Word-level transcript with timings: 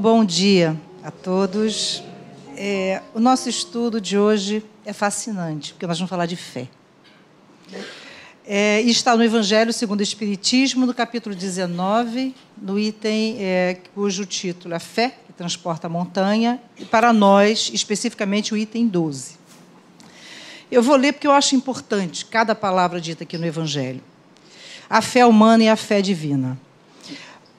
bom 0.00 0.24
dia 0.24 0.80
a 1.04 1.10
todos. 1.10 2.02
É, 2.56 3.02
o 3.14 3.20
nosso 3.20 3.50
estudo 3.50 4.00
de 4.00 4.16
hoje 4.16 4.64
é 4.86 4.94
fascinante, 4.94 5.74
porque 5.74 5.86
nós 5.86 5.98
vamos 5.98 6.08
falar 6.08 6.24
de 6.24 6.36
fé. 6.36 6.68
É, 8.46 8.80
está 8.80 9.14
no 9.14 9.22
Evangelho 9.22 9.74
segundo 9.74 10.00
o 10.00 10.02
Espiritismo, 10.02 10.86
no 10.86 10.94
capítulo 10.94 11.34
19, 11.34 12.34
no 12.56 12.78
item 12.78 13.36
é, 13.40 13.76
cujo 13.94 14.24
título 14.24 14.74
é 14.74 14.78
Fé 14.78 15.18
que 15.26 15.34
transporta 15.34 15.86
a 15.86 15.90
montanha, 15.90 16.58
e 16.78 16.86
para 16.86 17.12
nós, 17.12 17.70
especificamente, 17.74 18.54
o 18.54 18.56
item 18.56 18.88
12. 18.88 19.34
Eu 20.72 20.82
vou 20.82 20.96
ler 20.96 21.12
porque 21.12 21.26
eu 21.26 21.32
acho 21.32 21.54
importante 21.54 22.24
cada 22.24 22.54
palavra 22.54 23.02
dita 23.02 23.24
aqui 23.24 23.36
no 23.36 23.44
Evangelho. 23.44 24.00
A 24.88 25.02
fé 25.02 25.26
humana 25.26 25.64
e 25.64 25.68
a 25.68 25.76
fé 25.76 26.00
divina. 26.00 26.58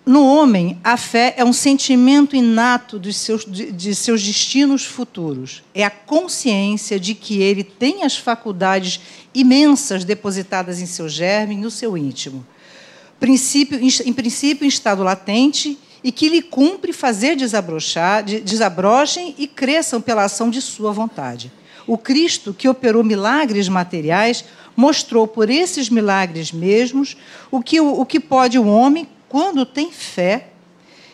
No 0.06 0.26
homem, 0.26 0.80
a 0.84 0.98
fé 0.98 1.36
é 1.38 1.46
um 1.46 1.54
sentimento 1.54 2.36
inato 2.36 2.98
dos 2.98 3.18
seus, 3.18 3.46
de, 3.46 3.72
de, 3.72 3.94
seus 3.94 4.24
destinos 4.24 4.84
futuros. 4.84 5.64
É 5.76 5.84
a 5.84 5.92
consciência 5.92 7.00
de 7.00 7.14
que 7.14 7.40
ele 7.40 7.64
tem 7.64 8.04
as 8.04 8.18
faculdades 8.18 9.00
imensas 9.34 10.04
depositadas 10.04 10.82
em 10.82 10.88
seu 10.88 11.08
germe, 11.08 11.56
no 11.56 11.70
seu 11.70 11.96
íntimo. 11.96 12.46
Princípio, 13.20 13.80
em 13.80 14.14
princípio, 14.14 14.66
em 14.66 14.68
estado 14.68 15.04
latente, 15.04 15.78
e 16.04 16.12
que 16.12 16.30
lhe 16.30 16.42
cumpre 16.42 16.92
fazer 16.92 17.36
desabrochar, 17.36 18.24
desabrochem 18.24 19.36
e 19.38 19.46
cresçam 19.46 20.02
pela 20.02 20.24
ação 20.24 20.50
de 20.50 20.60
sua 20.60 20.92
vontade. 20.92 21.52
O 21.86 21.96
Cristo, 21.96 22.56
que 22.56 22.68
operou 22.68 23.04
milagres 23.04 23.70
materiais, 23.70 24.44
mostrou 24.76 25.28
por 25.28 25.48
esses 25.48 25.92
milagres 25.92 26.52
mesmos 26.52 27.16
o 27.52 27.62
que, 27.62 27.80
o, 27.80 28.00
o 28.02 28.06
que 28.06 28.20
pode 28.20 28.58
o 28.58 28.66
homem 28.66 29.08
quando 29.32 29.66
tem 29.66 29.90
fé, 29.94 30.50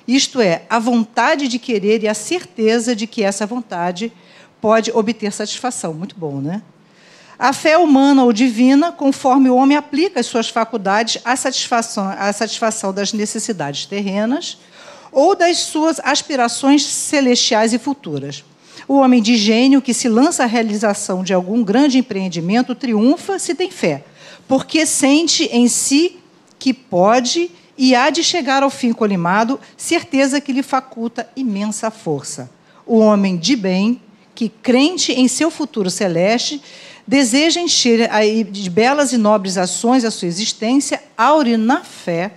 isto 0.07 0.41
é, 0.41 0.63
a 0.67 0.79
vontade 0.79 1.47
de 1.47 1.59
querer 1.59 2.01
e 2.01 2.07
a 2.07 2.15
certeza 2.15 2.95
de 2.95 3.05
que 3.05 3.21
essa 3.21 3.45
vontade 3.45 4.11
pode 4.59 4.89
obter 4.91 5.31
satisfação. 5.31 5.93
Muito 5.93 6.15
bom, 6.17 6.41
né? 6.41 6.63
A 7.37 7.53
fé 7.53 7.77
humana 7.77 8.23
ou 8.23 8.33
divina, 8.33 8.91
conforme 8.91 9.51
o 9.51 9.55
homem 9.55 9.77
aplica 9.77 10.19
as 10.19 10.25
suas 10.25 10.49
faculdades 10.49 11.21
à 11.23 11.35
satisfação, 11.35 12.09
à 12.09 12.33
satisfação 12.33 12.91
das 12.91 13.13
necessidades 13.13 13.85
terrenas 13.85 14.57
ou 15.11 15.35
das 15.35 15.59
suas 15.59 15.99
aspirações 15.99 16.83
celestiais 16.83 17.71
e 17.71 17.77
futuras. 17.77 18.43
O 18.87 18.95
homem 18.95 19.21
de 19.21 19.37
gênio 19.37 19.79
que 19.79 19.93
se 19.93 20.09
lança 20.09 20.41
à 20.41 20.47
realização 20.47 21.23
de 21.23 21.35
algum 21.35 21.63
grande 21.63 21.99
empreendimento 21.99 22.73
triunfa 22.73 23.37
se 23.37 23.53
tem 23.53 23.69
fé, 23.69 24.03
porque 24.47 24.87
sente 24.87 25.43
em 25.51 25.67
si 25.67 26.17
que 26.57 26.73
pode 26.73 27.51
e 27.77 27.93
há 27.93 28.09
de 28.09 28.23
chegar 28.23 28.63
ao 28.63 28.69
fim 28.69 28.91
colimado, 28.91 29.59
certeza 29.75 30.41
que 30.41 30.51
lhe 30.51 30.63
faculta 30.63 31.29
imensa 31.35 31.91
força. 31.91 32.49
O 32.85 32.97
homem 32.99 33.37
de 33.37 33.55
bem, 33.55 34.01
que 34.33 34.49
crente 34.49 35.11
em 35.11 35.27
seu 35.27 35.51
futuro 35.51 35.89
celeste, 35.89 36.61
deseja 37.05 37.61
encher 37.61 38.09
de 38.51 38.69
belas 38.69 39.13
e 39.13 39.17
nobres 39.17 39.57
ações 39.57 40.03
a 40.03 40.11
sua 40.11 40.27
existência, 40.27 41.01
aure 41.17 41.55
na 41.55 41.83
fé, 41.83 42.31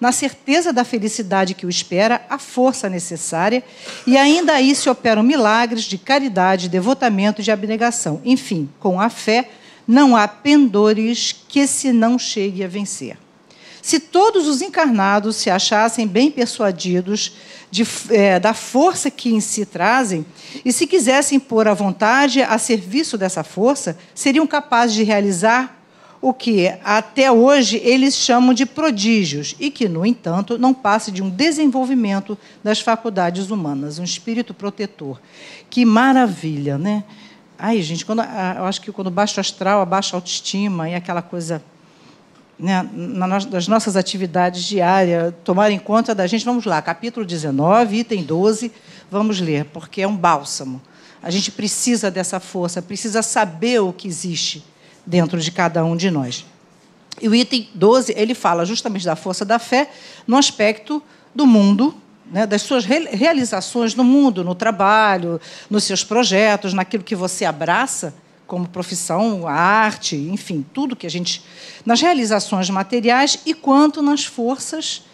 na 0.00 0.12
certeza 0.12 0.72
da 0.72 0.82
felicidade 0.82 1.54
que 1.54 1.66
o 1.66 1.68
espera, 1.68 2.24
a 2.28 2.38
força 2.38 2.88
necessária, 2.88 3.62
e 4.06 4.16
ainda 4.16 4.54
aí 4.54 4.74
se 4.74 4.88
operam 4.88 5.22
milagres 5.22 5.84
de 5.84 5.98
caridade, 5.98 6.68
devotamento 6.68 7.40
e 7.40 7.44
de 7.44 7.52
abnegação. 7.52 8.20
Enfim, 8.24 8.68
com 8.80 9.00
a 9.00 9.10
fé, 9.10 9.50
não 9.86 10.16
há 10.16 10.26
pendores 10.26 11.36
que 11.48 11.66
se 11.66 11.92
não 11.92 12.18
chegue 12.18 12.64
a 12.64 12.68
vencer. 12.68 13.18
Se 13.82 13.98
todos 13.98 14.46
os 14.46 14.60
encarnados 14.60 15.36
se 15.36 15.50
achassem 15.50 16.06
bem 16.06 16.30
persuadidos 16.30 17.32
de, 17.70 17.86
é, 18.10 18.38
da 18.38 18.52
força 18.52 19.10
que 19.10 19.32
em 19.32 19.40
si 19.40 19.64
trazem, 19.64 20.26
e 20.64 20.72
se 20.72 20.86
quisessem 20.86 21.38
pôr 21.38 21.68
a 21.68 21.74
vontade 21.74 22.42
a 22.42 22.58
serviço 22.58 23.16
dessa 23.16 23.42
força, 23.42 23.96
seriam 24.14 24.46
capazes 24.46 24.94
de 24.94 25.02
realizar 25.02 25.78
o 26.22 26.34
que 26.34 26.68
até 26.84 27.32
hoje 27.32 27.80
eles 27.82 28.14
chamam 28.14 28.52
de 28.52 28.66
prodígios, 28.66 29.56
e 29.58 29.70
que, 29.70 29.88
no 29.88 30.04
entanto, 30.04 30.58
não 30.58 30.74
passe 30.74 31.10
de 31.10 31.22
um 31.22 31.30
desenvolvimento 31.30 32.36
das 32.62 32.80
faculdades 32.80 33.50
humanas, 33.50 33.98
um 33.98 34.04
espírito 34.04 34.52
protetor. 34.52 35.18
Que 35.70 35.84
maravilha, 35.84 36.76
né? 36.76 37.04
Ai, 37.58 37.80
gente, 37.80 38.04
quando, 38.04 38.20
eu 38.20 38.64
acho 38.64 38.80
que 38.82 38.92
quando 38.92 39.10
baixo 39.10 39.40
astral, 39.40 39.80
a 39.80 39.86
baixa 39.86 40.16
autoestima 40.16 40.90
e 40.90 40.94
aquela 40.94 41.22
coisa 41.22 41.62
né, 42.60 42.86
nas 42.92 43.66
nossas 43.66 43.96
atividades 43.96 44.62
diárias, 44.64 45.32
tomar 45.42 45.70
em 45.70 45.78
conta 45.78 46.14
da 46.14 46.26
gente. 46.26 46.44
Vamos 46.44 46.66
lá, 46.66 46.80
capítulo 46.82 47.24
19, 47.24 47.96
item 47.96 48.22
12, 48.22 48.70
vamos 49.10 49.40
ler, 49.40 49.64
porque 49.66 50.02
é 50.02 50.06
um 50.06 50.16
bálsamo. 50.16 50.80
A 51.22 51.30
gente 51.30 51.50
precisa 51.50 52.10
dessa 52.10 52.38
força, 52.38 52.82
precisa 52.82 53.22
saber 53.22 53.80
o 53.80 53.92
que 53.92 54.06
existe 54.06 54.62
dentro 55.06 55.40
de 55.40 55.50
cada 55.50 55.82
um 55.84 55.96
de 55.96 56.10
nós. 56.10 56.44
E 57.20 57.28
o 57.28 57.34
item 57.34 57.68
12, 57.74 58.14
ele 58.16 58.34
fala 58.34 58.64
justamente 58.64 59.04
da 59.06 59.16
força 59.16 59.44
da 59.44 59.58
fé 59.58 59.90
no 60.26 60.36
aspecto 60.36 61.02
do 61.34 61.46
mundo, 61.46 61.94
né, 62.30 62.46
das 62.46 62.62
suas 62.62 62.84
realizações 62.84 63.94
no 63.94 64.04
mundo, 64.04 64.44
no 64.44 64.54
trabalho, 64.54 65.40
nos 65.68 65.84
seus 65.84 66.04
projetos, 66.04 66.74
naquilo 66.74 67.02
que 67.02 67.16
você 67.16 67.44
abraça 67.44 68.14
como 68.50 68.68
profissão, 68.68 69.46
a 69.46 69.52
arte, 69.52 70.16
enfim, 70.16 70.66
tudo 70.74 70.96
que 70.96 71.06
a 71.06 71.10
gente. 71.10 71.40
nas 71.86 72.00
realizações 72.00 72.68
materiais 72.68 73.38
e 73.46 73.54
quanto 73.54 74.02
nas 74.02 74.24
forças, 74.24 75.04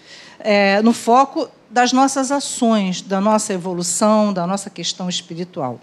é, 0.41 0.81
no 0.81 0.95
foco 0.95 1.47
das 1.69 1.93
nossas 1.93 2.33
ações, 2.33 3.03
da 3.03 3.21
nossa 3.21 3.53
evolução, 3.53 4.33
da 4.33 4.47
nossa 4.47 4.71
questão 4.71 5.07
espiritual. 5.07 5.79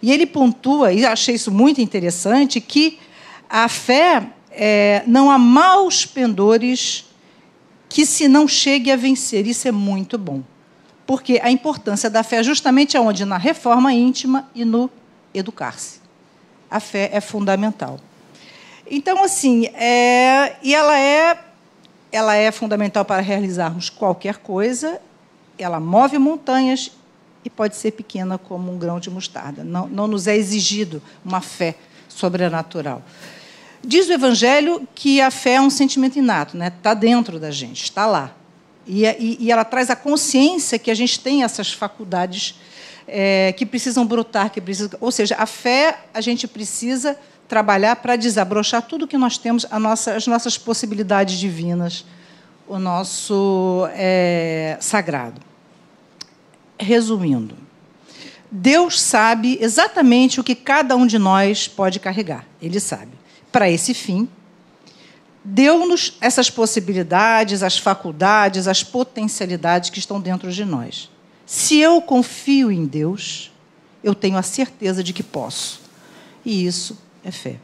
E 0.00 0.10
ele 0.10 0.24
pontua, 0.24 0.90
e 0.90 1.04
achei 1.04 1.34
isso 1.34 1.50
muito 1.50 1.78
interessante, 1.78 2.58
que 2.58 2.98
a 3.50 3.68
fé 3.68 4.26
é, 4.50 5.02
não 5.06 5.30
há 5.30 5.36
maus 5.36 6.06
pendores 6.06 7.04
que 7.86 8.06
se 8.06 8.28
não 8.28 8.48
chegue 8.48 8.90
a 8.90 8.96
vencer. 8.96 9.46
Isso 9.46 9.68
é 9.68 9.72
muito 9.72 10.16
bom. 10.16 10.42
Porque 11.06 11.38
a 11.42 11.50
importância 11.50 12.08
da 12.08 12.22
fé 12.22 12.36
é 12.36 12.42
justamente 12.42 12.96
aonde? 12.96 13.26
Na 13.26 13.36
reforma 13.36 13.92
íntima 13.92 14.48
e 14.54 14.64
no 14.64 14.88
educar-se 15.34 16.07
a 16.70 16.80
fé 16.80 17.10
é 17.12 17.20
fundamental. 17.20 17.98
Então, 18.90 19.22
assim, 19.22 19.66
é, 19.66 20.56
e 20.62 20.74
ela 20.74 20.98
é, 20.98 21.38
ela 22.10 22.34
é 22.34 22.50
fundamental 22.50 23.04
para 23.04 23.20
realizarmos 23.20 23.90
qualquer 23.90 24.38
coisa, 24.38 25.00
ela 25.58 25.78
move 25.78 26.18
montanhas 26.18 26.92
e 27.44 27.50
pode 27.50 27.76
ser 27.76 27.92
pequena 27.92 28.38
como 28.38 28.72
um 28.72 28.78
grão 28.78 28.98
de 28.98 29.10
mostarda. 29.10 29.62
Não, 29.62 29.86
não 29.88 30.06
nos 30.06 30.26
é 30.26 30.36
exigido 30.36 31.02
uma 31.24 31.40
fé 31.40 31.74
sobrenatural. 32.08 33.02
Diz 33.84 34.08
o 34.08 34.12
Evangelho 34.12 34.86
que 34.94 35.20
a 35.20 35.30
fé 35.30 35.54
é 35.54 35.60
um 35.60 35.70
sentimento 35.70 36.18
inato, 36.18 36.56
está 36.56 36.58
né? 36.58 36.72
Tá 36.82 36.94
dentro 36.94 37.38
da 37.38 37.50
gente, 37.50 37.84
está 37.84 38.06
lá. 38.06 38.34
E, 38.86 39.04
e, 39.04 39.36
e 39.40 39.52
ela 39.52 39.64
traz 39.64 39.90
a 39.90 39.96
consciência 39.96 40.78
que 40.78 40.90
a 40.90 40.94
gente 40.94 41.20
tem 41.20 41.44
essas 41.44 41.72
faculdades 41.72 42.54
é, 43.08 43.52
que 43.56 43.64
precisam 43.64 44.06
brotar, 44.06 44.50
que 44.50 44.60
precisam, 44.60 44.98
ou 45.00 45.10
seja, 45.10 45.34
a 45.38 45.46
fé 45.46 46.04
a 46.12 46.20
gente 46.20 46.46
precisa 46.46 47.16
trabalhar 47.48 47.96
para 47.96 48.14
desabrochar 48.14 48.82
tudo 48.82 49.08
que 49.08 49.16
nós 49.16 49.38
temos, 49.38 49.66
nossa, 49.80 50.14
as 50.14 50.26
nossas 50.26 50.58
possibilidades 50.58 51.38
divinas, 51.38 52.04
o 52.68 52.78
nosso 52.78 53.88
é, 53.92 54.76
sagrado. 54.80 55.40
Resumindo, 56.78 57.56
Deus 58.50 59.00
sabe 59.00 59.58
exatamente 59.60 60.38
o 60.38 60.44
que 60.44 60.54
cada 60.54 60.94
um 60.94 61.06
de 61.06 61.18
nós 61.18 61.66
pode 61.66 61.98
carregar. 61.98 62.46
Ele 62.60 62.78
sabe. 62.78 63.12
Para 63.50 63.70
esse 63.70 63.94
fim, 63.94 64.28
deu-nos 65.42 66.16
essas 66.20 66.50
possibilidades, 66.50 67.62
as 67.62 67.78
faculdades, 67.78 68.68
as 68.68 68.84
potencialidades 68.84 69.90
que 69.90 69.98
estão 69.98 70.20
dentro 70.20 70.52
de 70.52 70.64
nós. 70.64 71.10
Se 71.48 71.78
eu 71.78 72.02
confio 72.02 72.70
em 72.70 72.84
Deus, 72.84 73.50
eu 74.04 74.14
tenho 74.14 74.36
a 74.36 74.42
certeza 74.42 75.02
de 75.02 75.14
que 75.14 75.22
posso. 75.22 75.80
E 76.44 76.66
isso 76.66 76.98
é 77.24 77.30
fé. 77.30 77.56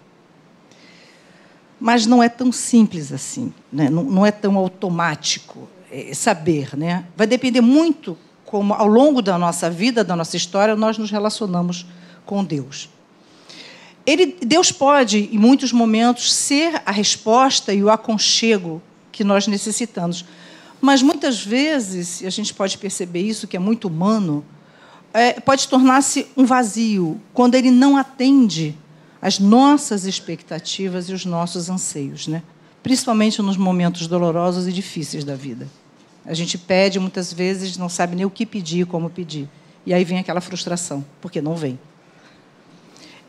Mas 1.79 2.07
não 2.07 2.23
é 2.23 2.31
tão 2.31 2.51
simples 2.51 3.13
assim, 3.13 3.53
né? 3.71 3.91
não, 3.91 4.03
não, 4.03 4.25
é 4.25 4.31
tão 4.31 4.57
automático 4.57 5.69
é, 5.93 6.15
saber. 6.15 6.75
Né? 6.75 7.05
Vai 7.15 7.27
depender 7.27 7.61
muito 7.61 8.17
como, 8.47 8.73
ao 8.73 8.87
longo 8.87 9.21
da 9.21 9.37
nossa 9.37 9.69
vida, 9.69 10.03
da 10.03 10.17
nossa 10.17 10.35
história, 10.35 10.75
nós 10.75 10.97
nos 10.97 11.11
relacionamos 11.11 11.85
com 12.25 12.43
Deus. 12.43 12.89
Ele, 14.07 14.35
Deus 14.41 14.73
pode, 14.73 15.29
em 15.31 15.37
muitos 15.37 15.73
momentos, 15.73 16.33
ser 16.33 16.81
a 16.87 16.91
resposta 16.91 17.75
e 17.75 17.85
o 17.85 17.91
aconchego 17.91 18.81
que 19.13 19.23
nós 19.23 19.47
necessitamos 19.47 20.25
Mas 20.85 21.01
muitas 21.01 21.43
vezes, 21.43 22.21
e 22.21 22.27
a 22.27 22.31
gente 22.31 22.53
pode 22.53 22.77
perceber 22.77 23.23
isso, 23.23 23.49
que 23.49 23.57
é 23.57 23.59
muito 23.59 23.89
humano, 23.89 24.45
é, 25.15 25.41
pode 25.41 25.67
tornar-se 25.67 26.27
um 26.37 26.45
vazio 26.45 27.19
quando 27.33 27.55
ele 27.55 27.71
não 27.71 27.97
atende 27.97 28.77
às 29.23 29.39
nossas 29.39 30.05
expectativas 30.05 31.09
e 31.09 31.15
os 31.15 31.25
nossos 31.25 31.71
anseios, 31.71 32.27
né? 32.27 32.43
principalmente 32.83 33.41
nos 33.41 33.57
momentos 33.57 34.07
dolorosos 34.07 34.69
e 34.69 34.73
difíceis 34.75 35.25
da 35.25 35.35
vida. 35.35 35.67
A 36.23 36.35
gente 36.35 36.59
pede 36.59 37.01
muitas 37.01 37.33
vezes, 37.33 37.79
não 37.79 37.89
sabe 37.89 38.15
nem 38.15 38.27
o 38.27 38.31
que 38.31 38.45
pedir, 38.45 38.85
como 38.85 39.09
pedir. 39.09 39.49
E 39.87 39.95
aí 39.95 40.05
vem 40.05 40.19
aquela 40.19 40.43
frustração, 40.43 41.03
porque 41.19 41.41
não 41.41 41.57
vem. 41.57 41.79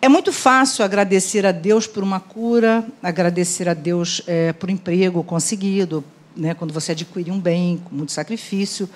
É 0.01 0.09
muito 0.09 0.33
fácil 0.33 0.83
agradecer 0.83 1.45
a 1.45 1.53
Deus 1.53 1.87
por 1.87 2.03
uma 2.03 2.19
cura, 2.19 2.85
agradecer 3.01 3.69
a 3.69 3.73
Deus 3.73 4.21
é, 4.27 4.51
por 4.51 4.69
um 4.69 4.73
emprego 4.73 5.23
conseguido, 5.23 6.03
né, 6.35 6.53
quando 6.53 6.73
você 6.73 6.91
adquire 6.91 7.31
um 7.31 7.39
bem 7.39 7.81
com 7.83 7.95
muito 7.95 8.11
sacrifício. 8.11 8.89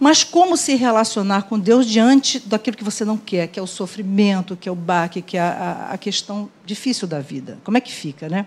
Mas 0.00 0.22
como 0.22 0.56
se 0.56 0.76
relacionar 0.76 1.42
com 1.42 1.58
Deus 1.58 1.84
diante 1.84 2.38
daquilo 2.38 2.76
que 2.76 2.84
você 2.84 3.04
não 3.04 3.16
quer, 3.16 3.48
que 3.48 3.58
é 3.58 3.62
o 3.62 3.66
sofrimento, 3.66 4.56
que 4.56 4.68
é 4.68 4.72
o 4.72 4.76
baque, 4.76 5.20
que 5.20 5.36
é 5.36 5.40
a, 5.40 5.88
a 5.92 5.98
questão 5.98 6.48
difícil 6.64 7.08
da 7.08 7.18
vida? 7.18 7.58
Como 7.64 7.76
é 7.76 7.80
que 7.80 7.92
fica, 7.92 8.28
né? 8.28 8.46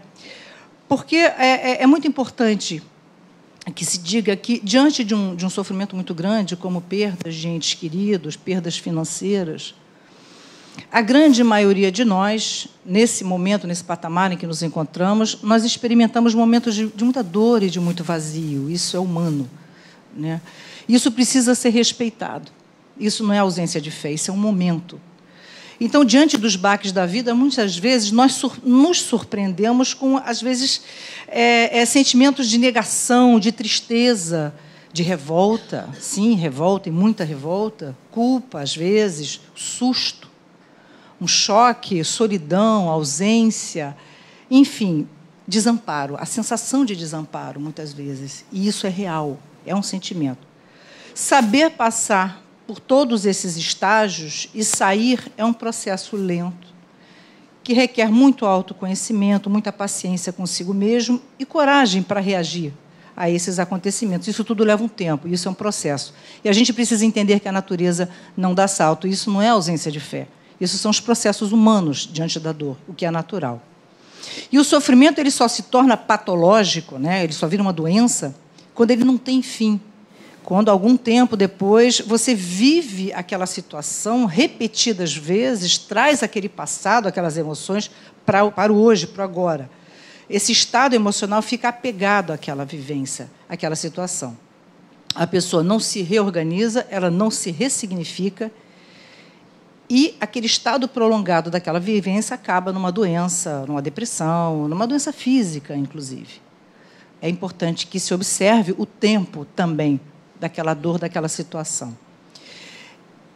Porque 0.87 1.15
é, 1.15 1.33
é, 1.39 1.83
é, 1.83 1.87
muito 1.87 2.07
importante 2.07 2.81
que 3.75 3.85
se 3.85 3.97
diga 3.97 4.35
que, 4.35 4.59
diante 4.63 5.03
de 5.03 5.13
um, 5.13 5.35
de 5.35 5.45
um 5.45 5.49
sofrimento 5.49 5.95
muito 5.95 6.13
grande, 6.15 6.55
como 6.55 6.81
perdas 6.81 7.35
de 7.35 7.47
entes 7.47 7.73
queridos, 7.73 8.35
perdas 8.35 8.77
financeiras, 8.77 9.75
a 10.91 11.01
grande 11.01 11.43
maioria 11.43 11.91
de 11.91 12.03
nós, 12.03 12.67
nesse 12.85 13.23
momento, 13.23 13.65
nesse 13.65 13.83
patamar 13.83 14.31
em 14.31 14.37
que 14.37 14.45
nos 14.45 14.61
encontramos, 14.61 15.37
nós 15.41 15.63
experimentamos 15.63 16.33
momentos 16.33 16.75
de, 16.75 16.87
de 16.87 17.03
muita 17.03 17.23
dor 17.23 17.63
e 17.63 17.69
de 17.69 17.79
muito 17.79 18.03
vazio. 18.03 18.69
Isso 18.69 18.97
é 18.97 18.99
humano. 18.99 19.49
Né? 20.15 20.41
Isso 20.89 21.11
precisa 21.11 21.55
ser 21.55 21.69
respeitado. 21.69 22.51
Isso 22.99 23.23
não 23.23 23.33
é 23.33 23.39
ausência 23.39 23.79
de 23.79 23.89
fé, 23.89 24.11
isso 24.11 24.31
é 24.31 24.33
um 24.33 24.37
momento. 24.37 24.99
Então, 25.79 26.05
diante 26.05 26.37
dos 26.37 26.55
baques 26.55 26.91
da 26.91 27.05
vida, 27.05 27.33
muitas 27.33 27.77
vezes 27.77 28.11
nós 28.11 28.33
sur 28.33 28.57
nos 28.63 29.01
surpreendemos 29.01 29.93
com, 29.93 30.17
às 30.17 30.41
vezes, 30.41 30.81
é, 31.27 31.79
é, 31.79 31.85
sentimentos 31.85 32.47
de 32.47 32.57
negação, 32.59 33.39
de 33.39 33.51
tristeza, 33.51 34.53
de 34.93 35.01
revolta, 35.01 35.89
sim, 35.99 36.35
revolta 36.35 36.89
e 36.89 36.91
muita 36.91 37.23
revolta, 37.23 37.97
culpa, 38.11 38.59
às 38.59 38.75
vezes, 38.75 39.39
susto 39.55 40.30
um 41.21 41.27
choque, 41.27 42.03
solidão, 42.03 42.89
ausência, 42.89 43.95
enfim, 44.49 45.07
desamparo, 45.47 46.17
a 46.19 46.25
sensação 46.25 46.83
de 46.83 46.95
desamparo, 46.95 47.59
muitas 47.61 47.93
vezes. 47.93 48.43
E 48.51 48.67
isso 48.67 48.87
é 48.87 48.89
real, 48.89 49.37
é 49.63 49.75
um 49.75 49.83
sentimento. 49.83 50.47
Saber 51.13 51.69
passar 51.71 52.43
por 52.65 52.79
todos 52.79 53.25
esses 53.25 53.55
estágios 53.55 54.49
e 54.55 54.63
sair 54.63 55.31
é 55.37 55.45
um 55.45 55.53
processo 55.53 56.15
lento, 56.15 56.73
que 57.63 57.73
requer 57.73 58.09
muito 58.09 58.45
autoconhecimento, 58.45 59.49
muita 59.49 59.71
paciência 59.71 60.33
consigo 60.33 60.73
mesmo 60.73 61.21
e 61.37 61.45
coragem 61.45 62.01
para 62.01 62.19
reagir 62.19 62.73
a 63.15 63.29
esses 63.29 63.59
acontecimentos. 63.59 64.27
Isso 64.27 64.43
tudo 64.43 64.63
leva 64.63 64.83
um 64.83 64.87
tempo, 64.87 65.27
isso 65.27 65.47
é 65.47 65.51
um 65.51 65.53
processo. 65.53 66.13
E 66.43 66.49
a 66.49 66.53
gente 66.53 66.73
precisa 66.73 67.05
entender 67.05 67.39
que 67.39 67.47
a 67.47 67.51
natureza 67.51 68.09
não 68.35 68.55
dá 68.55 68.67
salto, 68.67 69.07
isso 69.07 69.29
não 69.29 69.41
é 69.41 69.49
ausência 69.49 69.91
de 69.91 69.99
fé. 69.99 70.27
Isso 70.61 70.77
são 70.77 70.91
os 70.91 70.99
processos 70.99 71.51
humanos 71.51 72.07
diante 72.09 72.39
da 72.39 72.51
dor, 72.51 72.77
o 72.87 72.93
que 72.93 73.03
é 73.03 73.09
natural. 73.09 73.59
E 74.51 74.59
o 74.59 74.63
sofrimento 74.63 75.19
ele 75.19 75.31
só 75.31 75.47
se 75.47 75.63
torna 75.63 75.97
patológico, 75.97 76.99
né? 76.99 77.23
ele 77.23 77.33
só 77.33 77.47
vira 77.47 77.63
uma 77.63 77.73
doença, 77.73 78.35
quando 78.75 78.91
ele 78.91 79.03
não 79.03 79.17
tem 79.17 79.41
fim. 79.41 79.81
Quando, 80.43 80.69
algum 80.69 80.97
tempo 80.97 81.35
depois, 81.35 81.99
você 81.99 82.33
vive 82.33 83.11
aquela 83.13 83.45
situação 83.45 84.25
repetidas 84.25 85.15
vezes, 85.15 85.77
traz 85.77 86.23
aquele 86.23 86.49
passado, 86.49 87.07
aquelas 87.07 87.37
emoções 87.37 87.89
para, 88.25 88.49
para 88.51 88.71
o 88.71 88.77
hoje, 88.77 89.07
para 89.07 89.21
o 89.21 89.23
agora. 89.23 89.69
Esse 90.29 90.51
estado 90.51 90.93
emocional 90.93 91.41
fica 91.41 91.69
apegado 91.69 92.31
àquela 92.31 92.65
vivência, 92.65 93.29
àquela 93.49 93.75
situação. 93.75 94.37
A 95.13 95.27
pessoa 95.27 95.63
não 95.63 95.79
se 95.79 96.01
reorganiza, 96.01 96.87
ela 96.89 97.11
não 97.11 97.29
se 97.29 97.51
ressignifica 97.51 98.51
e 99.93 100.15
aquele 100.21 100.45
estado 100.45 100.87
prolongado 100.87 101.51
daquela 101.51 101.77
vivência 101.77 102.33
acaba 102.33 102.71
numa 102.71 102.93
doença, 102.93 103.65
numa 103.67 103.81
depressão, 103.81 104.69
numa 104.69 104.87
doença 104.87 105.11
física, 105.11 105.75
inclusive. 105.75 106.41
É 107.21 107.27
importante 107.27 107.85
que 107.85 107.99
se 107.99 108.13
observe 108.13 108.73
o 108.77 108.85
tempo 108.85 109.45
também 109.53 109.99
daquela 110.39 110.73
dor, 110.73 110.97
daquela 110.97 111.27
situação. 111.27 111.93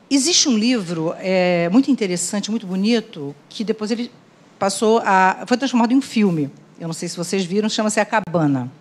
Existe 0.10 0.48
um 0.48 0.58
livro 0.58 1.14
é, 1.18 1.68
muito 1.74 1.92
interessante, 1.92 2.50
muito 2.50 2.66
bonito, 2.66 3.36
que 3.50 3.66
depois 3.66 3.92
ele 3.92 4.10
passou 4.58 5.02
a. 5.04 5.44
foi 5.46 5.58
transformado 5.58 5.92
em 5.92 5.98
um 5.98 6.02
filme. 6.02 6.50
Eu 6.80 6.88
não 6.88 6.94
sei 6.94 7.10
se 7.10 7.18
vocês 7.18 7.44
viram, 7.44 7.68
chama-se 7.68 8.00
A 8.00 8.06
Cabana. 8.06 8.72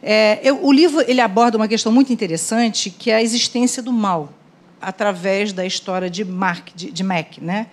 É, 0.00 0.38
eu, 0.44 0.64
o 0.64 0.72
livro 0.72 1.02
ele 1.08 1.20
aborda 1.20 1.56
uma 1.56 1.66
questão 1.66 1.90
muito 1.90 2.12
interessante, 2.12 2.88
que 2.88 3.10
é 3.10 3.16
a 3.16 3.22
existência 3.22 3.82
do 3.82 3.92
mal 3.92 4.32
através 4.80 5.52
da 5.52 5.64
história 5.64 6.08
de 6.08 6.24
Mark, 6.24 6.68
de, 6.74 6.90
de 6.90 7.02
Mac, 7.02 7.38
né? 7.38 7.66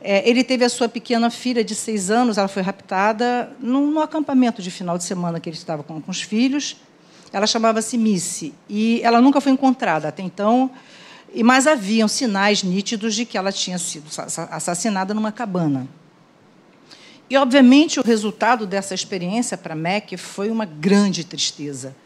É, 0.00 0.28
ele 0.28 0.44
teve 0.44 0.64
a 0.64 0.68
sua 0.68 0.86
pequena 0.88 1.30
filha 1.30 1.64
de 1.64 1.74
seis 1.74 2.10
anos, 2.10 2.36
ela 2.36 2.46
foi 2.48 2.62
raptada 2.62 3.50
no, 3.58 3.90
no 3.90 4.00
acampamento 4.02 4.60
de 4.60 4.70
final 4.70 4.98
de 4.98 5.04
semana 5.04 5.40
que 5.40 5.48
ele 5.48 5.56
estava 5.56 5.82
com, 5.82 6.00
com 6.00 6.10
os 6.10 6.20
filhos. 6.20 6.76
Ela 7.32 7.46
chamava-se 7.46 7.96
Missy 7.96 8.52
e 8.68 9.00
ela 9.02 9.20
nunca 9.20 9.40
foi 9.40 9.52
encontrada 9.52 10.08
até 10.08 10.22
então. 10.22 10.70
E 11.32 11.42
mas 11.42 11.66
haviam 11.66 12.06
sinais 12.06 12.62
nítidos 12.62 13.14
de 13.14 13.24
que 13.24 13.38
ela 13.38 13.50
tinha 13.50 13.78
sido 13.78 14.04
assassinada 14.50 15.14
numa 15.14 15.32
cabana. 15.32 15.88
E 17.28 17.36
obviamente 17.38 17.98
o 17.98 18.02
resultado 18.02 18.66
dessa 18.66 18.94
experiência 18.94 19.56
para 19.56 19.74
Mac 19.74 20.12
foi 20.18 20.50
uma 20.50 20.66
grande 20.66 21.24
tristeza 21.24 21.96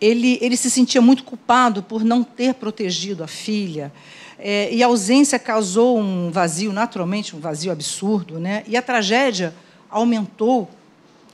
ele, 0.00 0.38
ele 0.40 0.56
se 0.56 0.70
sentia 0.70 1.00
muito 1.00 1.24
culpado 1.24 1.82
por 1.82 2.02
não 2.02 2.22
ter 2.22 2.54
protegido 2.54 3.22
a 3.22 3.26
filha. 3.26 3.92
É, 4.38 4.72
e 4.72 4.82
a 4.82 4.86
ausência 4.86 5.38
causou 5.38 5.98
um 5.98 6.30
vazio, 6.30 6.72
naturalmente, 6.72 7.36
um 7.36 7.40
vazio 7.40 7.70
absurdo. 7.70 8.40
Né? 8.40 8.64
E 8.66 8.76
a 8.76 8.82
tragédia 8.82 9.54
aumentou 9.90 10.70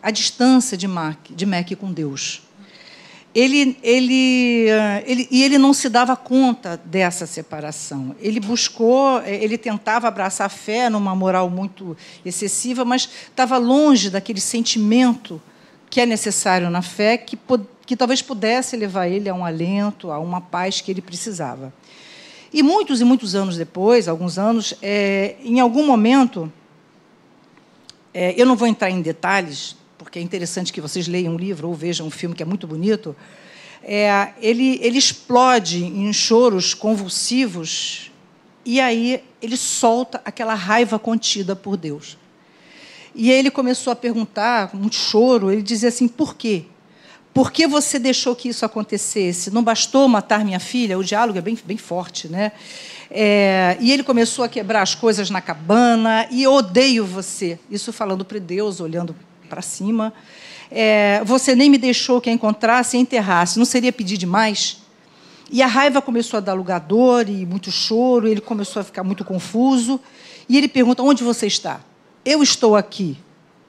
a 0.02 0.11
distância 0.11 0.76
de 0.76 0.88
Mac, 0.88 1.18
de 1.30 1.46
Mac 1.46 1.70
com 1.78 1.92
Deus. 1.92 2.42
Ele, 3.35 3.76
ele, 3.82 4.66
ele, 5.04 5.28
e 5.30 5.44
ele 5.44 5.58
não 5.58 5.75
se 5.75 5.90
dava 5.90 6.16
conta 6.16 6.80
dessa 6.82 7.26
separação. 7.26 8.16
Ele 8.18 8.40
buscou, 8.40 9.20
ele 9.23 9.58
tentava 9.58 10.08
abraçar 10.08 10.46
a 10.46 10.49
fé 10.49 10.88
numa 10.88 11.14
moral 11.14 11.50
muito 11.50 11.94
excessiva, 12.25 12.82
mas 12.82 13.08
estava 13.28 13.58
longe 13.58 14.08
daquele 14.08 14.40
sentimento 14.40 15.40
que 15.90 16.00
é 16.00 16.06
necessário 16.06 16.70
na 16.70 16.80
fé, 16.80 17.18
que 17.18 17.37
que 17.87 17.97
talvez 17.97 18.21
pudesse 18.21 18.76
levar 18.76 19.07
ele 19.07 19.28
a 19.28 19.35
um 19.35 19.45
alento, 19.45 20.11
a 20.11 20.19
uma 20.19 20.40
paz 20.40 20.81
que 20.81 20.90
ele 20.90 21.00
precisava. 21.00 21.73
E 22.52 22.62
muitos 22.62 23.00
e 23.00 23.05
muitos 23.05 23.35
anos 23.35 23.57
depois, 23.57 24.09
alguns 24.09 24.38
anos, 24.38 24.75
é, 24.83 25.37
em 25.43 25.61
algum 25.61 25.87
momento, 25.87 26.52
é, 28.12 28.35
eu 28.37 28.45
não 28.45 28.57
vou 28.57 28.66
entrar 28.66 28.90
em 28.90 29.00
detalhes, 29.00 29.76
porque 29.97 30.19
é 30.19 30.23
interessante 30.23 30.73
que 30.73 30.81
vocês 30.81 31.07
leiam 31.07 31.35
um 31.35 31.37
livro 31.37 31.69
ou 31.69 31.75
vejam 31.75 32.07
um 32.07 32.11
filme 32.11 32.35
que 32.35 32.43
é 32.43 32.47
muito 32.47 32.66
bonito. 32.66 33.14
É, 33.83 34.31
ele, 34.40 34.81
ele 34.83 34.99
explode 34.99 35.85
em 35.85 36.12
choros 36.12 36.75
convulsivos 36.75 38.11
e 38.64 38.81
aí 38.81 39.23
ele 39.40 39.57
solta 39.57 40.21
aquela 40.25 40.55
raiva 40.55 40.99
contida 40.99 41.55
por 41.55 41.76
Deus. 41.76 42.19
E 43.14 43.31
ele 43.31 43.50
começou 43.50 43.93
a 43.93 43.97
perguntar, 43.97 44.71
um 44.75 44.90
choro, 44.90 45.50
ele 45.50 45.62
dizia 45.62 45.88
assim: 45.88 46.09
por 46.09 46.35
quê? 46.35 46.64
Por 47.37 47.52
que 47.52 47.66
você 47.66 47.99
deixou 47.99 48.35
que 48.35 48.49
isso 48.49 48.64
acontecesse? 48.64 49.50
Não 49.50 49.62
bastou 49.62 50.09
matar 50.09 50.43
minha 50.43 50.59
filha? 50.59 50.99
O 50.99 51.05
diálogo 51.05 51.38
é 51.38 51.43
bem, 51.43 51.59
bem 51.66 51.76
forte, 51.76 52.28
né? 52.28 52.50
É, 53.11 53.76
e 53.78 53.93
ele 53.93 54.02
começou 54.02 54.43
a 54.43 54.49
quebrar 54.49 54.81
as 54.81 54.95
coisas 54.95 55.28
na 55.28 55.43
cabana 55.43 56.26
e 56.31 56.47
odeio 56.47 57.05
você. 57.05 57.59
Isso 57.71 57.93
falando 57.93 58.25
para 58.25 58.38
Deus, 58.38 58.81
olhando 58.81 59.14
para 59.50 59.61
cima. 59.61 60.14
É, 60.71 61.21
você 61.26 61.55
nem 61.55 61.69
me 61.69 61.76
deixou 61.76 62.23
que 62.23 62.31
a 62.31 62.33
encontrasse 62.33 62.97
e 62.97 63.00
enterrasse. 63.00 63.59
Não 63.59 63.66
seria 63.66 63.93
pedir 63.93 64.16
demais? 64.16 64.78
E 65.52 65.62
a 65.62 65.66
raiva 65.66 66.00
começou 66.00 66.38
a 66.38 66.40
dar 66.40 66.55
lugar 66.55 66.76
a 66.76 66.78
dor 66.78 67.28
e 67.28 67.45
muito 67.45 67.71
choro. 67.71 68.26
Ele 68.26 68.40
começou 68.40 68.81
a 68.81 68.83
ficar 68.83 69.05
muito 69.05 69.26
confuso. 69.26 70.00
E 70.49 70.57
ele 70.57 70.69
pergunta: 70.69 71.02
Onde 71.02 71.23
você 71.23 71.47
está? 71.47 71.81
Eu 72.25 72.43
estou 72.43 72.75
aqui. 72.75 73.19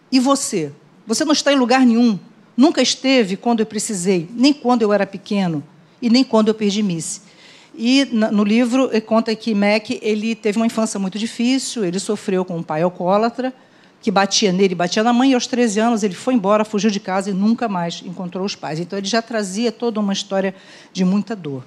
E 0.10 0.22
você? 0.22 0.72
Você 1.06 1.26
não 1.26 1.34
está 1.34 1.52
em 1.52 1.58
lugar 1.58 1.86
nenhum. 1.86 2.18
Nunca 2.58 2.82
esteve 2.82 3.38
quando 3.38 3.60
eu 3.60 3.66
precisei, 3.68 4.28
nem 4.34 4.52
quando 4.52 4.82
eu 4.82 4.92
era 4.92 5.06
pequeno 5.06 5.64
e 6.02 6.10
nem 6.10 6.24
quando 6.24 6.48
eu 6.48 6.56
perdi 6.56 6.82
Miss. 6.82 7.22
E 7.78 8.06
no 8.06 8.44
livro 8.44 8.90
conta 9.02 9.36
que 9.36 9.54
Mac 9.54 9.92
ele 10.02 10.34
teve 10.34 10.58
uma 10.58 10.66
infância 10.66 11.00
muito 11.00 11.20
difícil, 11.20 11.86
ele 11.86 12.00
sofreu 12.00 12.44
com 12.44 12.58
um 12.58 12.64
pai 12.64 12.82
alcoólatra, 12.82 13.54
que 14.02 14.10
batia 14.10 14.52
nele, 14.52 14.74
batia 14.74 15.04
na 15.04 15.14
mãe, 15.14 15.32
e 15.32 15.34
aos 15.36 15.46
13 15.46 15.80
anos 15.80 16.04
ele 16.04 16.16
foi 16.16 16.34
embora, 16.34 16.66
fugiu 16.66 16.90
de 16.90 17.00
casa 17.00 17.30
e 17.30 17.34
nunca 17.34 17.68
mais 17.68 18.02
encontrou 18.04 18.44
os 18.44 18.56
pais. 18.56 18.80
Então 18.80 18.98
ele 18.98 19.08
já 19.08 19.22
trazia 19.22 19.72
toda 19.72 20.00
uma 20.00 20.14
história 20.14 20.56
de 20.92 21.06
muita 21.06 21.36
dor. 21.36 21.64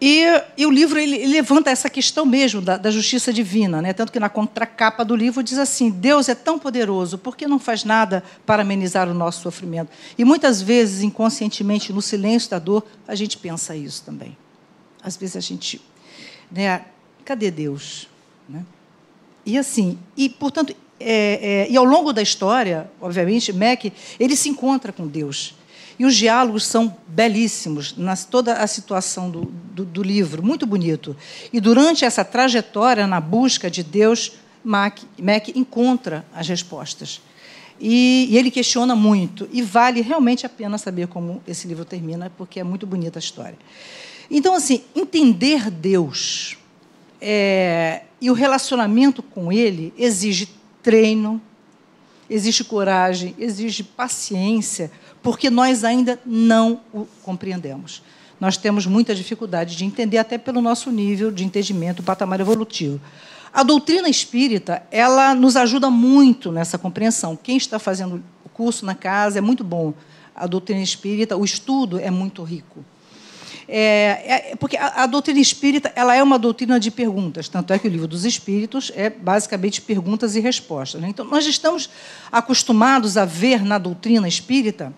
E, 0.00 0.24
e 0.56 0.64
o 0.64 0.70
livro 0.70 0.98
ele, 0.98 1.16
ele, 1.16 1.26
levanta 1.26 1.70
essa 1.70 1.90
questão 1.90 2.24
mesmo 2.24 2.62
da, 2.62 2.78
da, 2.78 2.90
justiça 2.90 3.30
divina, 3.30 3.82
né? 3.82 3.92
tanto 3.92 4.10
que 4.10 4.18
na 4.18 4.30
contracapa 4.30 5.04
do 5.04 5.14
livro 5.14 5.42
diz 5.42 5.58
assim: 5.58 5.90
Deus 5.90 6.28
é 6.30 6.34
tão 6.34 6.58
poderoso, 6.58 7.18
por 7.18 7.36
que 7.36 7.46
não 7.46 7.58
faz 7.58 7.84
nada 7.84 8.24
para 8.46 8.62
amenizar 8.62 9.10
o 9.10 9.14
nosso 9.14 9.42
sofrimento? 9.42 9.90
E 10.16 10.24
muitas 10.24 10.62
vezes, 10.62 11.02
inconscientemente, 11.02 11.92
no 11.92 12.00
silêncio 12.00 12.48
da 12.50 12.58
dor, 12.58 12.86
a 13.06 13.14
gente 13.14 13.36
pensa 13.36 13.76
isso 13.76 14.02
também. 14.02 14.34
Às 15.02 15.18
vezes 15.18 15.36
a 15.36 15.40
gente. 15.40 15.82
Né, 16.50 16.82
cadê 17.22 17.50
Deus? 17.50 18.08
Né? 18.48 18.64
E 19.44 19.58
assim, 19.58 19.98
e 20.16 20.30
portanto, 20.30 20.74
é, 20.98 21.66
é, 21.66 21.70
e 21.70 21.76
ao 21.76 21.84
longo 21.84 22.10
da 22.12 22.22
história, 22.22 22.90
obviamente, 23.00 23.52
Mac 23.52 23.84
ele 24.18 24.34
se 24.34 24.48
encontra 24.48 24.92
com 24.92 25.06
Deus. 25.06 25.54
E 26.00 26.04
os 26.06 26.16
diálogos 26.16 26.64
são 26.64 26.96
belíssimos, 27.06 27.94
na 27.94 28.16
toda 28.16 28.54
a 28.54 28.66
situação 28.66 29.30
do, 29.30 29.42
do, 29.44 29.84
do 29.84 30.02
livro, 30.02 30.42
muito 30.42 30.64
bonito. 30.64 31.14
E 31.52 31.60
durante 31.60 32.06
essa 32.06 32.24
trajetória 32.24 33.06
na 33.06 33.20
busca 33.20 33.70
de 33.70 33.82
Deus, 33.82 34.32
Mac, 34.64 35.00
Mac 35.18 35.48
encontra 35.48 36.24
as 36.34 36.48
respostas. 36.48 37.20
E, 37.78 38.28
e, 38.30 38.38
ele 38.38 38.50
questiona 38.50 38.96
muito. 38.96 39.46
E 39.52 39.60
vale 39.60 40.00
realmente 40.00 40.46
a 40.46 40.48
pena 40.48 40.78
saber 40.78 41.06
como 41.06 41.42
esse 41.46 41.68
livro 41.68 41.84
termina, 41.84 42.32
porque 42.34 42.58
é 42.58 42.64
muito 42.64 42.86
bonita 42.86 43.18
a 43.18 43.20
história. 43.20 43.58
Então, 44.30 44.54
assim, 44.54 44.82
entender 44.96 45.70
Deus 45.70 46.56
é, 47.20 48.04
e 48.18 48.30
o 48.30 48.32
relacionamento 48.32 49.22
com 49.22 49.52
Ele 49.52 49.92
exige 49.98 50.48
treino, 50.82 51.42
exige 52.30 52.62
coragem, 52.62 53.34
exige 53.38 53.82
paciência, 53.82 54.90
porque 55.22 55.50
nós 55.50 55.84
ainda 55.84 56.18
não 56.24 56.80
o 56.94 57.04
compreendemos. 57.22 58.02
Nós 58.38 58.56
temos 58.56 58.86
muita 58.86 59.14
dificuldade 59.14 59.76
de 59.76 59.84
entender, 59.84 60.16
até 60.16 60.38
pelo 60.38 60.62
nosso 60.62 60.90
nível 60.90 61.30
de 61.30 61.44
entendimento, 61.44 62.02
patamar 62.02 62.40
evolutivo. 62.40 62.98
A 63.52 63.62
doutrina 63.62 64.08
espírita, 64.08 64.82
ela 64.90 65.34
nos 65.34 65.56
ajuda 65.56 65.90
muito 65.90 66.52
nessa 66.52 66.78
compreensão. 66.78 67.36
Quem 67.36 67.56
está 67.56 67.78
fazendo 67.78 68.22
o 68.44 68.48
curso 68.48 68.86
na 68.86 68.94
casa 68.94 69.38
é 69.38 69.40
muito 69.42 69.64
bom. 69.64 69.92
A 70.34 70.46
doutrina 70.46 70.80
espírita, 70.80 71.36
o 71.36 71.44
estudo 71.44 71.98
é 71.98 72.10
muito 72.10 72.42
rico. 72.44 72.84
É, 73.72 74.50
é, 74.50 74.56
porque 74.56 74.76
a, 74.76 75.04
a, 75.04 75.06
doutrina 75.06 75.38
espírita 75.38 75.92
ela 75.94 76.12
é 76.12 76.20
uma 76.20 76.40
doutrina 76.40 76.80
de 76.80 76.90
perguntas, 76.90 77.48
tanto 77.48 77.72
é 77.72 77.78
que 77.78 77.86
o 77.86 77.90
livro 77.90 78.08
dos 78.08 78.24
Espíritos 78.24 78.90
é 78.96 79.08
basicamente 79.08 79.80
perguntas 79.80 80.34
e 80.34 80.40
respostas. 80.40 81.00
Né? 81.00 81.08
Então, 81.08 81.24
nós 81.24 81.46
estamos 81.46 81.88
acostumados 82.32 83.16
a 83.16 83.24
ver 83.24 83.64
na 83.64 83.78
doutrina 83.78 84.26
espírita 84.26 84.92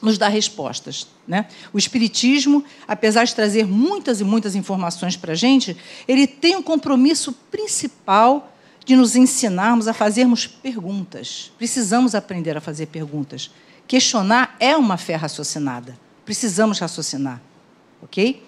nos 0.00 0.16
dar 0.16 0.28
respostas. 0.28 1.08
Né? 1.26 1.44
O 1.70 1.76
Espiritismo, 1.76 2.64
apesar 2.86 3.24
de 3.24 3.34
trazer 3.34 3.66
muitas 3.66 4.22
e 4.22 4.24
muitas 4.24 4.54
informações 4.54 5.14
para 5.14 5.32
a 5.32 5.36
gente, 5.36 5.76
ele 6.06 6.26
tem 6.26 6.56
um 6.56 6.62
compromisso 6.62 7.34
principal 7.50 8.50
de 8.82 8.96
nos 8.96 9.14
ensinarmos 9.14 9.86
a 9.86 9.92
fazermos 9.92 10.46
perguntas. 10.46 11.52
Precisamos 11.58 12.14
aprender 12.14 12.56
a 12.56 12.62
fazer 12.62 12.86
perguntas. 12.86 13.50
Questionar 13.86 14.56
é 14.58 14.74
uma 14.74 14.96
fé 14.96 15.16
raciocinada. 15.16 15.98
Precisamos 16.24 16.78
raciocinar 16.78 17.42
ok? 18.02 18.42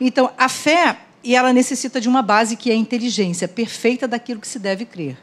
Então, 0.00 0.30
a 0.36 0.48
fé, 0.48 0.98
e 1.22 1.34
ela 1.34 1.52
necessita 1.52 2.00
de 2.00 2.08
uma 2.08 2.22
base 2.22 2.56
que 2.56 2.70
é 2.70 2.74
a 2.74 2.76
inteligência 2.76 3.46
perfeita 3.46 4.08
daquilo 4.08 4.40
que 4.40 4.48
se 4.48 4.58
deve 4.58 4.84
crer. 4.84 5.16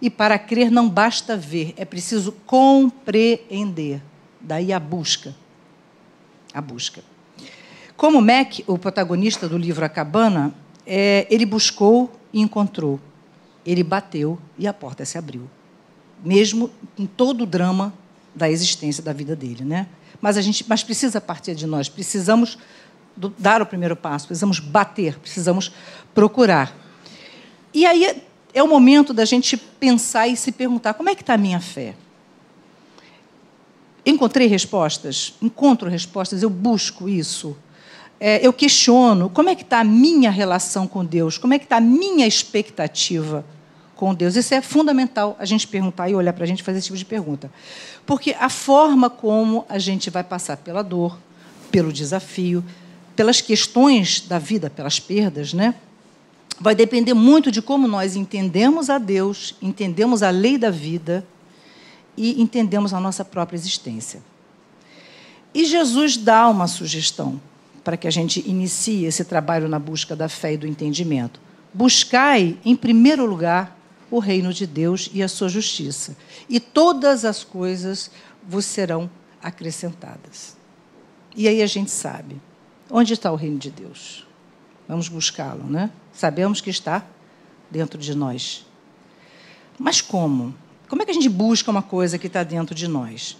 E 0.00 0.10
para 0.10 0.38
crer 0.38 0.70
não 0.70 0.88
basta 0.88 1.36
ver, 1.36 1.74
é 1.76 1.84
preciso 1.84 2.32
compreender. 2.44 4.02
Daí 4.40 4.72
a 4.72 4.80
busca. 4.80 5.34
A 6.52 6.60
busca. 6.60 7.04
Como 7.96 8.20
Mac, 8.20 8.58
o 8.66 8.76
protagonista 8.76 9.48
do 9.48 9.56
livro 9.56 9.84
A 9.84 9.88
Cabana, 9.88 10.52
é, 10.84 11.26
ele 11.30 11.46
buscou 11.46 12.12
e 12.32 12.40
encontrou. 12.40 12.98
Ele 13.64 13.84
bateu 13.84 14.40
e 14.58 14.66
a 14.66 14.72
porta 14.72 15.04
se 15.04 15.16
abriu. 15.16 15.48
Mesmo 16.24 16.70
com 16.96 17.06
todo 17.06 17.42
o 17.42 17.46
drama 17.46 17.94
da 18.34 18.50
existência 18.50 19.02
da 19.02 19.12
vida 19.12 19.36
dele, 19.36 19.64
né? 19.64 19.86
Mas 20.20 20.36
a 20.36 20.40
gente, 20.40 20.64
mas 20.68 20.82
precisa 20.82 21.20
partir 21.20 21.54
de 21.54 21.66
nós. 21.66 21.88
Precisamos 21.88 22.58
dar 23.16 23.62
o 23.62 23.66
primeiro 23.66 23.96
passo, 23.96 24.26
precisamos 24.26 24.58
bater, 24.58 25.18
precisamos 25.18 25.72
procurar. 26.14 26.76
E 27.74 27.86
aí 27.86 28.04
é, 28.04 28.16
é 28.54 28.62
o 28.62 28.68
momento 28.68 29.12
da 29.12 29.24
gente 29.24 29.56
pensar 29.56 30.28
e 30.28 30.36
se 30.36 30.52
perguntar: 30.52 30.94
como 30.94 31.08
é 31.08 31.14
que 31.14 31.22
está 31.22 31.34
a 31.34 31.38
minha 31.38 31.60
fé? 31.60 31.94
Encontrei 34.04 34.48
respostas? 34.48 35.34
Encontro 35.40 35.88
respostas? 35.88 36.42
Eu 36.42 36.50
busco 36.50 37.08
isso? 37.08 37.56
É, 38.18 38.44
eu 38.46 38.52
questiono 38.52 39.28
como 39.28 39.48
é 39.48 39.54
que 39.54 39.62
está 39.62 39.80
a 39.80 39.84
minha 39.84 40.30
relação 40.30 40.86
com 40.86 41.04
Deus? 41.04 41.38
Como 41.38 41.54
é 41.54 41.58
que 41.58 41.64
está 41.64 41.76
a 41.76 41.80
minha 41.80 42.26
expectativa 42.26 43.44
com 43.96 44.14
Deus? 44.14 44.36
Isso 44.36 44.54
é 44.54 44.60
fundamental 44.60 45.36
a 45.38 45.44
gente 45.44 45.66
perguntar 45.66 46.08
e 46.08 46.14
olhar 46.14 46.32
para 46.32 46.44
a 46.44 46.46
gente 46.46 46.62
fazer 46.62 46.78
esse 46.78 46.86
tipo 46.86 46.98
de 46.98 47.04
pergunta. 47.04 47.50
Porque 48.04 48.36
a 48.38 48.48
forma 48.48 49.08
como 49.08 49.64
a 49.68 49.78
gente 49.78 50.10
vai 50.10 50.24
passar 50.24 50.56
pela 50.56 50.82
dor, 50.82 51.18
pelo 51.70 51.92
desafio, 51.92 52.64
pelas 53.14 53.40
questões 53.40 54.20
da 54.20 54.38
vida, 54.38 54.70
pelas 54.70 54.98
perdas, 54.98 55.52
né? 55.52 55.74
Vai 56.60 56.74
depender 56.74 57.14
muito 57.14 57.50
de 57.50 57.60
como 57.60 57.88
nós 57.88 58.14
entendemos 58.14 58.88
a 58.88 58.98
Deus, 58.98 59.54
entendemos 59.60 60.22
a 60.22 60.30
lei 60.30 60.56
da 60.56 60.70
vida 60.70 61.26
e 62.16 62.40
entendemos 62.40 62.94
a 62.94 63.00
nossa 63.00 63.24
própria 63.24 63.56
existência. 63.56 64.22
E 65.54 65.64
Jesus 65.64 66.16
dá 66.16 66.48
uma 66.48 66.66
sugestão 66.66 67.40
para 67.82 67.96
que 67.96 68.06
a 68.06 68.10
gente 68.10 68.48
inicie 68.48 69.04
esse 69.04 69.24
trabalho 69.24 69.68
na 69.68 69.78
busca 69.78 70.14
da 70.14 70.28
fé 70.28 70.54
e 70.54 70.56
do 70.56 70.66
entendimento. 70.66 71.40
Buscai, 71.74 72.56
em 72.64 72.76
primeiro 72.76 73.26
lugar, 73.26 73.76
o 74.10 74.18
reino 74.18 74.52
de 74.52 74.66
Deus 74.66 75.10
e 75.12 75.22
a 75.22 75.28
sua 75.28 75.48
justiça, 75.48 76.16
e 76.48 76.60
todas 76.60 77.24
as 77.24 77.42
coisas 77.42 78.10
vos 78.46 78.64
serão 78.64 79.10
acrescentadas. 79.42 80.56
E 81.34 81.48
aí 81.48 81.62
a 81.62 81.66
gente 81.66 81.90
sabe 81.90 82.40
Onde 82.94 83.14
está 83.14 83.32
o 83.32 83.36
reino 83.36 83.56
de 83.56 83.70
Deus? 83.70 84.26
Vamos 84.86 85.08
buscá-lo, 85.08 85.64
né? 85.64 85.88
Sabemos 86.12 86.60
que 86.60 86.68
está 86.68 87.02
dentro 87.70 87.98
de 87.98 88.14
nós. 88.14 88.66
Mas 89.78 90.02
como? 90.02 90.54
Como 90.90 91.00
é 91.00 91.06
que 91.06 91.10
a 91.10 91.14
gente 91.14 91.30
busca 91.30 91.70
uma 91.70 91.80
coisa 91.80 92.18
que 92.18 92.26
está 92.26 92.42
dentro 92.42 92.74
de 92.74 92.86
nós? 92.86 93.38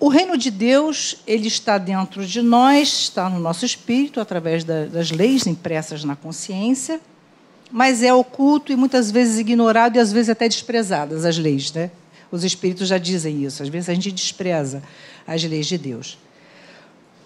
O 0.00 0.08
reino 0.08 0.38
de 0.38 0.50
Deus, 0.50 1.16
ele 1.26 1.48
está 1.48 1.76
dentro 1.76 2.26
de 2.26 2.40
nós, 2.40 2.88
está 2.88 3.28
no 3.28 3.38
nosso 3.38 3.66
espírito, 3.66 4.20
através 4.20 4.64
das 4.64 5.10
leis 5.10 5.46
impressas 5.46 6.02
na 6.02 6.16
consciência, 6.16 6.98
mas 7.70 8.02
é 8.02 8.12
oculto 8.12 8.72
e 8.72 8.76
muitas 8.76 9.10
vezes 9.10 9.38
ignorado 9.38 9.96
e 9.96 9.98
às 9.98 10.12
vezes 10.12 10.30
até 10.30 10.48
desprezadas 10.48 11.26
as 11.26 11.36
leis, 11.36 11.70
né? 11.74 11.90
Os 12.32 12.42
espíritos 12.42 12.88
já 12.88 12.96
dizem 12.96 13.44
isso, 13.44 13.62
às 13.62 13.68
vezes 13.68 13.90
a 13.90 13.94
gente 13.94 14.10
despreza 14.10 14.82
as 15.26 15.44
leis 15.44 15.66
de 15.66 15.76
Deus. 15.76 16.16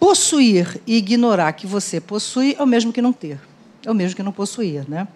Possuir 0.00 0.80
e 0.86 0.96
ignorar 0.96 1.52
que 1.52 1.66
você 1.66 2.00
possui 2.00 2.56
é 2.58 2.62
o 2.62 2.66
mesmo 2.66 2.90
que 2.90 3.02
não 3.02 3.12
ter. 3.12 3.38
É 3.84 3.90
o 3.90 3.94
mesmo 3.94 4.16
que 4.16 4.22
não 4.22 4.32
possuir, 4.32 4.88
né? 4.88 5.06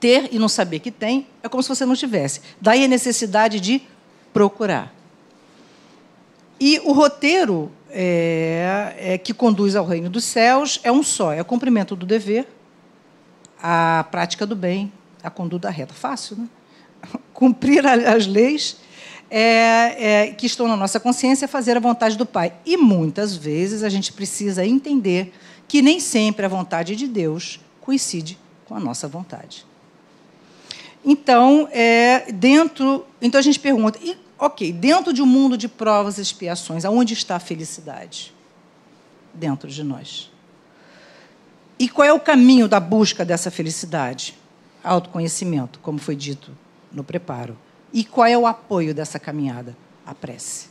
Ter 0.00 0.28
e 0.32 0.38
não 0.40 0.48
saber 0.48 0.80
que 0.80 0.90
tem 0.90 1.28
é 1.40 1.48
como 1.48 1.62
se 1.62 1.68
você 1.68 1.86
não 1.86 1.94
tivesse. 1.94 2.40
Daí 2.60 2.84
a 2.84 2.88
necessidade 2.88 3.60
de 3.60 3.80
procurar. 4.32 4.92
E 6.58 6.80
o 6.80 6.92
roteiro 6.92 7.70
é, 7.88 8.94
é, 8.98 9.18
que 9.18 9.32
conduz 9.32 9.74
ao 9.76 9.86
reino 9.86 10.10
dos 10.10 10.24
céus 10.24 10.80
é 10.82 10.90
um 10.90 11.02
só: 11.02 11.32
é 11.32 11.40
o 11.40 11.44
cumprimento 11.44 11.94
do 11.94 12.04
dever, 12.04 12.48
a 13.62 14.04
prática 14.10 14.44
do 14.44 14.56
bem, 14.56 14.92
a 15.22 15.30
conduta 15.30 15.70
reta. 15.70 15.94
Fácil, 15.94 16.36
né? 16.36 16.48
Cumprir 17.32 17.86
as 17.86 18.26
leis 18.26 18.76
é, 19.30 20.24
é, 20.24 20.26
que 20.32 20.46
estão 20.46 20.66
na 20.66 20.76
nossa 20.76 20.98
consciência 20.98 21.46
fazer 21.46 21.76
a 21.76 21.80
vontade 21.80 22.16
do 22.16 22.26
Pai. 22.26 22.52
E 22.66 22.76
muitas 22.76 23.36
vezes 23.36 23.84
a 23.84 23.88
gente 23.88 24.12
precisa 24.12 24.66
entender 24.66 25.32
que 25.68 25.80
nem 25.80 26.00
sempre 26.00 26.44
a 26.44 26.48
vontade 26.48 26.96
de 26.96 27.06
Deus 27.06 27.60
coincide 27.80 28.36
com 28.66 28.74
a 28.74 28.80
nossa 28.80 29.06
vontade. 29.06 29.64
Então, 31.04 31.68
é, 31.70 32.30
dentro, 32.32 33.06
então 33.22 33.38
a 33.38 33.42
gente 33.42 33.58
pergunta, 33.58 33.98
e, 34.02 34.18
ok, 34.38 34.72
dentro 34.72 35.12
de 35.12 35.22
um 35.22 35.26
mundo 35.26 35.56
de 35.56 35.68
provas 35.68 36.18
e 36.18 36.20
expiações, 36.20 36.84
aonde 36.84 37.14
está 37.14 37.36
a 37.36 37.40
felicidade? 37.40 38.34
Dentro 39.32 39.70
de 39.70 39.82
nós. 39.82 40.30
E 41.78 41.88
qual 41.88 42.06
é 42.06 42.12
o 42.12 42.20
caminho 42.20 42.68
da 42.68 42.78
busca 42.78 43.24
dessa 43.24 43.50
felicidade? 43.50 44.36
Autoconhecimento, 44.84 45.78
como 45.78 45.98
foi 45.98 46.14
dito 46.14 46.50
no 46.92 47.02
preparo. 47.02 47.56
E 47.92 48.04
qual 48.04 48.26
é 48.26 48.36
o 48.36 48.46
apoio 48.46 48.94
dessa 48.94 49.18
caminhada? 49.18 49.76
A 50.06 50.14
prece. 50.14 50.68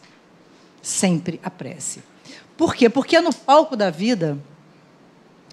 Sempre 0.81 1.39
a 1.43 1.49
prece. 1.49 2.01
Por 2.57 2.75
quê? 2.75 2.89
Porque 2.89 3.15
é 3.15 3.21
no 3.21 3.33
palco 3.33 3.75
da 3.75 3.89
vida 3.89 4.37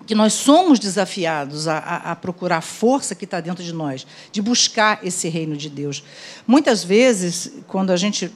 que 0.06 0.14
nós 0.14 0.32
somos 0.35 0.78
desafiados 0.78 1.66
a, 1.66 1.78
a, 1.78 1.96
a 2.12 2.16
procurar 2.16 2.58
a 2.58 2.61
força 2.61 3.14
que 3.14 3.25
está 3.25 3.40
dentro 3.40 3.64
de 3.64 3.73
nós, 3.73 4.06
de 4.30 4.40
buscar 4.40 5.04
esse 5.04 5.28
reino 5.28 5.56
de 5.56 5.68
Deus. 5.68 6.04
Muitas 6.46 6.85
vezes, 6.85 7.52
quando 7.66 7.90
a 7.90 7.96
gente 7.96 8.32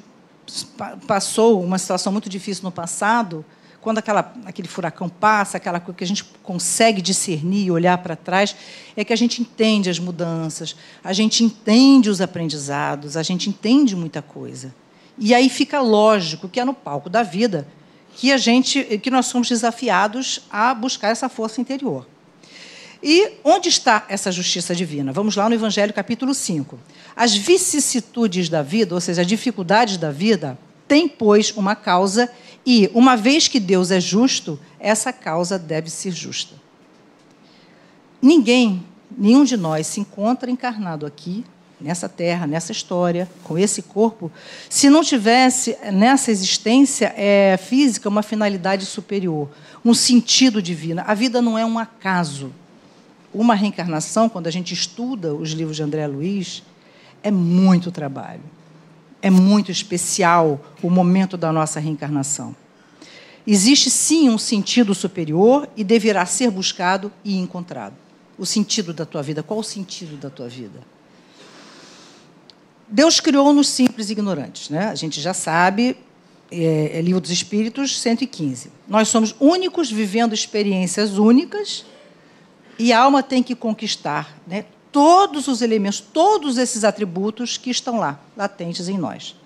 passou 1.06 1.62
uma 1.62 1.78
situação 1.78 2.12
muito 2.12 2.28
difícil 2.28 2.64
no 2.64 2.72
passado, 2.72 3.44
quando 3.80 3.99
aquela, 3.99 4.32
aquele 4.44 4.68
furacão 4.68 5.08
passa, 5.08 5.56
aquela 5.56 5.80
coisa 5.80 5.96
que 5.96 6.04
a 6.04 6.06
gente 6.06 6.25
consegue 6.42 7.00
discernir 7.00 7.66
e 7.66 7.70
olhar 7.70 7.99
para 7.99 8.14
trás, 8.14 8.54
é 8.96 9.04
que 9.04 9.12
a 9.12 9.16
gente 9.16 9.40
entende 9.40 9.88
as 9.88 9.99
mudanças, 9.99 10.76
a 11.02 11.12
gente 11.12 11.42
entende 11.42 12.10
os 12.10 12.20
aprendizados, 12.20 13.16
a 13.16 13.22
gente 13.22 13.49
entende 13.49 13.96
muita 13.96 14.20
coisa. 14.20 14.75
E 15.18 15.34
aí 15.34 15.49
fica 15.49 15.80
lógico 15.80 16.49
que 16.49 16.60
é 16.60 16.64
no 16.64 16.75
palco 16.75 17.08
da 17.08 17.22
vida 17.22 17.66
que 18.16 18.32
a 18.32 18.37
gente, 18.37 18.82
que 18.99 19.10
nós 19.10 19.26
somos 19.26 19.49
desafiados 19.49 20.40
a 20.50 20.75
buscar 20.75 21.08
essa 21.08 21.28
força 21.28 21.60
interior. 21.60 22.06
E 23.02 23.32
onde 23.42 23.70
está 23.70 24.04
essa 24.08 24.30
justiça 24.30 24.75
divina? 24.75 25.10
Vamos 25.10 25.37
lá 25.37 25.49
no 25.49 25.54
Evangelho 25.54 25.92
capítulo 25.94 26.34
5. 26.34 26.78
As 27.16 27.34
vicissitudes 27.34 28.50
da 28.50 28.62
vida, 28.62 28.94
ou 28.94 29.00
seja, 29.00 29.22
as 29.22 29.26
dificuldades 29.26 29.96
da 29.96 30.10
vida, 30.10 30.58
têm, 30.87 31.08
pois, 31.08 31.50
uma 31.56 31.75
causa, 31.75 32.30
e, 32.64 32.90
uma 32.95 33.17
vez 33.17 33.49
que 33.49 33.59
Deus 33.59 33.90
é 33.90 34.00
justo, 34.00 34.59
essa 34.79 35.12
causa 35.12 35.59
deve 35.59 35.90
ser 35.90 36.11
justa. 36.11 36.55
Ninguém, 38.21 38.85
nenhum 39.17 39.45
de 39.45 39.57
nós 39.57 39.87
se 39.87 40.00
encontra 40.00 40.50
encarnado 40.50 41.07
aqui 41.07 41.45
nessa 41.81 42.09
terra, 42.09 42.47
nessa 42.47 42.73
história, 42.73 43.29
com 43.43 43.57
esse 43.57 43.81
corpo, 43.83 44.31
se 44.69 44.90
não 44.90 45.02
tivesse 45.02 45.76
nessa 45.90 46.31
existência 46.31 47.14
é, 47.17 47.57
física 47.57 48.09
uma 48.09 48.23
finalidade 48.23 48.85
superior, 48.85 49.49
um 49.83 49.95
sentido 49.95 50.61
divino. 50.61 51.02
A 51.07 51.14
vida 51.14 51.40
não 51.40 51.59
é 51.59 51.64
um 51.64 51.79
acaso. 51.79 52.52
Uma 53.33 53.55
reencarnação, 53.55 54.29
quando 54.29 54.49
a 54.49 54.50
gente 54.50 54.75
estuda 54.75 55.33
os 55.33 55.52
livros 55.52 55.76
de 55.76 55.83
André 55.83 56.07
Luiz, 56.07 56.62
é 57.23 57.31
muito 57.31 57.90
trabalho. 57.90 58.43
É 59.23 59.31
muito 59.31 59.71
especial 59.71 60.61
o 60.83 60.89
momento 60.89 61.37
da 61.37 61.53
nossa 61.53 61.79
reencarnação. 61.79 62.55
Existe 63.47 63.91
sim 63.91 64.29
um 64.29 64.39
sentido 64.39 64.95
superior 64.95 65.69
e 65.77 65.83
deverá 65.83 66.25
ser 66.27 66.50
buscado 66.50 67.12
e 67.25 67.37
encontrado. 67.37 67.95
O 68.39 68.47
sentido 68.47 68.93
da 68.93 69.05
tua 69.05 69.23
vida. 69.23 69.43
Qual 69.43 69.61
o 69.61 69.65
sentido 69.65 70.17
da 70.17 70.31
tua 70.31 70.49
vida? 70.49 70.81
Deus 72.89 73.21
criou-nos 73.21 73.69
simples 73.69 74.09
e 74.09 74.12
ignorantes. 74.12 74.69
Né? 74.69 74.89
A 74.89 74.95
gente 74.95 75.21
já 75.21 75.33
sabe, 75.33 75.97
é, 76.50 76.99
é 76.99 77.00
Livro 77.00 77.21
dos 77.21 77.31
Espíritos 77.31 78.00
115. 78.00 78.71
Nós 78.89 79.09
somos 79.09 79.35
únicos 79.39 79.91
vivendo 79.91 80.35
experiências 80.35 81.19
únicas 81.19 81.85
e 82.79 82.93
a 82.93 83.00
alma 83.00 83.23
tem 83.23 83.43
que 83.43 83.55
conquistar 83.55 84.37
né, 84.47 84.65
todos 84.92 85.49
os 85.49 85.62
elementos, 85.62 86.00
todos 86.00 86.59
esses 86.59 86.85
atributos 86.85 87.56
que 87.56 87.70
estão 87.70 87.99
lá, 87.99 88.18
latentes 88.37 88.88
em 88.88 88.99
nós. 88.99 89.37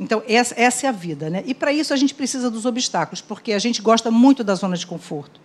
Então, 0.00 0.22
essa, 0.26 0.54
essa 0.58 0.86
é 0.86 0.88
a 0.88 0.92
vida. 0.92 1.30
Né? 1.30 1.42
E 1.46 1.54
para 1.54 1.72
isso 1.72 1.92
a 1.92 1.96
gente 1.96 2.14
precisa 2.14 2.50
dos 2.50 2.64
obstáculos, 2.64 3.20
porque 3.20 3.52
a 3.52 3.58
gente 3.58 3.82
gosta 3.82 4.10
muito 4.10 4.42
da 4.42 4.54
zona 4.54 4.76
de 4.76 4.86
conforto. 4.86 5.40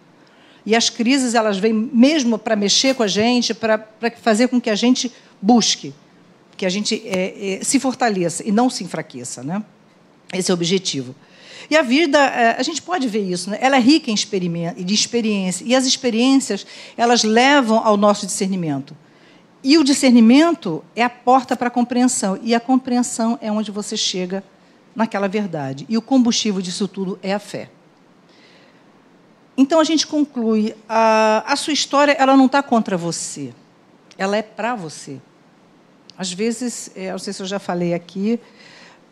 E 0.66 0.76
as 0.76 0.90
crises, 0.90 1.34
elas 1.34 1.58
vêm 1.58 1.74
mesmo 1.74 2.38
para 2.38 2.56
mexer 2.56 2.96
com 2.96 3.04
a 3.04 3.08
gente, 3.08 3.54
para 3.54 3.88
fazer 4.22 4.50
com 4.50 4.60
que 4.60 4.70
a 4.70 4.76
gente 4.76 5.12
busque 5.42 5.94
que 6.58 6.66
a 6.66 6.70
gente 6.70 7.02
é, 7.06 7.60
é, 7.60 7.64
se 7.64 7.80
fortaleça 7.80 8.46
e 8.46 8.52
não 8.52 8.70
se 8.70 8.84
enfraqueça. 8.84 9.44
Né? 9.44 9.64
Esse 10.34 10.52
é 10.52 10.54
o 10.54 10.56
objetivo. 10.56 11.16
E 11.70 11.76
a 11.76 11.82
vida, 11.82 12.18
é, 12.18 12.60
a 12.60 12.64
gente 12.64 12.82
pode 12.82 13.08
ver 13.08 13.24
isso, 13.30 13.50
né? 13.50 13.58
ela 13.60 13.76
é 13.76 13.80
rica 13.80 14.10
em 14.10 14.16
de 14.16 14.94
experiência. 14.94 15.66
E 15.66 15.76
as 15.76 15.86
experiências, 15.86 16.66
elas 16.96 17.24
levam 17.24 17.86
ao 17.86 17.98
nosso 17.98 18.26
discernimento. 18.26 18.96
E 19.64 19.78
o 19.78 19.84
discernimento 19.84 20.84
é 20.96 21.04
a 21.04 21.10
porta 21.10 21.56
para 21.56 21.68
a 21.68 21.72
compreensão. 21.72 22.40
E 22.42 22.56
a 22.56 22.60
compreensão 22.60 23.38
é 23.42 23.52
onde 23.52 23.72
você 23.72 23.98
chega 23.98 24.44
naquela 24.96 25.28
verdade. 25.28 25.86
E 25.90 25.98
o 25.98 26.02
combustível 26.02 26.62
disso 26.62 26.88
tudo 26.88 27.20
é 27.22 27.34
a 27.34 27.40
fé. 27.40 27.70
Então 29.58 29.80
a 29.80 29.84
gente 29.84 30.06
conclui: 30.06 30.76
a, 30.88 31.44
a 31.52 31.56
sua 31.56 31.74
história 31.74 32.14
ela 32.14 32.38
não 32.38 32.46
está 32.46 32.62
contra 32.62 32.96
você, 32.96 33.54
ela 34.18 34.38
é 34.38 34.42
para 34.42 34.76
você. 34.76 35.20
Às 36.18 36.32
vezes, 36.32 36.90
é, 36.96 37.12
não 37.12 37.20
sei 37.20 37.34
se 37.34 37.42
eu 37.42 37.46
já 37.46 37.60
falei 37.60 37.94
aqui, 37.94 38.40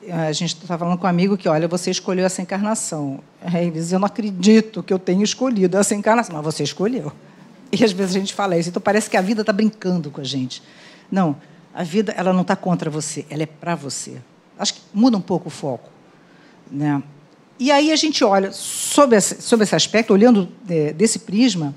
a 0.10 0.32
gente 0.32 0.56
está 0.56 0.78
falando 0.78 0.98
com 0.98 1.06
um 1.06 1.10
amigo 1.10 1.38
que, 1.38 1.50
olha, 1.50 1.68
você 1.68 1.90
escolheu 1.90 2.26
essa 2.26 2.42
encarnação. 2.42 3.20
Ele 3.54 3.72
diz, 3.72 3.92
eu 3.92 4.00
não 4.00 4.06
acredito 4.06 4.84
que 4.84 4.94
eu 4.94 5.00
tenha 5.00 5.24
escolhido 5.24 5.78
essa 5.78 5.96
encarnação. 5.96 6.36
Mas 6.36 6.46
você 6.46 6.64
escolheu. 6.64 7.12
E 7.72 7.84
às 7.84 7.92
vezes 7.92 8.16
a 8.16 8.20
gente 8.20 8.34
fala 8.34 8.58
isso. 8.58 8.70
Então 8.70 8.82
parece 8.82 9.10
que 9.10 9.18
a 9.18 9.22
vida 9.22 9.42
está 9.42 9.52
brincando 9.52 10.12
com 10.12 10.22
a 10.22 10.24
gente. 10.24 10.62
Não, 11.12 11.36
a 11.74 11.84
vida 11.84 12.14
ela 12.16 12.32
não 12.32 12.42
está 12.42 12.56
contra 12.56 12.90
você, 12.90 13.26
ela 13.30 13.44
é 13.44 13.46
para 13.46 13.76
você. 13.76 14.18
Acho 14.58 14.76
que 14.76 14.82
muda 14.94 15.18
um 15.18 15.22
pouco 15.22 15.48
o 15.48 15.52
foco. 15.52 15.90
Né? 16.72 17.02
E 17.60 17.72
aí 17.72 17.92
a 17.92 17.96
gente 17.96 18.24
olha 18.24 18.52
sobre 18.52 19.18
esse, 19.18 19.36
esse 19.36 19.76
aspecto, 19.76 20.14
olhando 20.14 20.50
é, 20.70 20.94
desse 20.94 21.20
prisma, 21.20 21.74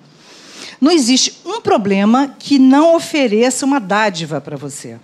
não 0.81 0.93
existe 0.93 1.41
um 1.45 1.61
problema 1.61 2.35
que 2.39 2.59
não 2.59 2.95
ofereça 2.95 3.67
uma 3.67 3.81
dádiva 3.81 4.41
para 4.41 4.57
você. 4.57 4.99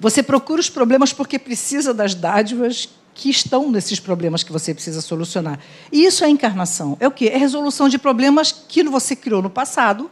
Você 0.00 0.22
procura 0.22 0.60
os 0.60 0.70
problemas 0.70 1.12
porque 1.12 1.38
precisa 1.38 1.92
das 1.92 2.14
dádivas 2.14 2.88
que 3.14 3.28
estão 3.28 3.70
nesses 3.70 4.00
problemas 4.00 4.42
que 4.42 4.50
você 4.50 4.72
precisa 4.72 5.02
solucionar. 5.02 5.60
E 5.92 6.06
isso 6.06 6.24
é 6.24 6.30
encarnação. 6.30 6.96
É 6.98 7.06
o 7.06 7.10
quê? 7.10 7.26
É 7.26 7.36
resolução 7.36 7.86
de 7.86 7.98
problemas 7.98 8.50
que 8.50 8.82
você 8.84 9.14
criou 9.14 9.42
no 9.42 9.50
passado 9.50 10.10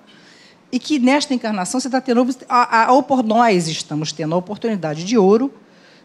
e 0.71 0.79
que 0.79 0.99
nesta 0.99 1.33
encarnação 1.33 1.81
você 1.81 1.89
está 1.89 2.03
tendo 2.03 2.29
a, 2.47 2.83
a, 2.83 2.91
a, 2.91 3.23
nós 3.23 3.67
estamos 3.67 4.13
tendo 4.13 4.35
a 4.35 4.39
oportunidade 4.39 5.05
de 5.05 5.17
ouro 5.17 5.51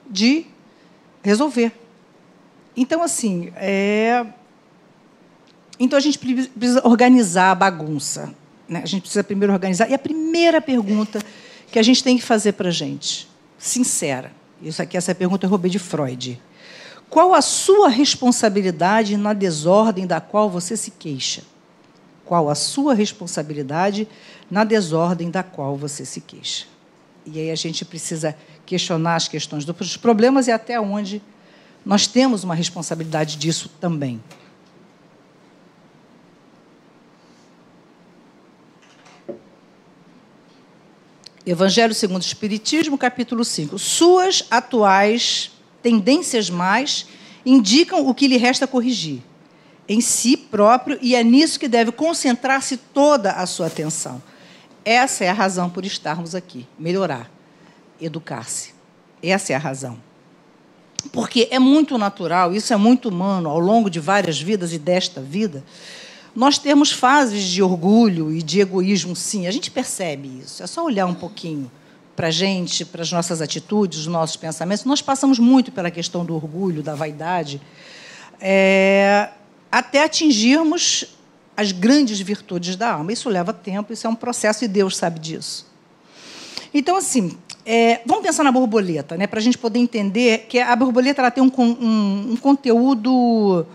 de 0.10 0.46
resolver. 1.22 1.74
Então 2.78 3.04
assim, 3.04 3.52
é... 3.58 4.26
então 5.78 5.98
a 5.98 6.02
gente 6.02 6.18
precisa 6.18 6.88
organizar 6.88 7.52
a 7.52 7.56
bagunça. 7.56 8.34
Né? 8.70 8.80
A 8.82 8.88
gente 8.88 9.02
precisa 9.02 9.26
primeiro 9.26 9.52
organizar. 9.52 9.90
E 9.90 9.94
a 9.94 10.00
primeira 10.00 10.62
pergunta 10.62 11.22
que 11.70 11.78
a 11.78 11.84
gente 11.84 12.02
tem 12.02 12.18
que 12.18 12.24
fazer 12.24 12.54
para 12.54 12.70
a 12.70 12.72
gente 12.72 13.33
sincera. 13.64 14.32
Isso 14.62 14.82
aqui, 14.82 14.98
essa 14.98 15.16
pergunta 15.16 15.46
eu 15.46 15.50
roubei 15.50 15.72
de 15.72 15.80
Freud. 15.80 16.40
Qual 17.10 17.34
a 17.34 17.42
sua 17.42 17.88
responsabilidade 17.88 19.16
na 19.16 19.32
desordem 19.32 20.06
da 20.06 20.20
qual 20.20 20.50
você 20.50 20.76
se 20.76 20.92
queixa? 20.92 21.44
Qual 22.26 22.50
a 22.50 22.56
sua 22.56 22.94
responsabilidade 22.94 24.08
na 24.52 24.66
desordem 24.66 25.32
da 25.32 25.44
qual 25.44 25.78
você 25.78 26.04
se 26.04 26.20
queixa? 26.20 26.66
E 27.26 27.40
aí 27.40 27.52
a 27.52 27.56
gente 27.56 27.86
precisa 27.86 28.36
questionar 28.66 29.16
as 29.16 29.30
questões 29.30 29.64
dos 29.64 29.96
problemas 29.96 30.48
e 30.48 30.52
até 30.52 30.80
onde 30.80 31.22
nós 31.86 32.06
temos 32.06 32.44
uma 32.44 32.56
responsabilidade 32.56 33.38
disso 33.38 33.72
também. 33.80 34.22
Evangelho 41.46 41.94
segundo 41.94 42.22
o 42.22 42.26
Espiritismo, 42.26 42.98
capítulo 42.98 43.44
5. 43.44 43.78
Suas 43.78 44.46
atuais 44.50 45.52
tendências 45.82 46.50
mais 46.50 47.06
indicam 47.46 48.08
o 48.08 48.14
que 48.14 48.28
lhe 48.28 48.38
resta 48.38 48.66
corrigir 48.66 49.22
em 49.88 50.00
si 50.00 50.38
próprio 50.38 50.98
e 51.02 51.14
é 51.16 51.22
nisso 51.22 51.60
que 51.60 51.68
deve 51.68 51.92
concentrar-se 51.92 52.78
toda 52.78 53.34
a 53.34 53.46
sua 53.46 53.68
atenção. 53.68 54.24
Essa 54.86 55.26
é 55.26 55.30
a 55.30 55.34
razão 55.34 55.70
por 55.70 55.86
estarmos 55.86 56.34
aqui, 56.34 56.66
melhorar, 56.80 57.30
educar-se. 58.00 58.74
Essa 59.22 59.52
é 59.52 59.56
a 59.58 59.60
razão. 59.60 59.98
Porque 61.12 61.50
é 61.52 61.60
muito 61.60 61.98
natural, 61.98 62.54
isso 62.54 62.74
é 62.74 62.78
muito 62.78 63.10
humano 63.10 63.50
ao 63.50 63.60
longo 63.60 63.90
de 63.90 64.00
várias 64.00 64.40
vidas 64.40 64.72
e 64.72 64.80
desta 64.80 65.20
vida, 65.20 65.64
nós 66.36 66.58
temos 66.58 66.92
fases 66.92 67.44
de 67.44 67.62
orgulho 67.62 68.32
e 68.32 68.42
de 68.42 68.60
egoísmo, 68.60 69.16
sim, 69.16 69.46
a 69.46 69.52
gente 69.52 69.70
percebe 69.70 70.42
isso. 70.44 70.64
É 70.64 70.68
só 70.68 70.84
olhar 70.84 71.06
um 71.06 71.14
pouquinho 71.14 71.72
para 72.16 72.28
a 72.28 72.32
gente, 72.32 72.86
para 72.86 73.02
as 73.02 73.12
nossas 73.12 73.42
atitudes, 73.42 74.00
os 74.00 74.08
nossos 74.08 74.36
pensamentos. 74.36 74.84
Nós 74.86 75.02
passamos 75.02 75.38
muito 75.38 75.72
pela 75.72 75.92
questão 75.92 76.26
do 76.26 76.34
orgulho, 76.36 76.82
da 76.82 76.96
vaidade, 76.96 77.62
é, 78.40 79.30
até 79.72 80.04
atingirmos 80.04 81.06
as 81.56 81.72
grandes 81.72 82.20
virtudes 82.20 82.76
da 82.76 82.94
alma. 82.94 83.14
Isso 83.14 83.30
leva 83.30 83.54
tempo, 83.54 83.94
isso 83.94 84.08
é 84.08 84.10
um 84.10 84.16
processo 84.16 84.66
e 84.66 84.68
Deus 84.68 84.98
sabe 84.98 85.20
disso. 85.20 85.72
Então, 86.74 86.96
assim, 86.96 87.38
é, 87.64 88.02
vamos 88.06 88.24
pensar 88.24 88.44
na 88.44 88.52
borboleta, 88.52 89.16
né, 89.16 89.28
para 89.28 89.40
a 89.40 89.42
gente 89.42 89.58
poder 89.58 89.78
entender 89.78 90.48
que 90.50 90.60
a 90.60 90.76
borboleta 90.76 91.22
ela 91.22 91.30
tem 91.30 91.44
um, 91.44 91.52
um, 91.58 92.32
um 92.32 92.36
conteúdo 92.36 93.66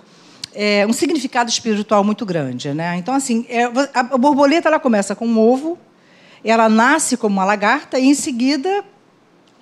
é, 0.60 0.84
um 0.84 0.92
significado 0.92 1.48
espiritual 1.48 2.02
muito 2.02 2.26
grande. 2.26 2.74
Né? 2.74 2.96
Então, 2.96 3.14
assim, 3.14 3.46
é, 3.48 3.62
a 3.94 4.18
borboleta 4.18 4.68
ela 4.68 4.80
começa 4.80 5.14
com 5.14 5.24
um 5.24 5.38
ovo, 5.38 5.78
ela 6.42 6.68
nasce 6.68 7.16
como 7.16 7.36
uma 7.36 7.44
lagarta 7.44 7.96
e, 7.96 8.06
em 8.06 8.14
seguida, 8.14 8.84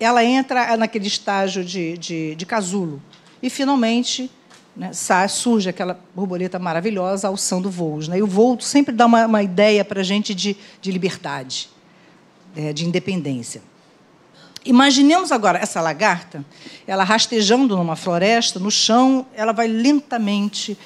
ela 0.00 0.24
entra 0.24 0.74
naquele 0.74 1.06
estágio 1.06 1.62
de, 1.62 1.98
de, 1.98 2.34
de 2.34 2.46
casulo. 2.46 3.02
E, 3.42 3.50
finalmente, 3.50 4.30
né, 4.74 4.90
surge 5.28 5.68
aquela 5.68 6.00
borboleta 6.14 6.58
maravilhosa, 6.58 7.28
alçando 7.28 7.68
voos. 7.68 8.08
Né? 8.08 8.16
E 8.18 8.22
o 8.22 8.26
voo 8.26 8.58
sempre 8.58 8.94
dá 8.94 9.04
uma, 9.04 9.26
uma 9.26 9.42
ideia 9.42 9.84
para 9.84 10.00
a 10.00 10.04
gente 10.04 10.34
de, 10.34 10.56
de 10.80 10.90
liberdade, 10.90 11.68
é, 12.56 12.72
de 12.72 12.86
independência. 12.86 13.60
Imaginemos 14.66 15.30
agora 15.30 15.60
essa 15.60 15.80
lagarta, 15.80 16.44
ela 16.88 17.04
rastejando 17.04 17.76
numa 17.76 17.94
floresta, 17.94 18.58
no 18.58 18.70
chão, 18.70 19.24
ela 19.32 19.52
vai 19.52 19.68
lentamente, 19.68 20.76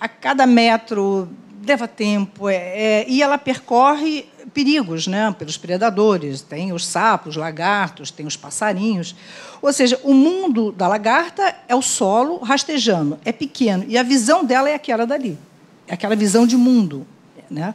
a 0.00 0.08
cada 0.08 0.46
metro, 0.46 1.28
leva 1.66 1.86
tempo, 1.86 2.48
é, 2.48 2.54
é, 2.54 3.06
e 3.06 3.22
ela 3.22 3.36
percorre 3.36 4.24
perigos 4.54 5.06
né, 5.06 5.34
pelos 5.38 5.58
predadores. 5.58 6.40
Tem 6.40 6.72
os 6.72 6.86
sapos, 6.86 7.36
lagartos, 7.36 8.10
tem 8.10 8.26
os 8.26 8.38
passarinhos. 8.38 9.14
Ou 9.60 9.70
seja, 9.70 10.00
o 10.02 10.14
mundo 10.14 10.72
da 10.72 10.88
lagarta 10.88 11.54
é 11.68 11.74
o 11.74 11.82
solo 11.82 12.38
rastejando, 12.38 13.18
é 13.22 13.32
pequeno, 13.32 13.84
e 13.86 13.98
a 13.98 14.02
visão 14.02 14.44
dela 14.46 14.70
é 14.70 14.74
aquela 14.74 15.06
dali, 15.06 15.38
é 15.86 15.92
aquela 15.92 16.16
visão 16.16 16.46
de 16.46 16.56
mundo. 16.56 17.06
Né? 17.50 17.74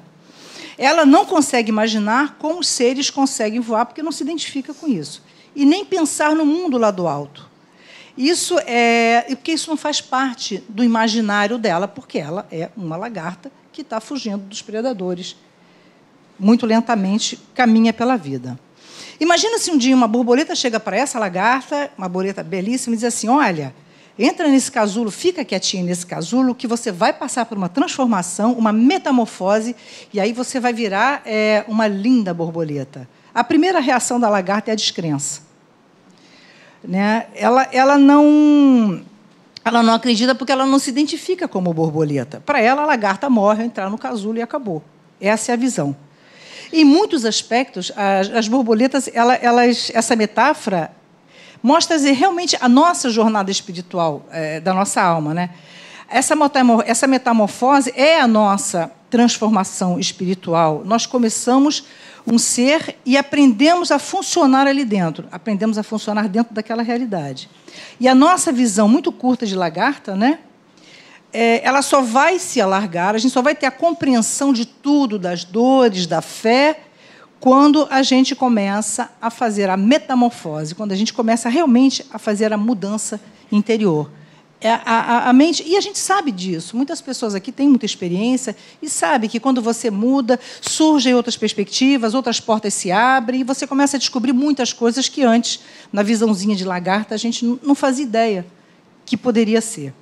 Ela 0.76 1.06
não 1.06 1.24
consegue 1.24 1.70
imaginar 1.70 2.38
como 2.40 2.62
os 2.62 2.68
seres 2.68 3.12
conseguem 3.12 3.60
voar, 3.60 3.86
porque 3.86 4.02
não 4.02 4.12
se 4.12 4.24
identifica 4.24 4.74
com 4.74 4.88
isso 4.88 5.30
e 5.56 5.66
nem 5.66 5.86
pensar 5.86 6.36
no 6.36 6.46
mundo 6.46 6.78
lá 6.78 6.92
do 6.92 7.08
alto. 7.08 7.50
Isso 8.18 8.60
é 8.66 9.26
porque 9.30 9.54
isso 9.54 9.70
não 9.70 9.78
faz 9.78 10.02
parte 10.02 10.64
do 10.68 10.84
imaginário 10.84 11.58
dela, 11.58 11.88
porque 11.88 12.20
ela 12.20 12.46
é 12.52 12.70
uma 12.76 12.98
lagarta 12.98 13.52
que 13.72 13.82
está 13.82 14.00
fugindo 14.00 14.40
dos 14.40 14.62
predadores. 14.62 15.36
Muito 16.38 16.66
lentamente 16.66 17.40
caminha 17.54 17.94
pela 17.94 18.18
vida. 18.18 18.60
Imagina 19.20 19.60
se 19.60 19.72
um 19.72 19.78
dia 19.78 19.96
uma 19.96 20.08
borboleta 20.08 20.56
chega 20.56 20.80
para 20.80 20.98
essa 20.98 21.20
lagarta, 21.20 21.92
uma 21.98 22.10
borboleta 22.10 22.44
belíssima, 22.44 22.96
e 22.96 22.98
diz 22.98 23.06
assim: 23.06 23.30
Olha, 23.30 23.74
entra 24.18 24.48
nesse 24.48 24.72
casulo, 24.72 25.12
fica 25.12 25.46
quietinha 25.46 25.84
nesse 25.84 26.06
casulo, 26.06 26.56
que 26.56 26.68
você 26.68 26.92
vai 26.92 27.14
passar 27.14 27.46
por 27.46 27.58
uma 27.58 27.70
transformação, 27.70 28.54
uma 28.54 28.74
metamorfose, 28.74 29.76
e 30.12 30.20
aí 30.20 30.34
você 30.34 30.60
vai 30.60 30.74
virar 30.74 31.22
é, 31.26 31.64
uma 31.68 31.88
linda 31.88 32.34
borboleta. 32.34 33.08
A 33.34 33.44
primeira 33.44 33.80
reação 33.80 34.20
da 34.20 34.30
lagarta 34.30 34.72
é 34.72 34.74
a 34.74 34.76
descrença. 34.76 35.42
Né? 36.84 37.28
Ela, 37.34 37.68
ela, 37.72 37.98
não, 37.98 39.02
ela 39.64 39.82
não 39.82 39.94
acredita 39.94 40.36
porque 40.36 40.52
ela 40.52 40.66
não 40.66 40.80
se 40.80 40.90
identifica 40.90 41.48
como 41.48 41.74
borboleta. 41.74 42.42
Para 42.46 42.60
ela, 42.60 42.84
a 42.84 42.86
lagarta 42.86 43.30
morre, 43.30 43.64
entrar 43.64 43.90
no 43.90 43.98
casulo 43.98 44.38
e 44.38 44.42
acabou. 44.42 44.84
Essa 45.20 45.52
é 45.52 45.54
a 45.54 45.58
visão. 45.58 45.96
Em 46.74 46.84
muitos 46.84 47.26
aspectos, 47.26 47.92
as, 47.96 48.30
as 48.30 48.48
borboletas, 48.48 49.10
ela, 49.14 49.36
elas, 49.36 49.92
essa 49.94 50.16
metáfora 50.16 50.92
mostra 51.62 51.98
realmente 51.98 52.58
a 52.60 52.68
nossa 52.68 53.10
jornada 53.10 53.52
espiritual 53.52 54.26
é, 54.32 54.60
da 54.60 54.74
nossa 54.74 55.02
alma. 55.02 55.34
Né? 55.34 55.52
Essa, 56.10 56.34
essa 56.86 57.08
metamorfose 57.08 57.94
é 57.96 58.20
a 58.20 58.28
nossa 58.28 58.92
transformação 59.12 60.00
espiritual. 60.00 60.82
Nós 60.86 61.06
começamos 61.06 61.84
um 62.26 62.38
ser 62.40 62.96
e 63.06 63.18
aprendemos 63.18 63.92
a 63.92 64.00
funcionar 64.00 64.66
ali 64.68 64.86
dentro, 64.86 65.28
aprendemos 65.32 65.78
a 65.78 65.84
funcionar 65.84 66.30
dentro 66.30 66.56
daquela 66.56 66.82
realidade. 66.82 67.50
E 68.00 68.08
a 68.08 68.16
nossa 68.16 68.52
visão 68.52 68.88
muito 68.88 69.12
curta 69.12 69.46
de 69.46 69.56
lagarta, 69.56 70.16
né? 70.16 70.40
É, 71.34 71.62
ela 71.64 71.82
só 71.82 72.02
vai 72.02 72.40
se 72.40 72.60
alargar, 72.60 73.16
a 73.16 73.18
gente 73.18 73.32
só 73.32 73.42
vai 73.42 73.56
ter 73.56 73.66
a 73.66 73.72
compreensão 73.72 74.52
de 74.52 74.66
tudo, 74.66 75.20
das 75.20 75.44
dores, 75.44 76.08
da 76.08 76.22
fé, 76.22 76.80
quando 77.40 77.88
a 77.90 78.04
gente 78.04 78.36
começa 78.36 79.10
a 79.22 79.30
fazer 79.30 79.70
a 79.70 79.76
metamorfose, 79.76 80.76
quando 80.76 80.92
a 80.92 80.96
gente 80.96 81.14
começa 81.14 81.50
realmente 81.50 82.06
a 82.12 82.20
fazer 82.20 82.54
a 82.54 82.58
mudança 82.58 83.20
interior. 83.52 84.10
É, 84.64 84.70
a, 84.70 84.80
a, 84.86 85.30
a, 85.30 85.34
mente, 85.34 85.64
e 85.66 85.76
a 85.76 85.82
gente 85.82 85.98
sabe 85.98 86.32
disso. 86.32 86.78
Muitas 86.78 87.02
pessoas 87.02 87.34
aqui 87.34 87.52
têm 87.52 87.68
muita 87.68 87.86
experiência 87.86 88.56
e 88.80 88.88
sabe 88.88 89.28
que 89.28 89.40
quando 89.40 89.60
você 89.60 89.90
muda, 89.90 90.40
surgem 90.62 91.16
outras 91.16 91.36
perspectivas, 91.36 92.14
outras 92.14 92.40
portas 92.40 92.76
se 92.76 92.92
abrem 92.92 93.42
e 93.42 93.44
você 93.44 93.66
começa 93.66 93.98
a 93.98 94.00
descobrir 94.00 94.34
muitas 94.34 94.72
coisas 94.72 95.10
que 95.10 95.24
antes, 95.24 95.62
na 95.92 96.04
visãozinha 96.04 96.56
de 96.56 96.64
lagarta, 96.64 97.16
a 97.16 97.18
gente 97.18 97.44
não 97.64 97.74
fazia 97.74 98.06
ideia 98.06 98.46
que 99.04 99.18
poderia 99.18 99.62
ser. 99.62 99.96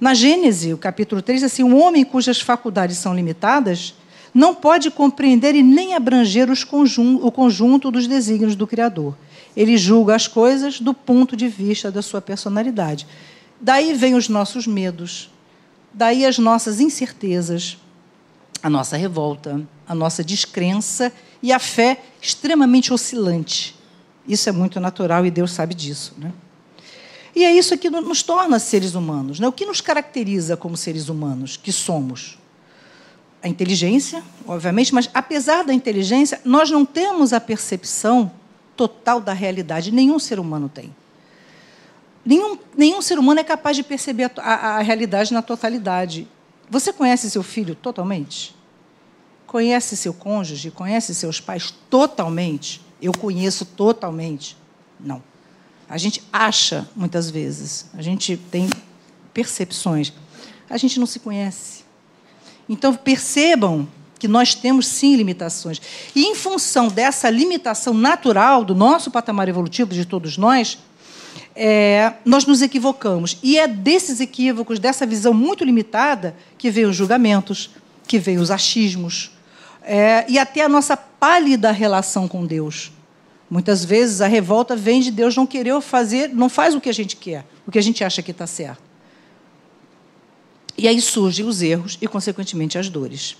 Na 0.00 0.14
Gênese, 0.14 0.72
o 0.72 0.78
capítulo 0.78 1.20
3, 1.20 1.42
assim, 1.42 1.64
um 1.64 1.76
homem 1.76 2.04
cujas 2.04 2.40
faculdades 2.40 2.98
são 2.98 3.12
limitadas 3.12 3.94
não 4.36 4.54
pode 4.54 4.90
compreender 4.90 5.54
e 5.54 5.62
nem 5.62 5.94
abranger 5.94 6.48
o 6.50 7.32
conjunto 7.32 7.90
dos 7.90 8.06
desígnios 8.06 8.54
do 8.54 8.66
Criador. 8.66 9.16
Ele 9.56 9.78
julga 9.78 10.14
as 10.14 10.28
coisas 10.28 10.78
do 10.78 10.92
ponto 10.92 11.34
de 11.34 11.48
vista 11.48 11.90
da 11.90 12.02
sua 12.02 12.20
personalidade. 12.20 13.06
Daí 13.60 13.94
vêm 13.94 14.14
os 14.14 14.28
nossos 14.28 14.66
medos, 14.66 15.30
daí 15.92 16.26
as 16.26 16.38
nossas 16.38 16.80
incertezas, 16.80 17.78
a 18.62 18.68
nossa 18.68 18.96
revolta, 18.96 19.60
a 19.86 19.94
nossa 19.94 20.22
descrença 20.22 21.12
e 21.42 21.52
a 21.52 21.58
fé 21.58 22.02
extremamente 22.20 22.92
oscilante. 22.92 23.76
Isso 24.26 24.48
é 24.48 24.52
muito 24.52 24.80
natural 24.80 25.24
e 25.24 25.30
Deus 25.30 25.52
sabe 25.52 25.74
disso. 25.74 26.14
Né? 26.18 26.32
E 27.34 27.44
é 27.44 27.52
isso 27.52 27.76
que 27.78 27.88
nos 27.88 28.22
torna 28.22 28.58
seres 28.58 28.94
humanos. 28.94 29.38
Né? 29.38 29.46
O 29.46 29.52
que 29.52 29.66
nos 29.66 29.80
caracteriza 29.80 30.56
como 30.56 30.76
seres 30.76 31.08
humanos 31.08 31.56
que 31.56 31.70
somos? 31.70 32.38
A 33.42 33.48
inteligência, 33.48 34.24
obviamente, 34.46 34.92
mas 34.92 35.08
apesar 35.14 35.62
da 35.62 35.72
inteligência, 35.72 36.40
nós 36.44 36.70
não 36.70 36.84
temos 36.84 37.32
a 37.32 37.40
percepção 37.40 38.32
total 38.76 39.20
da 39.20 39.32
realidade. 39.32 39.92
Nenhum 39.92 40.18
ser 40.18 40.40
humano 40.40 40.68
tem. 40.68 40.92
Nenhum, 42.26 42.58
nenhum 42.76 43.00
ser 43.00 43.20
humano 43.20 43.38
é 43.38 43.44
capaz 43.44 43.76
de 43.76 43.84
perceber 43.84 44.24
a, 44.24 44.30
a, 44.42 44.76
a 44.78 44.82
realidade 44.82 45.32
na 45.32 45.40
totalidade. 45.40 46.26
Você 46.68 46.92
conhece 46.92 47.30
seu 47.30 47.44
filho 47.44 47.76
totalmente? 47.76 48.52
Conhece 49.46 49.96
seu 49.96 50.12
cônjuge? 50.12 50.72
Conhece 50.72 51.14
seus 51.14 51.40
pais 51.40 51.72
totalmente? 51.88 52.82
Eu 53.00 53.12
conheço 53.12 53.64
totalmente. 53.64 54.56
Não. 54.98 55.22
A 55.88 55.96
gente 55.96 56.20
acha, 56.32 56.88
muitas 56.96 57.30
vezes, 57.30 57.86
a 57.94 58.02
gente 58.02 58.36
tem 58.36 58.68
percepções. 59.32 60.12
A 60.68 60.76
gente 60.76 60.98
não 60.98 61.06
se 61.06 61.20
conhece. 61.20 61.84
Então, 62.68 62.92
percebam 62.92 63.86
que 64.18 64.26
nós 64.26 64.52
temos 64.52 64.88
sim 64.88 65.14
limitações. 65.14 65.80
E, 66.12 66.24
em 66.24 66.34
função 66.34 66.88
dessa 66.88 67.30
limitação 67.30 67.94
natural 67.94 68.64
do 68.64 68.74
nosso 68.74 69.12
patamar 69.12 69.48
evolutivo, 69.48 69.94
de 69.94 70.04
todos 70.04 70.36
nós, 70.36 70.76
é, 71.56 72.12
nós 72.24 72.44
nos 72.44 72.60
equivocamos. 72.60 73.38
E 73.42 73.58
é 73.58 73.66
desses 73.66 74.20
equívocos, 74.20 74.78
dessa 74.78 75.06
visão 75.06 75.32
muito 75.32 75.64
limitada, 75.64 76.36
que 76.58 76.70
vem 76.70 76.84
os 76.84 76.94
julgamentos, 76.94 77.70
que 78.06 78.18
vem 78.18 78.38
os 78.38 78.50
achismos, 78.50 79.32
é, 79.82 80.26
e 80.28 80.38
até 80.38 80.62
a 80.62 80.68
nossa 80.68 80.96
pálida 80.96 81.72
relação 81.72 82.28
com 82.28 82.44
Deus. 82.44 82.92
Muitas 83.48 83.84
vezes 83.84 84.20
a 84.20 84.26
revolta 84.26 84.76
vem 84.76 85.00
de 85.00 85.10
Deus 85.10 85.34
não 85.34 85.46
querer 85.46 85.80
fazer, 85.80 86.28
não 86.28 86.48
faz 86.48 86.74
o 86.74 86.80
que 86.80 86.90
a 86.90 86.94
gente 86.94 87.16
quer, 87.16 87.46
o 87.66 87.70
que 87.70 87.78
a 87.78 87.82
gente 87.82 88.04
acha 88.04 88.20
que 88.20 88.32
está 88.32 88.46
certo. 88.46 88.82
E 90.76 90.86
aí 90.86 91.00
surgem 91.00 91.46
os 91.46 91.62
erros 91.62 91.96
e, 92.02 92.06
consequentemente, 92.06 92.76
as 92.76 92.90
dores. 92.90 93.36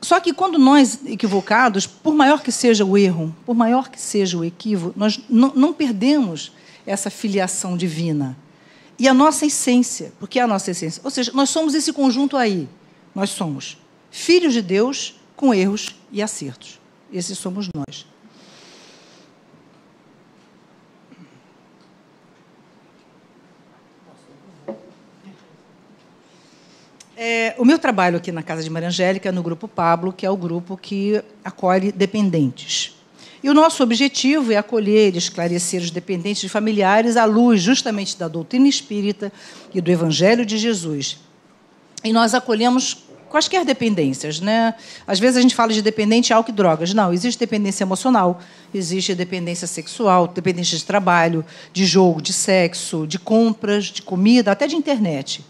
Só 0.00 0.20
que 0.20 0.32
quando 0.32 0.58
nós 0.58 1.00
equivocados, 1.06 1.86
por 1.86 2.14
maior 2.14 2.42
que 2.42 2.52
seja 2.52 2.84
o 2.84 2.96
erro, 2.96 3.34
por 3.44 3.54
maior 3.54 3.88
que 3.88 4.00
seja 4.00 4.36
o 4.36 4.44
equívoco, 4.44 4.98
nós 4.98 5.20
não, 5.28 5.72
perdemos 5.72 6.52
essa 6.86 7.10
filiação 7.10 7.76
divina. 7.76 8.36
E 8.98 9.08
a 9.08 9.14
nossa 9.14 9.46
essência, 9.46 10.12
porque 10.18 10.38
é 10.38 10.42
a 10.42 10.46
nossa 10.46 10.70
essência. 10.70 11.00
Ou 11.04 11.10
seja, 11.10 11.32
nós 11.34 11.50
somos 11.50 11.74
esse 11.74 11.92
conjunto 11.92 12.36
aí. 12.36 12.68
Nós 13.14 13.30
somos 13.30 13.76
filhos 14.10 14.52
de 14.54 14.62
Deus 14.62 15.14
com 15.34 15.52
erros 15.52 15.94
e 16.10 16.22
acertos. 16.22 16.80
Esses 17.12 17.38
somos 17.38 17.68
nós. 17.74 18.06
É, 27.18 27.54
o 27.56 27.64
meu 27.64 27.78
trabalho 27.78 28.18
aqui 28.18 28.30
na 28.30 28.42
Casa 28.42 28.62
de 28.62 28.68
Maria 28.68 28.88
Angélica 28.88 29.30
é 29.30 29.32
no 29.32 29.42
Grupo 29.42 29.66
Pablo, 29.66 30.12
que 30.12 30.26
é 30.26 30.30
o 30.30 30.36
grupo 30.36 30.76
que 30.76 31.22
acolhe 31.42 31.90
dependentes. 31.90 32.94
E 33.42 33.48
o 33.48 33.54
nosso 33.54 33.82
objetivo 33.82 34.52
é 34.52 34.56
acolher 34.56 35.14
e 35.14 35.18
esclarecer 35.18 35.80
os 35.80 35.90
dependentes 35.90 36.42
e 36.42 36.48
familiares 36.48 37.16
à 37.16 37.24
luz 37.24 37.62
justamente 37.62 38.18
da 38.18 38.28
doutrina 38.28 38.68
espírita 38.68 39.32
e 39.72 39.80
do 39.80 39.90
Evangelho 39.90 40.44
de 40.44 40.58
Jesus. 40.58 41.18
E 42.04 42.12
nós 42.12 42.34
acolhemos 42.34 43.04
quaisquer 43.30 43.64
dependências. 43.64 44.38
Né? 44.38 44.74
Às 45.06 45.18
vezes 45.18 45.38
a 45.38 45.40
gente 45.40 45.54
fala 45.54 45.72
de 45.72 45.80
dependente 45.80 46.34
álcool 46.34 46.50
e 46.50 46.54
drogas. 46.54 46.92
Não, 46.92 47.14
existe 47.14 47.38
dependência 47.38 47.84
emocional, 47.84 48.40
existe 48.74 49.14
dependência 49.14 49.66
sexual, 49.66 50.28
dependência 50.28 50.76
de 50.76 50.84
trabalho, 50.84 51.42
de 51.72 51.86
jogo, 51.86 52.20
de 52.20 52.34
sexo, 52.34 53.06
de 53.06 53.18
compras, 53.18 53.86
de 53.86 54.02
comida, 54.02 54.52
até 54.52 54.66
de 54.66 54.76
internet. 54.76 55.42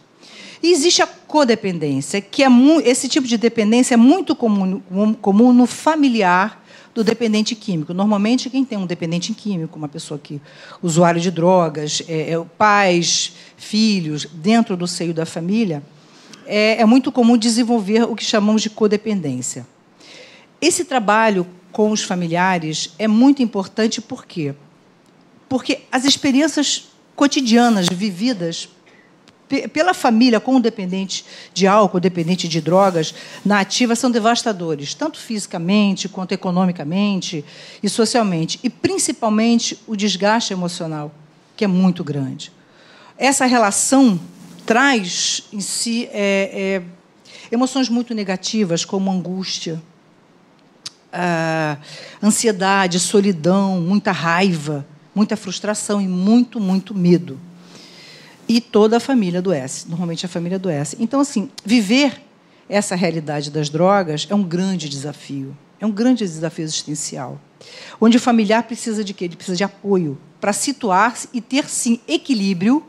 E 0.63 0.73
existe 0.73 1.03
a 1.03 1.07
codependência, 1.07 2.21
que 2.21 2.43
é 2.43 2.49
esse 2.85 3.09
tipo 3.09 3.27
de 3.27 3.37
dependência 3.37 3.95
é 3.95 3.97
muito 3.97 4.35
comum, 4.35 4.81
comum 5.21 5.53
no 5.53 5.67
familiar, 5.67 6.65
do 6.97 7.05
dependente 7.05 7.55
químico. 7.55 7.93
Normalmente, 7.93 8.49
quem 8.49 8.65
tem 8.65 8.79
um 8.79 8.87
dependente 8.87 9.35
químico, 9.35 9.77
uma 9.77 9.87
pessoa 9.87 10.19
que 10.19 10.41
usuário 10.83 11.21
de 11.21 11.31
drogas, 11.31 12.03
é, 12.09 12.33
é, 12.33 12.45
pais, 12.57 13.35
filhos, 13.55 14.27
dentro 14.33 14.79
do 14.79 14.87
seio 14.87 15.13
da 15.13 15.27
família, 15.27 15.83
é, 16.47 16.81
é 16.81 16.85
muito 16.87 17.13
comum 17.13 17.37
desenvolver 17.37 18.05
o 18.05 18.17
que 18.17 18.25
chamamos 18.25 18.63
de 18.63 18.71
codependência. 18.71 19.67
Esse 20.59 20.87
trabalho 20.87 21.47
com 21.71 21.91
os 21.91 22.03
familiares 22.03 22.95
é 22.99 23.07
muito 23.07 23.43
importante 23.43 24.01
por 24.01 24.25
quê? 24.25 24.55
Porque 25.51 25.81
as 25.93 26.07
experiências 26.07 26.89
cotidianas 27.15 27.89
vividas 27.93 28.71
pela 29.73 29.95
família 29.95 30.41
com 30.41 30.57
o 30.57 30.61
dependente 30.61 31.25
de 31.55 31.67
álcool, 31.67 32.01
dependente 32.01 32.49
de 32.49 32.61
drogas, 32.61 33.15
na 33.45 33.61
ativa, 33.61 33.95
são 33.95 34.11
devastadores, 34.11 34.93
tanto 34.93 35.21
fisicamente 35.21 36.09
quanto 36.09 36.33
economicamente 36.33 37.45
e 37.83 37.89
socialmente. 37.89 38.59
E, 38.63 38.69
principalmente, 38.69 39.79
o 39.87 39.95
desgaste 39.95 40.53
emocional, 40.53 41.15
que 41.57 41.65
é 41.65 41.69
muito 41.69 42.03
grande. 42.03 42.51
Essa 43.17 43.47
relação 43.47 44.19
traz 44.65 45.45
em 45.53 45.61
si 45.61 46.09
é, 46.13 46.83
é, 46.83 47.55
emoções 47.55 47.89
muito 47.89 48.15
negativas, 48.15 48.85
como 48.85 49.11
angústia, 49.11 49.81
ansiedade, 52.23 53.01
solidão, 53.01 53.81
muita 53.81 54.13
raiva, 54.13 54.85
muita 55.15 55.35
frustração 55.35 55.99
e 55.99 56.07
muito, 56.07 56.61
muito 56.61 56.95
medo 56.95 57.41
e 58.49 58.61
toda 58.61 58.99
a 58.99 59.01
família 59.01 59.41
adoece. 59.41 59.89
Normalmente 59.89 60.25
a 60.27 60.29
família 60.29 60.57
adoece. 60.57 60.97
Então, 61.01 61.21
assim, 61.21 61.51
viver 61.65 62.23
essa 62.69 62.95
realidade 62.95 63.51
das 63.51 63.69
drogas 63.69 64.27
é 64.31 64.35
um 64.35 64.43
grande 64.43 64.89
desafio. 64.89 65.57
É 65.81 65.87
um 65.87 65.91
grande 65.91 66.25
desafio 66.25 66.65
existencial. 66.65 67.41
Onde 68.01 68.17
o 68.17 68.21
familiar 68.21 68.63
precisa 68.63 69.05
de 69.05 69.13
quê? 69.13 69.25
Ele 69.25 69.37
precisa 69.37 69.57
de 69.57 69.65
apoio 69.65 70.19
para 70.41 70.53
situar-se 70.53 71.29
e 71.33 71.41
ter, 71.41 71.69
sim, 71.69 72.01
equilíbrio 72.07 72.85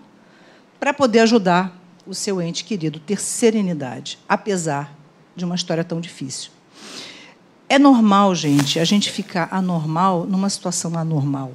para 0.80 0.94
poder 0.94 1.20
ajudar 1.20 1.76
o 2.06 2.14
seu 2.14 2.42
ente 2.42 2.64
querido, 2.64 3.00
ter 3.00 3.20
serenidade, 3.20 4.18
apesar 4.28 4.96
de 5.36 5.44
uma 5.44 5.56
história 5.56 5.84
tão 5.84 6.00
difícil. 6.00 6.52
É 7.70 7.78
normal, 7.78 8.34
gente, 8.34 8.80
a 8.80 8.86
gente 8.86 9.12
ficar 9.12 9.50
anormal 9.52 10.26
numa 10.26 10.50
situação 10.50 10.98
anormal. 10.98 11.52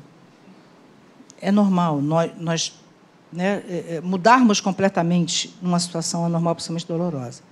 É 1.40 1.50
normal. 1.50 2.02
Nós, 2.02 2.30
nós 2.38 2.72
né, 3.32 3.62
é, 3.68 3.96
é, 3.96 4.00
mudarmos 4.00 4.60
completamente 4.60 5.54
numa 5.62 5.80
situação 5.80 6.24
anormal, 6.26 6.54
principalmente 6.54 6.86
dolorosa. 6.86 7.42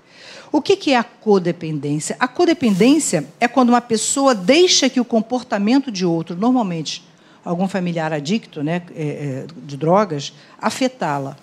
O 0.52 0.60
que 0.60 0.92
é 0.92 0.96
a 0.96 1.04
codependência? 1.04 2.16
A 2.18 2.26
codependência 2.26 3.26
é 3.38 3.46
quando 3.46 3.70
uma 3.70 3.80
pessoa 3.80 4.34
deixa 4.34 4.90
que 4.90 5.00
o 5.00 5.04
comportamento 5.04 5.90
de 5.90 6.04
outro, 6.04 6.36
normalmente 6.36 7.04
algum 7.44 7.68
familiar 7.68 8.12
adicto 8.12 8.62
né, 8.62 8.82
é, 8.94 9.46
de 9.64 9.76
drogas, 9.76 10.32
afetá-la. 10.60 11.36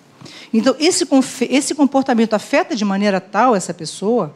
Então, 0.52 0.74
esse, 0.78 1.06
esse 1.48 1.74
comportamento 1.74 2.34
afeta 2.34 2.76
de 2.76 2.84
maneira 2.84 3.20
tal 3.20 3.56
essa 3.56 3.72
pessoa 3.72 4.34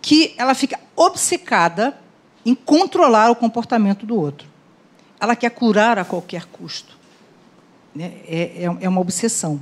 que 0.00 0.34
ela 0.36 0.54
fica 0.54 0.78
obcecada 0.94 1.96
em 2.44 2.54
controlar 2.54 3.30
o 3.30 3.36
comportamento 3.36 4.06
do 4.06 4.18
outro. 4.18 4.46
Ela 5.20 5.34
quer 5.34 5.50
curar 5.50 5.98
a 5.98 6.04
qualquer 6.04 6.46
custo. 6.46 6.97
Né? 7.94 8.12
É, 8.26 8.64
é, 8.64 8.76
é 8.80 8.88
uma 8.88 9.00
obsessão. 9.00 9.60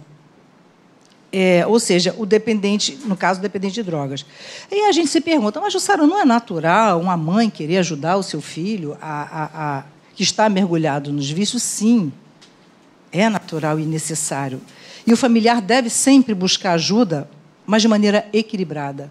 É, 1.32 1.66
ou 1.66 1.78
seja, 1.78 2.14
o 2.16 2.24
dependente, 2.24 2.98
no 3.04 3.16
caso, 3.16 3.40
o 3.40 3.42
dependente 3.42 3.74
de 3.74 3.82
drogas. 3.82 4.24
E 4.70 4.86
a 4.86 4.92
gente 4.92 5.08
se 5.08 5.20
pergunta, 5.20 5.60
mas, 5.60 5.72
Jussara, 5.72 6.06
não 6.06 6.18
é 6.18 6.24
natural 6.24 7.00
uma 7.00 7.16
mãe 7.16 7.50
querer 7.50 7.78
ajudar 7.78 8.16
o 8.16 8.22
seu 8.22 8.40
filho 8.40 8.96
a, 9.02 9.22
a, 9.22 9.78
a, 9.78 9.84
que 10.14 10.22
está 10.22 10.48
mergulhado 10.48 11.12
nos 11.12 11.28
vícios? 11.30 11.62
Sim, 11.62 12.12
é 13.12 13.28
natural 13.28 13.78
e 13.78 13.84
necessário. 13.84 14.60
E 15.06 15.12
o 15.12 15.16
familiar 15.16 15.60
deve 15.60 15.90
sempre 15.90 16.34
buscar 16.34 16.72
ajuda, 16.72 17.28
mas 17.66 17.82
de 17.82 17.88
maneira 17.88 18.28
equilibrada 18.32 19.10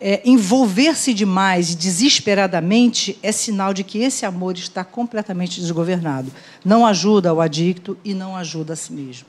é, 0.00 0.22
envolver-se 0.24 1.12
demais 1.12 1.72
e 1.72 1.76
desesperadamente 1.76 3.18
é 3.22 3.30
sinal 3.30 3.74
de 3.74 3.84
que 3.84 3.98
esse 3.98 4.24
amor 4.24 4.56
está 4.56 4.82
completamente 4.82 5.60
desgovernado. 5.60 6.32
Não 6.64 6.86
ajuda 6.86 7.34
o 7.34 7.40
adicto 7.40 7.98
e 8.02 8.14
não 8.14 8.34
ajuda 8.34 8.72
a 8.72 8.76
si 8.76 8.92
mesmo. 8.92 9.26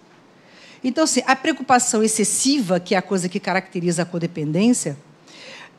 Então, 0.83 1.03
assim, 1.03 1.21
a 1.27 1.35
preocupação 1.35 2.01
excessiva, 2.01 2.79
que 2.79 2.95
é 2.95 2.97
a 2.97 3.01
coisa 3.01 3.27
que 3.27 3.39
caracteriza 3.39 4.03
a 4.03 4.05
codependência, 4.05 4.97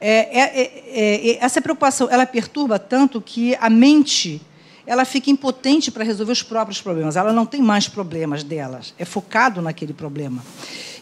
é, 0.00 0.40
é, 0.40 0.60
é, 0.60 1.30
é 1.30 1.44
essa 1.44 1.60
preocupação 1.60 2.08
ela 2.10 2.26
perturba 2.26 2.78
tanto 2.78 3.20
que 3.20 3.56
a 3.56 3.70
mente 3.70 4.40
ela 4.86 5.04
fica 5.04 5.30
impotente 5.30 5.90
para 5.90 6.04
resolver 6.04 6.32
os 6.32 6.42
próprios 6.42 6.80
problemas. 6.80 7.16
Ela 7.16 7.32
não 7.32 7.46
tem 7.46 7.62
mais 7.62 7.88
problemas 7.88 8.42
delas, 8.42 8.94
é 8.98 9.04
focado 9.04 9.62
naquele 9.62 9.92
problema. 9.92 10.42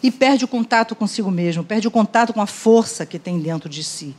E 0.01 0.09
perde 0.09 0.45
o 0.45 0.47
contato 0.47 0.95
consigo 0.95 1.29
mesmo, 1.29 1.63
perde 1.63 1.87
o 1.87 1.91
contato 1.91 2.33
com 2.33 2.41
a 2.41 2.47
força 2.47 3.05
que 3.05 3.19
tem 3.19 3.39
dentro 3.39 3.69
de 3.69 3.83
si. 3.83 4.15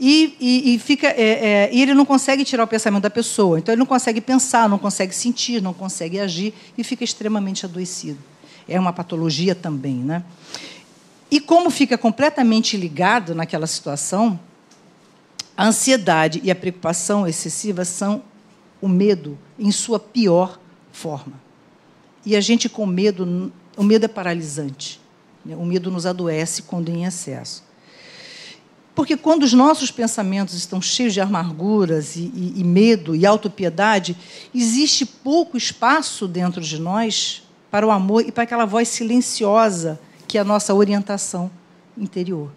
E, 0.00 0.36
e, 0.38 0.74
e 0.74 0.78
fica, 0.78 1.08
é, 1.08 1.22
é, 1.22 1.70
e 1.72 1.82
ele 1.82 1.92
não 1.92 2.04
consegue 2.04 2.44
tirar 2.44 2.64
o 2.64 2.68
pensamento 2.68 3.02
da 3.02 3.10
pessoa. 3.10 3.58
Então, 3.58 3.72
ele 3.72 3.80
não 3.80 3.86
consegue 3.86 4.20
pensar, 4.20 4.68
não 4.68 4.78
consegue 4.78 5.14
sentir, 5.14 5.60
não 5.60 5.74
consegue 5.74 6.20
agir 6.20 6.54
e 6.76 6.84
fica 6.84 7.02
extremamente 7.02 7.64
adoecido. 7.64 8.18
É 8.68 8.78
uma 8.78 8.92
patologia 8.92 9.54
também. 9.54 9.96
Né? 9.96 10.22
E 11.30 11.40
como 11.40 11.68
fica 11.70 11.98
completamente 11.98 12.76
ligado 12.76 13.34
naquela 13.34 13.66
situação, 13.66 14.38
a 15.56 15.66
ansiedade 15.66 16.40
e 16.44 16.50
a 16.50 16.54
preocupação 16.54 17.26
excessiva 17.26 17.84
são 17.84 18.22
o 18.80 18.88
medo 18.88 19.36
em 19.58 19.72
sua 19.72 19.98
pior 19.98 20.60
forma. 20.92 21.34
E 22.24 22.36
a 22.36 22.40
gente 22.40 22.68
com 22.68 22.86
medo, 22.86 23.52
o 23.76 23.82
medo 23.82 24.04
é 24.04 24.08
paralisante. 24.08 24.97
Né? 25.48 25.56
O 25.56 25.64
medo 25.64 25.90
nos 25.90 26.04
adoece 26.04 26.62
quando 26.62 26.90
em 26.90 27.04
excesso. 27.04 27.64
Porque 28.94 29.16
quando 29.16 29.44
os 29.44 29.52
nossos 29.52 29.90
pensamentos 29.90 30.54
estão 30.54 30.82
cheios 30.82 31.14
de 31.14 31.20
amarguras 31.20 32.16
e, 32.16 32.30
e, 32.34 32.54
e 32.56 32.64
medo 32.64 33.16
e 33.16 33.24
autopiedade, 33.24 34.16
existe 34.54 35.06
pouco 35.06 35.56
espaço 35.56 36.28
dentro 36.28 36.60
de 36.60 36.78
nós 36.78 37.42
para 37.70 37.86
o 37.86 37.90
amor 37.90 38.26
e 38.26 38.32
para 38.32 38.42
aquela 38.44 38.64
voz 38.64 38.88
silenciosa 38.88 39.98
que 40.26 40.36
é 40.36 40.40
a 40.40 40.44
nossa 40.44 40.74
orientação 40.74 41.50
interior 41.96 42.50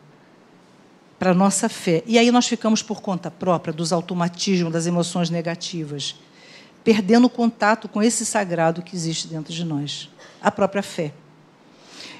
para 1.21 1.29
a 1.29 1.35
nossa 1.35 1.69
fé. 1.69 2.01
E 2.07 2.17
aí 2.17 2.31
nós 2.31 2.47
ficamos 2.47 2.81
por 2.81 2.99
conta 2.99 3.29
própria 3.29 3.71
dos 3.71 3.93
automatismos, 3.93 4.73
das 4.73 4.87
emoções 4.87 5.29
negativas, 5.29 6.15
perdendo 6.83 7.27
o 7.27 7.29
contato 7.29 7.87
com 7.87 8.01
esse 8.01 8.25
sagrado 8.25 8.81
que 8.81 8.95
existe 8.95 9.27
dentro 9.27 9.53
de 9.53 9.63
nós, 9.63 10.09
a 10.41 10.49
própria 10.49 10.81
fé. 10.81 11.13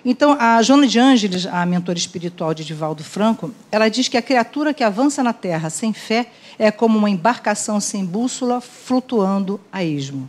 Então, 0.04 0.36
a 0.40 0.62
Joana 0.64 0.88
de 0.88 0.98
Ângeles, 0.98 1.46
a 1.46 1.64
mentora 1.66 1.98
espiritual 1.98 2.56
de 2.56 2.66
Divaldo 2.66 3.04
Franco, 3.04 3.54
ela 3.72 3.88
diz 3.88 4.08
que 4.08 4.18
a 4.18 4.22
criatura 4.22 4.74
que 4.74 4.84
avança 4.84 5.22
na 5.22 5.32
Terra 5.32 5.70
sem 5.70 5.94
fé 5.94 6.28
é 6.58 6.72
como 6.72 6.98
uma 6.98 7.10
embarcação 7.10 7.80
sem 7.80 8.04
bússola 8.04 8.60
flutuando 8.60 9.62
a 9.72 9.84
esmo. 9.84 10.28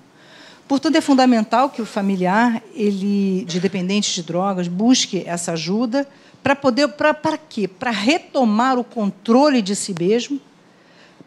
Portanto, 0.69 0.97
é 0.97 1.01
fundamental 1.01 1.71
que 1.71 1.81
o 1.81 1.87
familiar, 1.87 2.63
ele, 2.75 3.45
de 3.47 3.61
dependentes 3.61 4.15
de 4.15 4.23
drogas, 4.23 4.69
busque 4.69 5.23
essa 5.27 5.53
ajuda 5.53 6.07
para 6.43 6.55
poder 6.55 6.89
para 6.89 7.15
para 7.15 7.39
quê? 7.39 7.67
Para 7.67 7.91
retomar 7.91 8.79
o 8.79 8.85
controle 8.85 9.63
de 9.63 9.75
si 9.75 9.95
mesmo, 9.99 10.41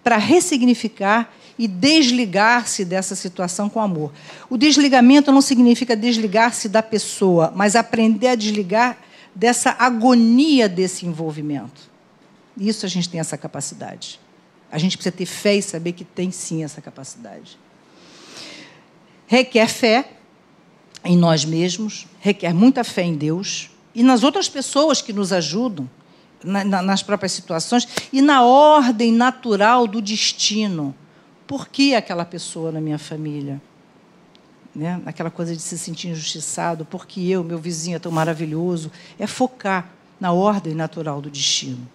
para 0.03 0.17
ressignificar 0.17 1.33
e 1.57 1.67
desligar-se 1.67 2.83
dessa 2.83 3.15
situação 3.15 3.69
com 3.69 3.79
amor. 3.79 4.11
O 4.49 4.57
desligamento 4.57 5.31
não 5.31 5.41
significa 5.41 5.95
desligar-se 5.95 6.67
da 6.67 6.83
pessoa, 6.83 7.51
mas 7.55 7.75
aprender 7.75 8.27
a 8.27 8.35
desligar 8.35 8.97
dessa 9.33 9.75
agonia 9.77 10.67
desse 10.67 11.05
envolvimento. 11.05 11.89
Isso 12.57 12.85
a 12.85 12.89
gente 12.89 13.09
tem 13.09 13.19
essa 13.19 13.37
capacidade. 13.37 14.19
A 14.71 14.77
gente 14.77 14.97
precisa 14.97 15.15
ter 15.15 15.25
fé 15.25 15.55
e 15.55 15.61
saber 15.61 15.93
que 15.93 16.03
tem 16.03 16.31
sim 16.31 16.63
essa 16.63 16.81
capacidade. 16.81 17.57
Requer 19.27 19.67
fé 19.67 20.09
em 21.03 21.17
nós 21.17 21.45
mesmos, 21.45 22.07
requer 22.19 22.53
muita 22.53 22.83
fé 22.83 23.03
em 23.03 23.15
Deus, 23.15 23.69
e 23.93 24.03
nas 24.03 24.23
outras 24.23 24.49
pessoas 24.49 25.01
que 25.01 25.13
nos 25.13 25.31
ajudam, 25.31 25.89
na, 26.43 26.63
na, 26.63 26.81
nas 26.81 27.01
próprias 27.01 27.31
situações, 27.31 27.87
e 28.11 28.21
na 28.21 28.43
ordem 28.43 29.11
natural 29.11 29.87
do 29.87 30.01
destino. 30.01 30.95
Por 31.47 31.67
que 31.67 31.93
aquela 31.93 32.25
pessoa 32.25 32.71
na 32.71 32.81
minha 32.81 32.97
família? 32.97 33.61
Né? 34.75 35.01
Aquela 35.05 35.29
coisa 35.29 35.55
de 35.55 35.61
se 35.61 35.77
sentir 35.77 36.09
injustiçado, 36.09 36.85
porque 36.85 37.21
eu, 37.21 37.43
meu 37.43 37.57
vizinho 37.57 37.95
é 37.95 37.99
tão 37.99 38.11
maravilhoso. 38.11 38.91
É 39.17 39.27
focar 39.27 39.89
na 40.19 40.31
ordem 40.31 40.73
natural 40.73 41.21
do 41.21 41.29
destino. 41.29 41.87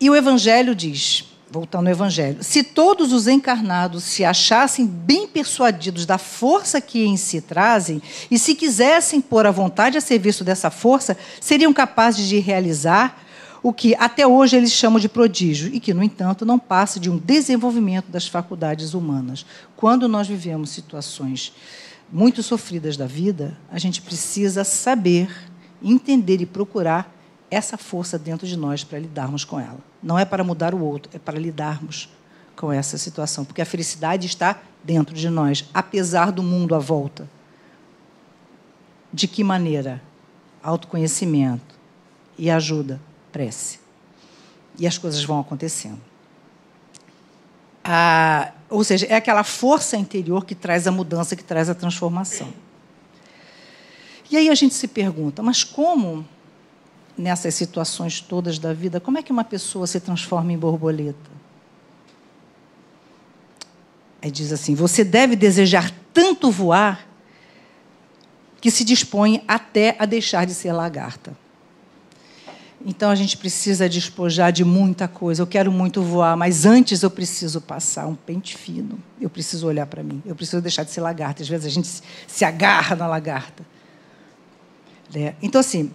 E 0.00 0.10
o 0.10 0.16
Evangelho 0.16 0.74
diz: 0.74 1.24
voltando 1.50 1.86
ao 1.86 1.92
Evangelho, 1.92 2.42
se 2.42 2.64
todos 2.64 3.12
os 3.12 3.28
encarnados 3.28 4.02
se 4.02 4.24
achassem 4.24 4.86
bem 4.86 5.28
persuadidos 5.28 6.04
da 6.04 6.18
força 6.18 6.80
que 6.80 7.04
em 7.04 7.16
si 7.16 7.40
trazem, 7.40 8.02
e 8.30 8.38
se 8.38 8.54
quisessem 8.54 9.20
pôr 9.20 9.46
a 9.46 9.50
vontade 9.50 9.96
a 9.96 10.00
serviço 10.00 10.42
dessa 10.42 10.70
força, 10.70 11.16
seriam 11.40 11.72
capazes 11.72 12.26
de 12.26 12.38
realizar 12.38 13.23
o 13.64 13.72
que 13.72 13.94
até 13.94 14.26
hoje 14.26 14.58
eles 14.58 14.72
chamam 14.72 15.00
de 15.00 15.08
prodígio 15.08 15.74
e 15.74 15.80
que, 15.80 15.94
no 15.94 16.02
entanto, 16.02 16.44
não 16.44 16.58
passa 16.58 17.00
de 17.00 17.08
um 17.08 17.16
desenvolvimento 17.16 18.10
das 18.10 18.28
faculdades 18.28 18.92
humanas. 18.92 19.46
Quando 19.74 20.06
nós 20.06 20.28
vivemos 20.28 20.68
situações 20.68 21.50
muito 22.12 22.42
sofridas 22.42 22.94
da 22.98 23.06
vida, 23.06 23.56
a 23.72 23.78
gente 23.78 24.02
precisa 24.02 24.64
saber, 24.64 25.34
entender 25.82 26.42
e 26.42 26.46
procurar 26.46 27.10
essa 27.50 27.78
força 27.78 28.18
dentro 28.18 28.46
de 28.46 28.54
nós 28.54 28.84
para 28.84 28.98
lidarmos 28.98 29.46
com 29.46 29.58
ela. 29.58 29.78
Não 30.02 30.18
é 30.18 30.26
para 30.26 30.44
mudar 30.44 30.74
o 30.74 30.84
outro, 30.84 31.10
é 31.14 31.18
para 31.18 31.38
lidarmos 31.38 32.10
com 32.54 32.70
essa 32.70 32.98
situação, 32.98 33.46
porque 33.46 33.62
a 33.62 33.66
felicidade 33.66 34.26
está 34.26 34.60
dentro 34.84 35.14
de 35.14 35.30
nós, 35.30 35.64
apesar 35.72 36.30
do 36.30 36.42
mundo 36.42 36.74
à 36.74 36.78
volta. 36.78 37.26
De 39.10 39.26
que 39.26 39.42
maneira? 39.42 40.02
Autoconhecimento 40.62 41.74
e 42.36 42.50
ajuda, 42.50 43.00
prece. 43.34 43.80
E 44.78 44.86
as 44.86 44.96
coisas 44.96 45.24
vão 45.24 45.40
acontecendo. 45.40 46.00
Ah, 47.82 48.52
ou 48.70 48.84
seja, 48.84 49.06
é 49.06 49.16
aquela 49.16 49.42
força 49.42 49.96
interior 49.96 50.44
que 50.44 50.54
traz 50.54 50.86
a 50.86 50.92
mudança, 50.92 51.34
que 51.34 51.42
traz 51.42 51.68
a 51.68 51.74
transformação. 51.74 52.54
E 54.30 54.36
aí 54.36 54.48
a 54.48 54.54
gente 54.54 54.74
se 54.74 54.86
pergunta, 54.86 55.42
mas 55.42 55.64
como 55.64 56.24
nessas 57.18 57.54
situações 57.56 58.20
todas 58.20 58.58
da 58.58 58.72
vida, 58.72 59.00
como 59.00 59.18
é 59.18 59.22
que 59.22 59.32
uma 59.32 59.44
pessoa 59.44 59.86
se 59.86 59.98
transforma 60.00 60.52
em 60.52 60.58
borboleta? 60.58 61.30
Aí 64.22 64.30
diz 64.30 64.52
assim: 64.52 64.74
você 64.74 65.04
deve 65.04 65.36
desejar 65.36 65.92
tanto 66.12 66.50
voar 66.50 67.06
que 68.60 68.70
se 68.70 68.84
dispõe 68.84 69.44
até 69.46 69.96
a 69.98 70.06
deixar 70.06 70.46
de 70.46 70.54
ser 70.54 70.72
lagarta. 70.72 71.43
Então 72.84 73.10
a 73.10 73.14
gente 73.14 73.38
precisa 73.38 73.88
despojar 73.88 74.52
de 74.52 74.62
muita 74.62 75.08
coisa. 75.08 75.40
Eu 75.40 75.46
quero 75.46 75.72
muito 75.72 76.02
voar, 76.02 76.36
mas 76.36 76.66
antes 76.66 77.02
eu 77.02 77.10
preciso 77.10 77.60
passar 77.60 78.06
um 78.06 78.14
pente 78.14 78.58
fino. 78.58 78.98
Eu 79.18 79.30
preciso 79.30 79.66
olhar 79.66 79.86
para 79.86 80.02
mim. 80.02 80.22
Eu 80.26 80.36
preciso 80.36 80.60
deixar 80.60 80.84
de 80.84 80.90
ser 80.90 81.00
lagarta. 81.00 81.42
Às 81.42 81.48
vezes 81.48 81.66
a 81.66 81.70
gente 81.70 81.88
se 82.26 82.44
agarra 82.44 82.94
na 82.94 83.06
lagarta. 83.06 83.64
Né? 85.14 85.34
Então, 85.40 85.60
assim, 85.60 85.90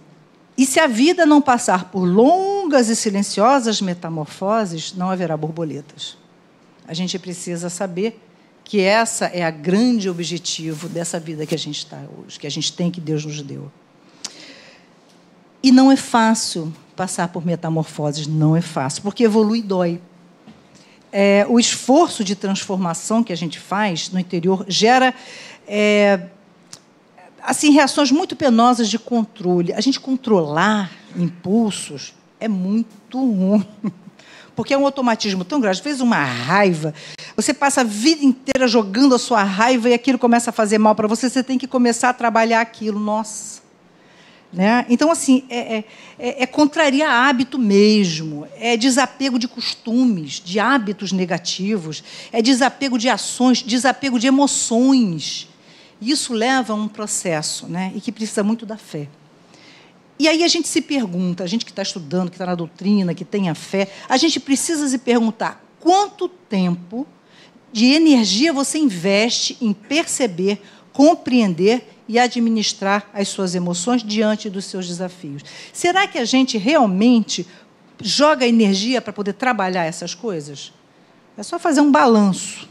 e 0.58 0.66
se 0.66 0.80
a 0.80 0.88
vida 0.88 1.24
não 1.24 1.40
passar 1.40 1.90
por 1.90 2.04
longas 2.04 2.88
e 2.88 2.96
silenciosas 2.96 3.80
metamorfoses, 3.80 4.92
não 4.92 5.10
haverá 5.10 5.36
borboletas. 5.36 6.18
A 6.88 6.92
gente 6.92 7.16
precisa 7.20 7.70
saber 7.70 8.20
que 8.64 8.80
essa 8.80 9.26
é 9.26 9.42
a 9.42 9.50
grande 9.50 10.08
objetivo 10.08 10.88
dessa 10.88 11.20
vida 11.20 11.46
que 11.46 11.54
a 11.54 11.58
gente 11.58 11.78
está 11.78 12.02
hoje, 12.18 12.38
que 12.38 12.46
a 12.46 12.50
gente 12.50 12.72
tem 12.72 12.90
que 12.90 13.00
Deus 13.00 13.24
nos 13.24 13.40
deu. 13.42 13.70
E 15.62 15.70
não 15.70 15.92
é 15.92 15.96
fácil 15.96 16.72
passar 16.96 17.28
por 17.28 17.44
metamorfoses, 17.44 18.26
não 18.26 18.56
é 18.56 18.60
fácil, 18.60 19.02
porque 19.02 19.24
evolui 19.24 19.60
e 19.60 19.62
dói. 19.62 20.00
É, 21.12 21.44
o 21.48 21.58
esforço 21.58 22.22
de 22.22 22.36
transformação 22.36 23.22
que 23.22 23.32
a 23.32 23.36
gente 23.36 23.58
faz 23.58 24.10
no 24.10 24.18
interior 24.18 24.64
gera 24.68 25.12
é, 25.66 26.20
assim 27.42 27.70
reações 27.70 28.10
muito 28.10 28.36
penosas 28.36 28.88
de 28.88 28.98
controle. 28.98 29.72
A 29.72 29.80
gente 29.80 29.98
controlar 29.98 30.90
impulsos 31.16 32.14
é 32.38 32.48
muito 32.48 33.18
ruim, 33.18 33.66
porque 34.54 34.74
é 34.74 34.78
um 34.78 34.84
automatismo 34.84 35.44
tão 35.44 35.60
grande. 35.60 35.78
Às 35.78 35.84
vezes, 35.84 36.00
uma 36.00 36.22
raiva, 36.22 36.94
você 37.36 37.52
passa 37.52 37.80
a 37.80 37.84
vida 37.84 38.24
inteira 38.24 38.68
jogando 38.68 39.14
a 39.14 39.18
sua 39.18 39.42
raiva 39.42 39.88
e 39.88 39.94
aquilo 39.94 40.18
começa 40.18 40.50
a 40.50 40.52
fazer 40.52 40.78
mal 40.78 40.94
para 40.94 41.08
você, 41.08 41.28
você 41.28 41.42
tem 41.42 41.58
que 41.58 41.66
começar 41.66 42.10
a 42.10 42.14
trabalhar 42.14 42.60
aquilo. 42.60 42.98
Nossa. 42.98 43.60
Né? 44.52 44.84
Então, 44.88 45.12
assim, 45.12 45.44
é, 45.48 45.76
é, 45.76 45.84
é, 46.18 46.42
é 46.42 47.02
hábito 47.06 47.56
mesmo, 47.56 48.48
é 48.56 48.76
desapego 48.76 49.38
de 49.38 49.46
costumes, 49.46 50.42
de 50.44 50.58
hábitos 50.58 51.12
negativos, 51.12 52.02
é 52.32 52.42
desapego 52.42 52.98
de 52.98 53.08
ações, 53.08 53.62
desapego 53.62 54.18
de 54.18 54.26
emoções. 54.26 55.48
Isso 56.02 56.32
leva 56.32 56.72
a 56.72 56.76
um 56.76 56.88
processo 56.88 57.66
né? 57.66 57.92
e 57.94 58.00
que 58.00 58.10
precisa 58.10 58.42
muito 58.42 58.66
da 58.66 58.76
fé. 58.76 59.06
E 60.18 60.28
aí 60.28 60.42
a 60.42 60.48
gente 60.48 60.68
se 60.68 60.82
pergunta, 60.82 61.44
a 61.44 61.46
gente 61.46 61.64
que 61.64 61.70
está 61.70 61.82
estudando, 61.82 62.28
que 62.28 62.34
está 62.34 62.46
na 62.46 62.54
doutrina, 62.54 63.14
que 63.14 63.24
tem 63.24 63.48
a 63.48 63.54
fé, 63.54 63.88
a 64.08 64.16
gente 64.16 64.38
precisa 64.40 64.86
se 64.88 64.98
perguntar 64.98 65.64
quanto 65.78 66.28
tempo 66.28 67.06
de 67.72 67.86
energia 67.86 68.52
você 68.52 68.78
investe 68.78 69.56
em 69.60 69.72
perceber, 69.72 70.60
compreender 70.92 71.89
e 72.10 72.18
administrar 72.18 73.08
as 73.14 73.28
suas 73.28 73.54
emoções 73.54 74.02
diante 74.02 74.50
dos 74.50 74.64
seus 74.64 74.88
desafios. 74.88 75.44
Será 75.72 76.08
que 76.08 76.18
a 76.18 76.24
gente 76.24 76.58
realmente 76.58 77.46
joga 78.02 78.44
energia 78.44 79.00
para 79.00 79.12
poder 79.12 79.34
trabalhar 79.34 79.84
essas 79.84 80.12
coisas? 80.12 80.72
É 81.38 81.44
só 81.44 81.56
fazer 81.56 81.80
um 81.80 81.92
balanço 81.92 82.68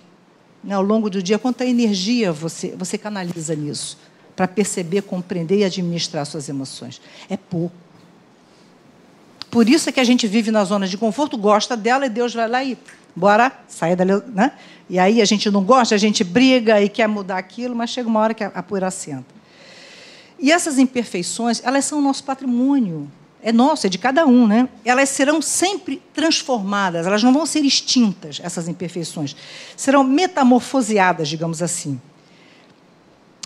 né, 0.61 0.75
ao 0.75 0.83
longo 0.83 1.09
do 1.09 1.23
dia, 1.23 1.39
quanta 1.39 1.65
energia 1.65 2.33
você, 2.33 2.75
você 2.77 2.97
canaliza 2.97 3.55
nisso 3.55 3.97
para 4.35 4.45
perceber, 4.45 5.03
compreender 5.03 5.59
e 5.59 5.63
administrar 5.63 6.25
suas 6.25 6.49
emoções. 6.49 7.01
É 7.29 7.37
pouco. 7.37 7.75
Por 9.49 9.69
isso 9.69 9.87
é 9.87 9.93
que 9.93 10.01
a 10.01 10.03
gente 10.03 10.27
vive 10.27 10.51
na 10.51 10.65
zona 10.65 10.85
de 10.85 10.97
conforto, 10.97 11.37
gosta 11.37 11.77
dela 11.77 12.05
e 12.07 12.09
Deus 12.09 12.33
vai 12.33 12.47
lá 12.49 12.61
e 12.61 12.77
bora, 13.19 13.51
sai 13.67 13.95
dali, 13.95 14.13
né? 14.27 14.53
E 14.89 14.97
aí 14.97 15.21
a 15.21 15.25
gente 15.25 15.51
não 15.51 15.63
gosta, 15.63 15.93
a 15.93 15.97
gente 15.97 16.23
briga 16.23 16.81
e 16.81 16.89
quer 16.89 17.07
mudar 17.07 17.37
aquilo, 17.37 17.75
mas 17.75 17.91
chega 17.91 18.09
uma 18.09 18.19
hora 18.19 18.33
que 18.33 18.43
a 18.43 18.63
poeira 18.63 18.89
senta. 18.89 19.39
E 20.39 20.51
essas 20.51 20.79
imperfeições, 20.79 21.61
elas 21.63 21.85
são 21.85 21.99
o 21.99 22.01
nosso 22.01 22.23
patrimônio. 22.23 23.11
É 23.41 23.51
nosso, 23.51 23.87
é 23.87 23.89
de 23.89 23.97
cada 23.97 24.25
um, 24.25 24.47
né? 24.47 24.67
Elas 24.83 25.09
serão 25.09 25.41
sempre 25.41 26.01
transformadas, 26.13 27.05
elas 27.05 27.23
não 27.23 27.31
vão 27.31 27.45
ser 27.45 27.63
extintas, 27.63 28.39
essas 28.43 28.67
imperfeições. 28.67 29.35
Serão 29.77 30.03
metamorfoseadas, 30.03 31.29
digamos 31.29 31.61
assim. 31.61 32.01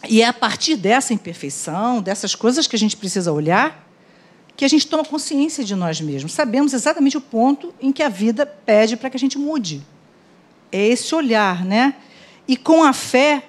E 0.10 0.22
é 0.22 0.28
a 0.28 0.34
partir 0.34 0.76
dessa 0.76 1.14
imperfeição, 1.14 2.02
dessas 2.02 2.36
coisas 2.36 2.68
que 2.68 2.76
a 2.76 2.80
gente 2.80 2.98
precisa 2.98 3.32
olhar, 3.32 3.83
que 4.56 4.66
a 4.66 4.68
gente 4.68 4.88
toma 4.88 5.04
consciência 5.04 5.64
de 5.64 5.76
nós 5.76 6.00
mesmos. 6.00 6.34
Sabemos 6.34 6.74
exatamente 6.74 7.18
o 7.18 7.22
ponto 7.22 7.74
em 7.82 7.92
que 7.92 8.04
a 8.04 8.10
vida 8.10 8.46
pede 8.46 8.96
para 8.96 9.10
que 9.10 9.18
a 9.18 9.20
gente 9.20 9.38
mude 9.38 9.82
é 10.74 10.88
esse 10.88 11.14
olhar, 11.14 11.64
né? 11.64 11.96
E 12.48 12.58
com 12.58 12.84
a 12.84 12.92
fé, 12.92 13.44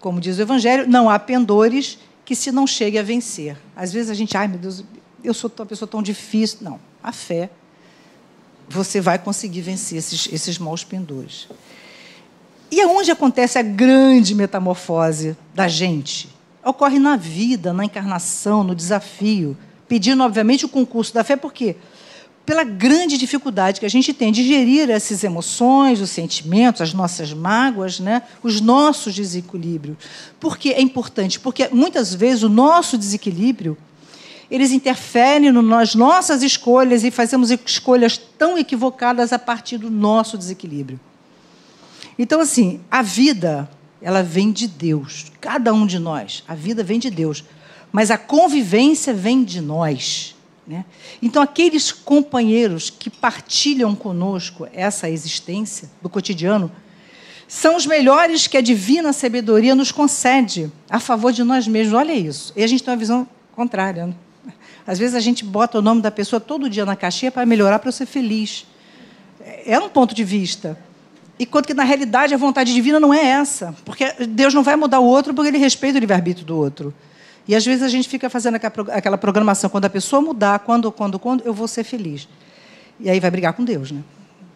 como 0.00 0.18
diz 0.18 0.38
o 0.38 0.42
Evangelho, 0.42 0.88
não 0.88 1.10
há 1.10 1.18
pendores 1.18 1.98
que 2.24 2.34
se 2.34 2.50
não 2.50 2.66
chegue 2.66 2.98
a 2.98 3.02
vencer. 3.02 3.56
Às 3.76 3.92
vezes 3.92 4.10
a 4.10 4.14
gente, 4.14 4.34
ai 4.36 4.48
meu 4.48 4.58
Deus, 4.58 4.82
eu 5.22 5.34
sou 5.34 5.52
uma 5.56 5.66
pessoa 5.66 5.86
tão 5.86 6.02
difícil. 6.02 6.58
Não, 6.62 6.80
a 7.02 7.12
fé, 7.12 7.50
você 8.66 8.98
vai 8.98 9.18
conseguir 9.18 9.60
vencer 9.60 9.98
esses, 9.98 10.32
esses 10.32 10.58
maus 10.58 10.82
pendores. 10.82 11.48
E 12.70 12.80
aonde 12.80 13.10
acontece 13.10 13.58
a 13.58 13.62
grande 13.62 14.34
metamorfose 14.34 15.36
da 15.54 15.68
gente? 15.68 16.34
Ocorre 16.64 16.98
na 16.98 17.16
vida, 17.16 17.72
na 17.72 17.84
encarnação, 17.84 18.64
no 18.64 18.74
desafio, 18.74 19.56
pedindo, 19.90 20.22
obviamente, 20.22 20.64
o 20.64 20.68
concurso 20.68 21.12
da 21.12 21.24
fé, 21.24 21.34
por 21.34 21.52
quê? 21.52 21.74
pela 22.46 22.64
grande 22.64 23.16
dificuldade 23.16 23.78
que 23.78 23.86
a 23.86 23.90
gente 23.90 24.12
tem 24.12 24.32
de 24.32 24.42
gerir 24.42 24.90
essas 24.90 25.22
emoções, 25.22 26.00
os 26.00 26.10
sentimentos, 26.10 26.80
as 26.80 26.92
nossas 26.92 27.32
mágoas, 27.32 28.00
né? 28.00 28.22
os 28.42 28.60
nossos 28.60 29.14
desequilíbrios. 29.14 29.96
Por 30.40 30.58
que 30.58 30.72
é 30.72 30.80
importante? 30.80 31.38
Porque 31.38 31.68
muitas 31.70 32.12
vezes 32.12 32.42
o 32.42 32.48
nosso 32.48 32.98
desequilíbrio 32.98 33.78
eles 34.50 34.72
interferem 34.72 35.52
nas 35.52 35.94
nossas 35.94 36.42
escolhas 36.42 37.04
e 37.04 37.10
fazemos 37.12 37.52
escolhas 37.52 38.18
tão 38.18 38.58
equivocadas 38.58 39.32
a 39.32 39.38
partir 39.38 39.78
do 39.78 39.88
nosso 39.88 40.36
desequilíbrio. 40.36 40.98
Então, 42.18 42.40
assim, 42.40 42.80
a 42.90 43.00
vida, 43.00 43.70
ela 44.02 44.24
vem 44.24 44.50
de 44.50 44.66
Deus. 44.66 45.26
Cada 45.40 45.72
um 45.72 45.86
de 45.86 46.00
nós. 46.00 46.42
A 46.48 46.56
vida 46.56 46.82
vem 46.82 46.98
de 46.98 47.10
Deus. 47.10 47.44
Mas 47.92 48.10
a 48.10 48.18
convivência 48.18 49.12
vem 49.12 49.42
de 49.44 49.60
nós. 49.60 50.34
Né? 50.66 50.84
Então, 51.20 51.42
aqueles 51.42 51.90
companheiros 51.90 52.90
que 52.90 53.10
partilham 53.10 53.94
conosco 53.94 54.68
essa 54.72 55.10
existência 55.10 55.90
do 56.00 56.08
cotidiano 56.08 56.70
são 57.48 57.74
os 57.74 57.84
melhores 57.84 58.46
que 58.46 58.56
a 58.56 58.60
divina 58.60 59.12
sabedoria 59.12 59.74
nos 59.74 59.90
concede 59.90 60.70
a 60.88 61.00
favor 61.00 61.32
de 61.32 61.42
nós 61.42 61.66
mesmos. 61.66 61.94
Olha 61.94 62.12
isso. 62.12 62.52
E 62.54 62.62
a 62.62 62.66
gente 62.68 62.84
tem 62.84 62.92
uma 62.92 62.96
visão 62.96 63.26
contrária. 63.56 64.06
Né? 64.06 64.14
Às 64.86 65.00
vezes 65.00 65.16
a 65.16 65.20
gente 65.20 65.44
bota 65.44 65.78
o 65.78 65.82
nome 65.82 66.00
da 66.00 66.12
pessoa 66.12 66.38
todo 66.38 66.70
dia 66.70 66.84
na 66.84 66.94
caixinha 66.94 67.32
para 67.32 67.44
melhorar, 67.44 67.80
para 67.80 67.88
eu 67.88 67.92
ser 67.92 68.06
feliz. 68.06 68.66
É 69.66 69.78
um 69.80 69.88
ponto 69.88 70.14
de 70.14 70.22
vista. 70.22 70.78
Enquanto 71.40 71.66
que, 71.66 71.74
na 71.74 71.82
realidade, 71.82 72.34
a 72.34 72.36
vontade 72.36 72.72
divina 72.72 73.00
não 73.00 73.12
é 73.12 73.24
essa. 73.24 73.74
Porque 73.84 74.12
Deus 74.28 74.54
não 74.54 74.62
vai 74.62 74.76
mudar 74.76 75.00
o 75.00 75.04
outro 75.04 75.34
porque 75.34 75.48
ele 75.48 75.58
respeita 75.58 75.98
o 75.98 76.00
livre-arbítrio 76.00 76.46
do 76.46 76.56
outro. 76.56 76.94
E 77.50 77.54
às 77.56 77.66
vezes 77.66 77.82
a 77.82 77.88
gente 77.88 78.08
fica 78.08 78.30
fazendo 78.30 78.54
aquela 78.54 79.18
programação, 79.18 79.68
quando 79.68 79.86
a 79.86 79.90
pessoa 79.90 80.22
mudar, 80.22 80.60
quando, 80.60 80.92
quando, 80.92 81.18
quando, 81.18 81.42
eu 81.44 81.52
vou 81.52 81.66
ser 81.66 81.82
feliz. 81.82 82.28
E 83.00 83.10
aí 83.10 83.18
vai 83.18 83.28
brigar 83.28 83.54
com 83.54 83.64
Deus, 83.64 83.90
né? 83.90 84.04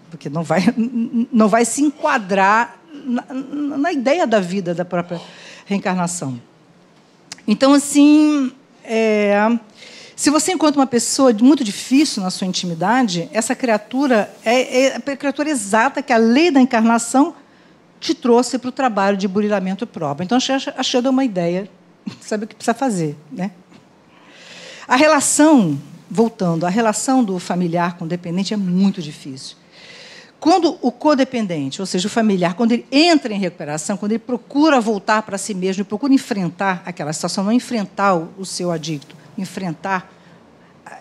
Porque 0.09 0.31
não 0.31 0.45
vai, 0.45 0.63
não 1.33 1.49
vai 1.49 1.65
se 1.65 1.83
enquadrar 1.83 2.79
na, 3.05 3.25
na 3.79 3.93
ideia 3.93 4.29
da 4.29 4.39
vida, 4.39 4.73
da 4.73 4.85
própria 4.85 5.21
reencarnação. 5.67 6.41
Então, 7.49 7.75
assim, 7.75 8.53
é, 8.85 9.59
Se 10.15 10.31
você 10.31 10.53
encontra 10.53 10.81
uma 10.81 10.87
pessoa 10.87 11.33
muito 11.33 11.65
difícil 11.65 12.23
na 12.23 12.31
sua 12.31 12.47
intimidade, 12.47 13.29
essa 13.33 13.57
criatura 13.57 14.33
é, 14.45 14.85
é 14.85 14.97
a 14.99 15.17
criatura 15.17 15.51
exata 15.51 16.01
que 16.01 16.13
a 16.13 16.17
lei 16.17 16.49
da 16.49 16.61
encarnação 16.61 17.35
te 17.99 18.15
trouxe 18.15 18.57
para 18.57 18.69
o 18.69 18.73
trabalho 18.73 19.17
de 19.17 19.27
burilamento 19.27 19.85
prova. 19.85 20.23
Então, 20.23 20.39
achei 20.39 21.03
que 21.03 21.09
uma 21.09 21.25
ideia, 21.25 21.69
sabe 22.21 22.45
o 22.45 22.49
que 22.49 22.55
precisa 22.55 22.75
fazer. 22.75 23.17
Né? 23.31 23.51
A 24.87 24.97
relação, 24.97 25.79
voltando, 26.11 26.67
a 26.67 26.69
relação 26.69 27.25
do 27.25 27.39
familiar 27.39 27.97
com 27.97 28.05
o 28.05 28.09
dependente 28.09 28.53
é 28.53 28.57
muito 28.57 29.01
difícil. 29.01 29.57
Quando 30.45 30.77
o 30.83 30.93
codependente, 30.93 31.81
ou 31.81 31.87
seja, 31.87 32.07
o 32.07 32.11
familiar, 32.11 32.53
quando 32.53 32.73
ele 32.73 32.85
entra 32.93 33.33
em 33.33 33.39
recuperação, 33.39 33.97
quando 33.97 34.13
ele 34.13 34.19
procura 34.19 34.79
voltar 34.79 35.23
para 35.23 35.39
si 35.39 35.55
mesmo 35.55 35.87
procura 35.87 36.13
enfrentar 36.13 36.83
aquela 36.85 37.15
situação, 37.15 37.43
não 37.45 37.53
enfrentar 37.53 38.15
o 38.15 38.45
seu 38.45 38.71
adicto, 38.71 39.17
enfrentar, 39.39 40.13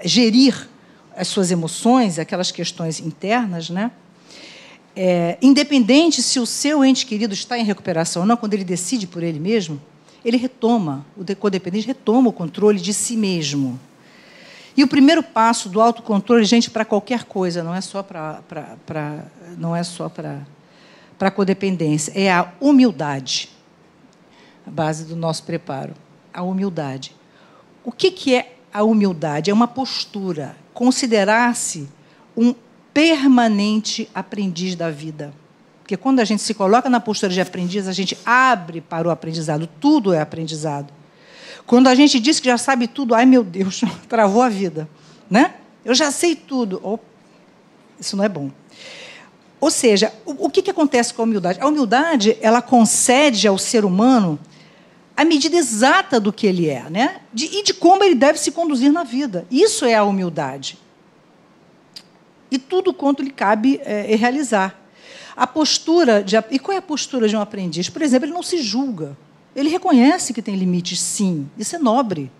gerir 0.06 0.70
as 1.16 1.28
suas 1.28 1.51
emoções, 1.51 2.18
aquelas 2.18 2.51
questões 2.51 3.01
internas, 3.01 3.70
né? 3.70 3.91
É, 4.95 5.38
independente 5.41 6.24
se 6.24 6.39
o 6.39 6.45
seu 6.45 6.86
ente 6.86 7.06
querido 7.06 7.34
está 7.34 7.58
em 7.58 7.66
recuperação 7.66 8.22
ou 8.22 8.28
não, 8.28 8.38
quando 8.38 8.54
ele 8.54 8.64
decide 8.64 9.08
por 9.08 9.24
ele 9.24 9.39
mesmo, 9.39 9.82
ele 10.24 10.38
retoma, 10.38 11.05
o 11.17 11.36
codependente 11.36 11.88
retoma 11.88 12.30
o 12.30 12.34
controle 12.34 12.80
de 12.80 12.93
si 12.93 13.17
mesmo. 13.17 13.80
E 14.76 14.84
o 14.84 14.88
primeiro 14.88 15.21
passo 15.21 15.69
do 15.69 15.80
autocontrole, 15.80 16.43
gente, 16.45 16.69
para 16.69 16.84
qualquer 16.84 17.26
coisa, 17.26 17.61
não 17.63 17.76
é 17.76 17.82
só 17.82 18.01
para, 18.01 18.41
não 19.57 19.76
é 19.76 19.84
só 19.84 20.09
para, 20.09 21.32
codependência, 21.32 22.11
é 22.15 22.32
a 22.32 22.51
humildade. 22.59 23.49
A 24.65 24.71
base 24.71 25.05
do 25.05 25.15
nosso 25.15 25.43
preparo, 25.43 25.93
a 26.34 26.41
humildade. 26.41 27.15
O 27.84 27.91
que, 27.91 28.09
que 28.09 28.34
é 28.34 28.55
a 28.74 28.84
humildade? 28.84 29.51
É 29.51 29.53
uma 29.53 29.67
postura, 29.67 30.55
considerar-se 30.74 31.88
um 32.36 32.55
permanente 32.93 34.09
aprendiz 34.13 34.76
da 34.76 34.89
vida. 34.89 35.34
Porque 35.84 35.98
quando 35.98 36.22
a 36.22 36.24
gente 36.26 36.42
se 36.42 36.54
coloca 36.54 36.90
na 36.90 37.02
postura 37.02 37.34
de 37.34 37.42
aprendiz, 37.42 37.90
a 37.90 37.92
gente 37.92 38.18
abre 38.26 38.80
para 38.80 39.06
o 39.06 39.12
aprendizado, 39.12 39.68
tudo 39.82 40.14
é 40.14 40.22
aprendizado. 40.22 40.94
Quando 41.68 41.88
a 41.88 41.96
gente 41.96 42.22
diz 42.22 42.40
que 42.40 42.48
já 42.48 42.58
sabe 42.58 42.88
tudo, 42.88 43.14
ai 43.14 43.26
meu 43.26 43.44
Deus, 43.44 43.82
travou 44.08 44.42
a 44.42 44.48
vida. 44.48 44.88
Né? 45.30 45.56
Eu 45.84 45.94
já 45.94 46.10
sei 46.10 46.38
tudo. 46.38 46.80
Oh, 46.82 46.98
isso 48.00 48.16
não 48.16 48.24
é 48.24 48.30
bom. 48.30 48.50
Ou 49.60 49.70
seja, 49.70 50.14
o, 50.26 50.50
que, 50.50 50.62
que 50.62 50.72
acontece 50.72 51.14
com 51.14 51.22
a 51.22 51.26
humildade? 51.26 51.60
A 51.60 51.68
humildade 51.68 52.38
ela 52.42 52.62
concede 52.62 53.46
ao 53.46 53.58
ser 53.58 53.84
humano 53.84 54.40
a 55.18 55.26
medida 55.26 55.58
exata 55.58 56.18
do 56.18 56.32
que 56.32 56.48
ele 56.48 56.70
é, 56.70 56.90
né? 56.90 57.18
De, 57.34 57.46
e 57.46 57.62
de 57.62 57.74
como 57.74 58.06
ele 58.06 58.16
deve 58.16 58.40
se 58.40 58.52
conduzir 58.52 58.92
na 58.92 59.04
vida. 59.04 59.46
Isso 59.52 59.84
é 59.84 59.96
a 59.96 60.04
humildade. 60.06 60.78
E 62.50 62.58
tudo 62.58 62.94
quanto 62.94 63.22
lhe 63.22 63.32
cabe 63.32 63.82
é 63.84 64.16
realizar. 64.16 64.83
A 65.36 65.48
postura 65.48 66.24
de, 66.24 66.36
e 66.52 66.60
qual 66.60 66.76
é 66.76 66.78
a 66.78 66.82
postura 66.82 67.28
de 67.28 67.36
um 67.36 67.42
aprendiz? 67.42 67.90
Por 67.90 68.02
exemplo, 68.02 68.28
ele 68.28 68.34
não 68.34 68.44
se 68.44 68.62
julga. 68.62 69.18
Ele 69.56 69.70
reconhece 69.70 70.34
que 70.34 70.42
tem 70.42 70.56
limites, 70.56 71.00
sim. 71.00 71.50
Isso 71.58 71.76
é 71.76 71.80
nobre. 71.80 72.32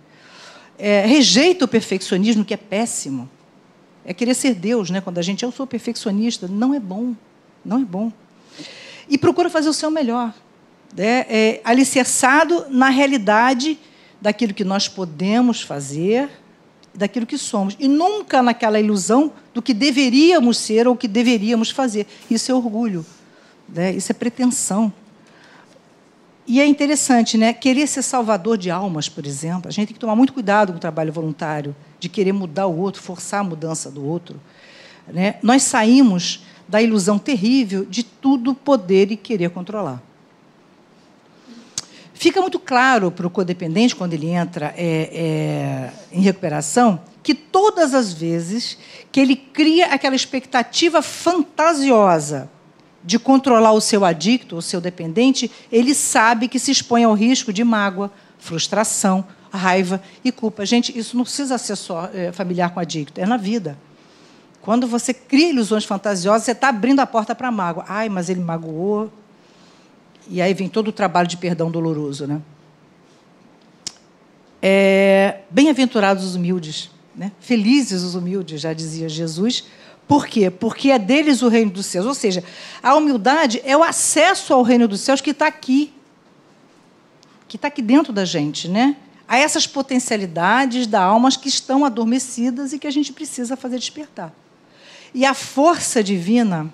É, 0.78 1.06
rejeita 1.06 1.64
o 1.64 1.68
perfeccionismo, 1.68 2.44
que 2.44 2.54
é 2.54 2.56
péssimo. 2.56 3.28
É 4.04 4.12
querer 4.12 4.34
ser 4.34 4.54
Deus, 4.54 4.90
né? 4.90 5.00
Quando 5.00 5.18
a 5.18 5.22
gente, 5.22 5.44
eu 5.44 5.52
sou 5.52 5.66
perfeccionista, 5.66 6.46
não 6.46 6.74
é 6.74 6.80
bom. 6.80 7.14
Não 7.64 7.78
é 7.78 7.84
bom. 7.84 8.12
E 9.08 9.16
procura 9.16 9.48
fazer 9.48 9.68
o 9.68 9.72
seu 9.72 9.90
melhor 9.90 10.34
né, 10.96 11.26
é, 11.28 11.60
alicerçado 11.64 12.66
na 12.70 12.88
realidade 12.88 13.78
daquilo 14.20 14.54
que 14.54 14.64
nós 14.64 14.88
podemos 14.88 15.60
fazer, 15.60 16.30
daquilo 16.94 17.26
que 17.26 17.36
somos, 17.36 17.76
e 17.78 17.88
nunca 17.88 18.42
naquela 18.42 18.78
ilusão 18.78 19.32
do 19.52 19.60
que 19.60 19.74
deveríamos 19.74 20.58
ser 20.58 20.86
ou 20.86 20.96
que 20.96 21.08
deveríamos 21.08 21.70
fazer. 21.70 22.06
Isso 22.30 22.52
é 22.52 22.54
orgulho, 22.54 23.04
né? 23.68 23.92
isso 23.92 24.12
é 24.12 24.14
pretensão. 24.14 24.92
E 26.46 26.60
é 26.60 26.66
interessante, 26.66 27.38
né? 27.38 27.54
Querer 27.54 27.86
ser 27.86 28.02
salvador 28.02 28.58
de 28.58 28.70
almas, 28.70 29.08
por 29.08 29.26
exemplo. 29.26 29.66
A 29.66 29.70
gente 29.70 29.88
tem 29.88 29.94
que 29.94 30.00
tomar 30.00 30.14
muito 30.14 30.34
cuidado 30.34 30.72
com 30.72 30.76
o 30.76 30.80
trabalho 30.80 31.10
voluntário, 31.10 31.74
de 31.98 32.08
querer 32.08 32.32
mudar 32.32 32.66
o 32.66 32.78
outro, 32.78 33.02
forçar 33.02 33.40
a 33.40 33.44
mudança 33.44 33.90
do 33.90 34.04
outro. 34.04 34.38
Né? 35.08 35.36
Nós 35.42 35.62
saímos 35.62 36.44
da 36.68 36.82
ilusão 36.82 37.18
terrível 37.18 37.84
de 37.86 38.02
tudo 38.02 38.54
poder 38.54 39.10
e 39.10 39.16
querer 39.16 39.50
controlar. 39.50 40.02
Fica 42.24 42.40
muito 42.40 42.58
claro 42.58 43.10
para 43.10 43.26
o 43.26 43.30
codependente, 43.30 43.94
quando 43.94 44.14
ele 44.14 44.30
entra 44.30 44.72
é, 44.78 45.10
é, 45.12 45.90
em 46.10 46.22
recuperação, 46.22 46.98
que 47.22 47.34
todas 47.34 47.92
as 47.92 48.14
vezes 48.14 48.78
que 49.12 49.20
ele 49.20 49.36
cria 49.36 49.88
aquela 49.88 50.16
expectativa 50.16 51.02
fantasiosa 51.02 52.48
de 53.04 53.18
controlar 53.18 53.72
o 53.72 53.80
seu 53.80 54.06
adicto, 54.06 54.56
o 54.56 54.62
seu 54.62 54.80
dependente, 54.80 55.50
ele 55.70 55.94
sabe 55.94 56.48
que 56.48 56.58
se 56.58 56.70
expõe 56.70 57.04
ao 57.04 57.12
risco 57.12 57.52
de 57.52 57.62
mágoa, 57.62 58.10
frustração, 58.38 59.22
raiva 59.52 60.00
e 60.24 60.32
culpa. 60.32 60.64
Gente, 60.64 60.98
isso 60.98 61.18
não 61.18 61.24
precisa 61.24 61.58
ser 61.58 61.76
só 61.76 62.08
é, 62.10 62.32
familiar 62.32 62.70
com 62.70 62.80
adicto, 62.80 63.20
é 63.20 63.26
na 63.26 63.36
vida. 63.36 63.76
Quando 64.62 64.86
você 64.86 65.12
cria 65.12 65.50
ilusões 65.50 65.84
fantasiosas, 65.84 66.44
você 66.44 66.52
está 66.52 66.70
abrindo 66.70 67.00
a 67.00 67.06
porta 67.06 67.34
para 67.34 67.48
a 67.48 67.52
mágoa. 67.52 67.84
Ai, 67.86 68.08
mas 68.08 68.30
ele 68.30 68.40
magoou, 68.40 69.12
e 70.28 70.40
aí 70.40 70.54
vem 70.54 70.68
todo 70.68 70.88
o 70.88 70.92
trabalho 70.92 71.28
de 71.28 71.36
perdão 71.36 71.70
doloroso. 71.70 72.26
Né? 72.26 72.40
É, 74.62 75.40
Bem-aventurados 75.50 76.24
os 76.24 76.34
humildes, 76.34 76.90
né? 77.14 77.32
felizes 77.40 78.02
os 78.02 78.14
humildes, 78.14 78.60
já 78.60 78.72
dizia 78.72 79.08
Jesus. 79.08 79.64
Por 80.06 80.26
quê? 80.26 80.50
Porque 80.50 80.90
é 80.90 80.98
deles 80.98 81.42
o 81.42 81.48
reino 81.48 81.70
dos 81.70 81.86
céus. 81.86 82.06
Ou 82.06 82.14
seja, 82.14 82.44
a 82.82 82.94
humildade 82.94 83.60
é 83.64 83.76
o 83.76 83.82
acesso 83.82 84.52
ao 84.52 84.62
reino 84.62 84.86
dos 84.86 85.00
céus 85.00 85.20
que 85.20 85.30
está 85.30 85.46
aqui, 85.46 85.92
que 87.48 87.56
está 87.56 87.68
aqui 87.68 87.80
dentro 87.80 88.12
da 88.12 88.24
gente, 88.24 88.68
né? 88.68 88.96
A 89.26 89.38
essas 89.38 89.66
potencialidades 89.66 90.86
da 90.86 91.02
alma 91.02 91.30
que 91.30 91.48
estão 91.48 91.84
adormecidas 91.84 92.72
e 92.72 92.78
que 92.78 92.86
a 92.86 92.90
gente 92.90 93.12
precisa 93.12 93.56
fazer 93.56 93.78
despertar. 93.78 94.32
E 95.14 95.24
a 95.24 95.32
força 95.32 96.02
divina 96.02 96.70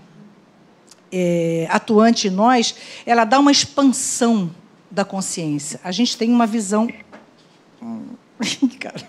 é, 1.12 1.66
atuante 1.70 2.28
em 2.28 2.30
nós, 2.30 2.74
ela 3.04 3.24
dá 3.24 3.38
uma 3.38 3.50
expansão 3.50 4.50
da 4.90 5.04
consciência. 5.04 5.80
A 5.84 5.92
gente 5.92 6.16
tem 6.16 6.30
uma 6.30 6.46
visão. 6.46 6.88
Cara. 8.78 9.08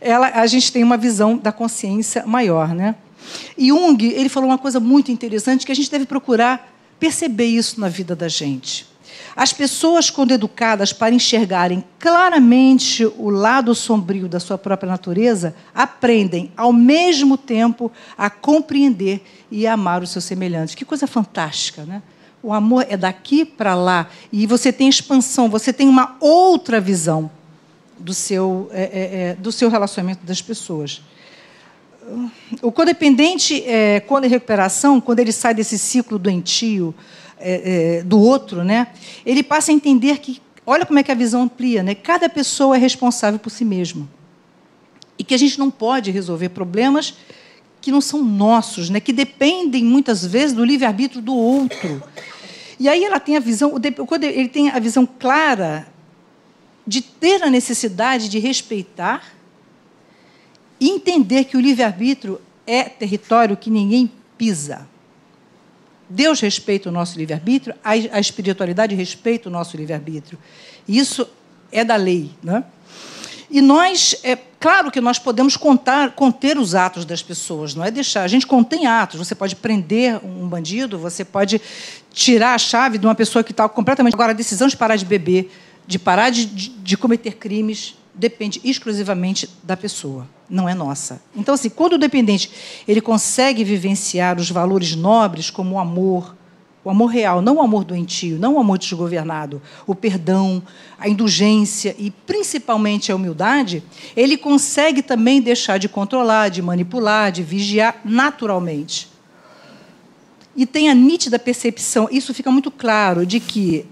Ela, 0.00 0.28
a 0.28 0.46
gente 0.46 0.72
tem 0.72 0.82
uma 0.82 0.96
visão 0.96 1.36
da 1.36 1.52
consciência 1.52 2.24
maior, 2.26 2.74
né? 2.74 2.94
E 3.56 3.68
Jung 3.68 4.02
ele 4.02 4.28
falou 4.28 4.48
uma 4.48 4.58
coisa 4.58 4.80
muito 4.80 5.12
interessante 5.12 5.66
que 5.66 5.72
a 5.72 5.74
gente 5.74 5.90
deve 5.90 6.06
procurar 6.06 6.72
perceber 6.98 7.46
isso 7.46 7.80
na 7.80 7.88
vida 7.88 8.16
da 8.16 8.28
gente. 8.28 8.89
As 9.36 9.52
pessoas, 9.52 10.10
quando 10.10 10.32
educadas 10.32 10.92
para 10.92 11.14
enxergarem 11.14 11.84
claramente 11.98 13.04
o 13.04 13.30
lado 13.30 13.74
sombrio 13.74 14.28
da 14.28 14.40
sua 14.40 14.58
própria 14.58 14.90
natureza, 14.90 15.54
aprendem, 15.74 16.50
ao 16.56 16.72
mesmo 16.72 17.36
tempo, 17.36 17.90
a 18.18 18.28
compreender 18.28 19.22
e 19.50 19.66
amar 19.66 20.02
os 20.02 20.10
seus 20.10 20.24
semelhantes. 20.24 20.74
Que 20.74 20.84
coisa 20.84 21.06
fantástica, 21.06 21.84
né? 21.84 22.02
O 22.42 22.52
amor 22.52 22.86
é 22.88 22.96
daqui 22.96 23.44
para 23.44 23.74
lá 23.74 24.08
e 24.32 24.46
você 24.46 24.72
tem 24.72 24.88
expansão, 24.88 25.48
você 25.50 25.72
tem 25.72 25.88
uma 25.88 26.16
outra 26.20 26.80
visão 26.80 27.30
do 27.98 28.14
seu, 28.14 28.70
é, 28.72 28.82
é, 28.82 29.28
é 29.30 29.34
do 29.34 29.52
seu 29.52 29.68
relacionamento 29.68 30.24
das 30.24 30.40
pessoas. 30.40 31.02
O 32.62 32.72
codependente, 32.72 33.62
é, 33.66 34.00
quando 34.00 34.24
em 34.24 34.28
recuperação, 34.28 35.00
quando 35.00 35.20
ele 35.20 35.32
sai 35.32 35.54
desse 35.54 35.78
ciclo 35.78 36.18
doentio, 36.18 36.94
é, 37.40 37.98
é, 37.98 38.02
do 38.02 38.18
outro, 38.20 38.62
né? 38.62 38.88
ele 39.24 39.42
passa 39.42 39.70
a 39.70 39.74
entender 39.74 40.18
que, 40.18 40.40
olha 40.66 40.86
como 40.86 40.98
é 40.98 41.02
que 41.02 41.10
a 41.10 41.14
visão 41.14 41.42
amplia, 41.42 41.82
né? 41.82 41.94
cada 41.94 42.28
pessoa 42.28 42.76
é 42.76 42.78
responsável 42.78 43.38
por 43.38 43.50
si 43.50 43.64
mesma. 43.64 44.08
E 45.18 45.24
que 45.24 45.34
a 45.34 45.38
gente 45.38 45.58
não 45.58 45.70
pode 45.70 46.10
resolver 46.10 46.48
problemas 46.50 47.14
que 47.80 47.90
não 47.90 48.00
são 48.00 48.22
nossos, 48.22 48.90
né? 48.90 49.00
que 49.00 49.12
dependem 49.12 49.84
muitas 49.84 50.24
vezes 50.24 50.54
do 50.54 50.64
livre-arbítrio 50.64 51.22
do 51.22 51.34
outro. 51.34 52.02
E 52.78 52.88
aí 52.88 53.04
ela 53.04 53.20
tem 53.20 53.36
a 53.36 53.40
visão, 53.40 53.74
quando 54.06 54.24
ele 54.24 54.48
tem 54.48 54.70
a 54.70 54.78
visão 54.78 55.06
clara 55.06 55.86
de 56.86 57.02
ter 57.02 57.42
a 57.42 57.50
necessidade 57.50 58.28
de 58.28 58.38
respeitar 58.38 59.32
e 60.80 60.88
entender 60.88 61.44
que 61.44 61.56
o 61.56 61.60
livre-arbítrio 61.60 62.40
é 62.66 62.84
território 62.84 63.56
que 63.56 63.70
ninguém 63.70 64.10
pisa. 64.38 64.88
Deus 66.10 66.40
respeita 66.40 66.88
o 66.88 66.92
nosso 66.92 67.16
livre-arbítrio, 67.16 67.74
a, 67.84 67.90
a 67.90 68.20
espiritualidade 68.20 68.96
respeita 68.96 69.48
o 69.48 69.52
nosso 69.52 69.76
livre-arbítrio. 69.76 70.36
Isso 70.88 71.26
é 71.70 71.84
da 71.84 71.94
lei. 71.94 72.32
Né? 72.42 72.64
E 73.48 73.60
nós, 73.60 74.16
é 74.24 74.36
claro 74.58 74.90
que 74.90 75.00
nós 75.00 75.20
podemos 75.20 75.56
contar, 75.56 76.10
conter 76.12 76.58
os 76.58 76.74
atos 76.74 77.04
das 77.04 77.22
pessoas, 77.22 77.76
não 77.76 77.84
é 77.84 77.90
deixar. 77.92 78.22
A 78.22 78.28
gente 78.28 78.46
contém 78.46 78.86
atos. 78.86 79.18
Você 79.18 79.34
pode 79.36 79.54
prender 79.54 80.20
um 80.24 80.48
bandido, 80.48 80.98
você 80.98 81.24
pode 81.24 81.60
tirar 82.12 82.54
a 82.54 82.58
chave 82.58 82.98
de 82.98 83.06
uma 83.06 83.14
pessoa 83.14 83.44
que 83.44 83.52
está 83.52 83.68
completamente. 83.68 84.14
Agora, 84.14 84.32
a 84.32 84.34
decisão 84.34 84.66
de 84.66 84.76
parar 84.76 84.96
de 84.96 85.04
beber, 85.04 85.50
de 85.86 85.98
parar 85.98 86.30
de, 86.30 86.44
de, 86.44 86.68
de 86.70 86.96
cometer 86.96 87.36
crimes, 87.36 87.94
depende 88.20 88.60
exclusivamente 88.62 89.48
da 89.62 89.76
pessoa, 89.76 90.28
não 90.48 90.68
é 90.68 90.74
nossa. 90.74 91.22
Então, 91.34 91.54
assim, 91.54 91.70
quando 91.70 91.94
o 91.94 91.98
dependente 91.98 92.50
ele 92.86 93.00
consegue 93.00 93.64
vivenciar 93.64 94.38
os 94.38 94.50
valores 94.50 94.94
nobres 94.94 95.48
como 95.48 95.76
o 95.76 95.78
amor, 95.78 96.36
o 96.84 96.90
amor 96.90 97.06
real, 97.06 97.40
não 97.40 97.56
o 97.56 97.62
amor 97.62 97.82
doentio, 97.82 98.38
não 98.38 98.54
o 98.54 98.58
amor 98.58 98.76
desgovernado, 98.76 99.60
o 99.86 99.94
perdão, 99.94 100.62
a 100.98 101.08
indulgência 101.08 101.96
e 101.98 102.10
principalmente 102.10 103.10
a 103.10 103.16
humildade, 103.16 103.82
ele 104.14 104.36
consegue 104.36 105.02
também 105.02 105.40
deixar 105.40 105.78
de 105.78 105.88
controlar, 105.88 106.50
de 106.50 106.60
manipular, 106.60 107.32
de 107.32 107.42
vigiar 107.42 108.00
naturalmente. 108.04 109.08
E 110.54 110.66
tem 110.66 110.90
a 110.90 110.94
nítida 110.94 111.38
percepção, 111.38 112.06
isso 112.10 112.34
fica 112.34 112.50
muito 112.50 112.70
claro, 112.70 113.24
de 113.24 113.40
que, 113.40 113.86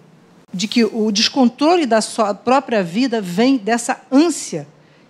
de 0.53 0.67
que 0.67 0.85
o 0.85 1.11
descontrole 1.13 1.87
da 1.87 2.01
sua 2.01 2.35
própria 2.35 2.83
vida 2.83 3.21
vem 3.21 3.57
dessa 3.57 4.01
ânsia 4.11 4.67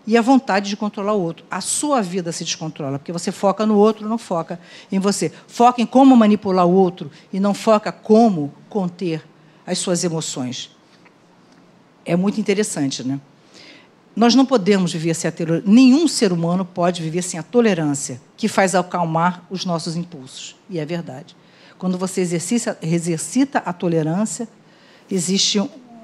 e 0.07 0.17
a 0.17 0.23
vontade 0.23 0.71
de 0.71 0.77
controlar 0.77 1.13
o 1.13 1.21
outro. 1.21 1.45
A 1.51 1.61
sua 1.61 2.01
vida 2.01 2.33
se 2.33 2.43
descontrola, 2.43 2.99
porque 2.99 3.13
você 3.13 3.31
foca 3.31 3.67
no 3.67 3.77
outro, 3.77 4.09
não 4.09 4.17
foca 4.17 4.59
em 4.91 4.99
você. 4.99 5.31
Foca 5.47 5.83
em 5.83 5.87
como 5.87 6.17
manipular 6.17 6.67
o 6.67 6.73
outro 6.73 7.11
e 7.33 7.39
não 7.39 7.53
foca 7.53 7.93
como 7.93 8.53
conter 8.69 9.23
as 9.67 9.79
suas 9.79 10.03
emoções. 10.05 10.75
É 12.05 12.17
muito 12.17 12.41
interessante, 12.41 13.07
né? 13.07 13.21
Nós 14.17 14.35
não 14.35 14.47
podemos 14.47 14.93
viver 14.93 15.15
sem 15.15 15.29
a 15.29 15.33
tolerância. 15.33 15.71
Nenhum 15.71 16.09
ser 16.09 16.33
humano 16.33 16.65
pode 16.65 17.03
viver 17.03 17.23
sem 17.23 17.39
a 17.39 17.43
tolerância, 17.43 18.21
que 18.37 18.49
faz 18.49 18.75
acalmar 18.75 19.45
os 19.51 19.65
nossos 19.65 19.95
impulsos. 19.95 20.57
E 20.71 20.79
é 20.79 20.85
verdade. 20.85 21.37
Quando 21.79 21.97
você 21.97 22.23
exercita, 22.23 23.63
a 23.65 23.73
tolerância, 23.73 24.49
existe 25.11 25.61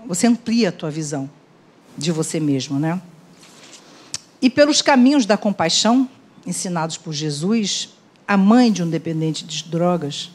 você 0.07 0.27
amplia 0.27 0.69
a 0.69 0.73
tua 0.73 0.91
visão 0.91 1.31
de 1.97 2.13
você 2.13 2.39
mesmo, 2.39 2.79
né? 2.79 3.01
E 4.41 4.51
pelos 4.51 4.83
caminhos 4.83 5.25
da 5.25 5.37
compaixão, 5.37 6.09
ensinados 6.47 6.99
por 6.99 7.13
Jesus, 7.13 7.95
a 8.29 8.37
mãe 8.37 8.71
de 8.71 8.83
um 8.83 8.89
dependente 8.89 9.45
de 9.45 9.65
drogas, 9.65 10.31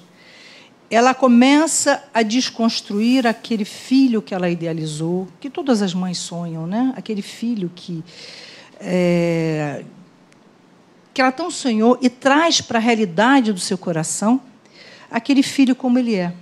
ela 0.90 1.14
começa 1.14 2.04
a 2.12 2.24
desconstruir 2.24 3.28
aquele 3.28 3.64
filho 3.64 4.22
que 4.22 4.34
ela 4.34 4.50
idealizou, 4.50 5.28
que 5.40 5.50
todas 5.50 5.84
as 5.84 5.94
mães 5.94 6.18
sonham, 6.18 6.66
né? 6.66 6.94
Aquele 6.96 7.22
filho 7.22 7.72
que 7.76 8.04
é, 8.80 9.84
que 11.14 11.22
ela 11.22 11.32
tão 11.32 11.52
sonhou 11.52 11.98
e 12.02 12.10
traz 12.10 12.62
para 12.62 12.80
a 12.80 12.82
realidade 12.82 13.54
do 13.54 13.60
seu 13.60 13.78
coração 13.78 14.42
aquele 15.12 15.44
filho 15.44 15.76
como 15.76 16.00
ele 16.00 16.16
é, 16.16 16.34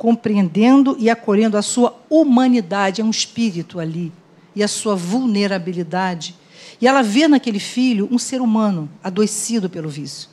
compreendendo 0.00 0.96
e 0.98 1.10
acolhendo 1.10 1.58
a 1.58 1.62
sua 1.62 1.94
humanidade, 2.08 3.02
é 3.02 3.04
um 3.04 3.10
espírito 3.10 3.78
ali 3.78 4.10
e 4.56 4.62
a 4.62 4.68
sua 4.68 4.96
vulnerabilidade 4.96 6.34
e 6.80 6.86
ela 6.86 7.02
vê 7.02 7.28
naquele 7.28 7.60
filho 7.60 8.08
um 8.10 8.18
ser 8.18 8.40
humano 8.40 8.88
adoecido 9.04 9.68
pelo 9.68 9.90
vício. 9.90 10.30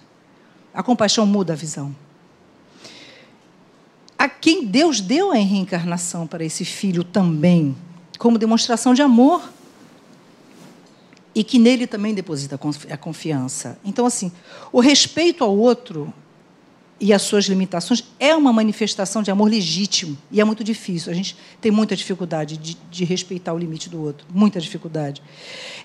A 0.74 0.82
compaixão 0.82 1.26
muda 1.26 1.51
a 1.51 1.55
visão. 1.55 1.93
A 4.18 4.30
quem 4.30 4.65
Deus 4.65 5.01
deu 5.01 5.32
a 5.32 5.36
reencarnação 5.36 6.26
para 6.26 6.45
esse 6.45 6.63
filho 6.63 7.03
também, 7.03 7.76
como 8.18 8.38
demonstração 8.38 8.93
de 8.93 9.01
amor. 9.01 9.51
E 11.36 11.43
que 11.43 11.59
nele 11.59 11.86
também 11.86 12.13
deposita 12.13 12.57
a 12.89 12.97
confiança. 12.97 13.78
Então, 13.84 14.05
assim, 14.05 14.32
o 14.72 14.80
respeito 14.80 15.43
ao 15.43 15.55
outro 15.55 16.11
e 16.99 17.13
as 17.13 17.21
suas 17.21 17.45
limitações 17.45 18.03
é 18.19 18.35
uma 18.35 18.51
manifestação 18.51 19.21
de 19.21 19.29
amor 19.29 19.49
legítimo 19.49 20.17
e 20.31 20.41
é 20.41 20.43
muito 20.43 20.63
difícil. 20.63 21.11
A 21.11 21.15
gente 21.15 21.37
tem 21.61 21.71
muita 21.71 21.95
dificuldade 21.95 22.57
de, 22.57 22.77
de, 22.89 23.05
respeitar 23.05 23.53
o 23.53 23.57
limite 23.57 23.89
do 23.89 24.01
outro, 24.01 24.25
muita 24.33 24.59
dificuldade. 24.59 25.21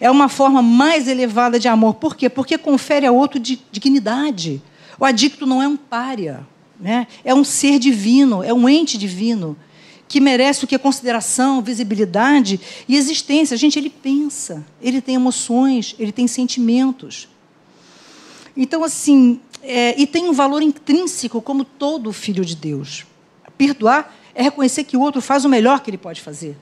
É 0.01 0.11
uma 0.11 0.29
forma 0.29 0.63
mais 0.63 1.09
elevada 1.09 1.59
de 1.59 1.69
amor. 1.69 1.95
Por 1.95 2.17
quê? 2.17 2.29
Porque 2.29 2.57
confere 2.57 3.07
ao 3.07 3.15
outro 3.15 3.39
dignidade. 3.39 4.63
O 4.99 5.05
adicto 5.05 5.47
não 5.47 5.63
é 5.63 5.69
um 5.69 5.77
pária, 5.77 6.47
né? 6.81 7.07
é 7.25 7.35
um 7.35 7.45
ser 7.45 7.79
divino, 7.79 8.43
é 8.43 8.53
um 8.55 8.69
ente 8.69 8.97
divino 8.97 9.57
que 10.09 10.21
merece 10.21 10.65
o 10.65 10.69
que 10.69 10.77
consideração, 10.79 11.63
visibilidade 11.63 12.61
e 12.87 12.97
existência. 12.97 13.57
Gente, 13.57 13.79
ele 13.79 13.89
pensa, 13.89 14.65
ele 14.81 15.01
tem 15.01 15.15
emoções, 15.15 15.95
ele 15.99 16.13
tem 16.13 16.27
sentimentos. 16.27 17.29
Então, 18.57 18.85
assim, 18.85 19.41
é, 19.63 19.99
e 20.01 20.07
tem 20.07 20.29
um 20.29 20.33
valor 20.33 20.63
intrínseco 20.63 21.41
como 21.41 21.65
todo 21.65 22.13
filho 22.13 22.45
de 22.45 22.57
Deus. 22.57 23.07
Perdoar 23.57 24.15
é 24.35 24.43
reconhecer 24.43 24.85
que 24.85 24.97
o 24.97 25.01
outro 25.01 25.21
faz 25.21 25.45
o 25.45 25.49
melhor 25.49 25.81
que 25.81 25.91
ele 25.91 25.99
pode 25.99 26.21
fazer. 26.21 26.57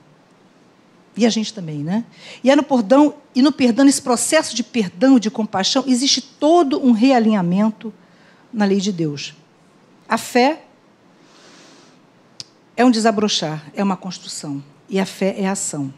E 1.15 1.25
a 1.25 1.29
gente 1.29 1.53
também, 1.53 1.83
né? 1.83 2.05
E 2.43 2.49
é 2.49 2.55
no 2.55 2.63
perdão, 2.63 3.15
e 3.35 3.41
no 3.41 3.51
perdão, 3.51 3.87
esse 3.87 4.01
processo 4.01 4.55
de 4.55 4.63
perdão 4.63 5.19
de 5.19 5.29
compaixão, 5.29 5.83
existe 5.85 6.21
todo 6.21 6.83
um 6.83 6.91
realinhamento 6.91 7.93
na 8.53 8.65
lei 8.65 8.79
de 8.79 8.91
Deus. 8.91 9.33
A 10.07 10.17
fé 10.17 10.63
é 12.77 12.85
um 12.85 12.91
desabrochar, 12.91 13.65
é 13.73 13.83
uma 13.83 13.97
construção. 13.97 14.63
E 14.89 14.99
a 14.99 15.05
fé 15.05 15.35
é 15.37 15.47
a 15.47 15.51
ação. 15.51 15.93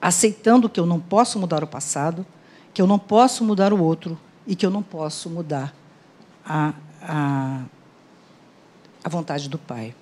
Aceitando 0.00 0.68
que 0.68 0.78
eu 0.78 0.86
não 0.86 1.00
posso 1.00 1.38
mudar 1.38 1.64
o 1.64 1.66
passado, 1.66 2.24
que 2.72 2.80
eu 2.80 2.86
não 2.86 2.98
posso 2.98 3.42
mudar 3.44 3.72
o 3.72 3.82
outro 3.82 4.18
e 4.46 4.54
que 4.54 4.64
eu 4.64 4.70
não 4.70 4.82
posso 4.82 5.28
mudar 5.28 5.74
a, 6.44 6.72
a, 7.02 7.62
a 9.02 9.08
vontade 9.08 9.48
do 9.48 9.58
Pai. 9.58 9.94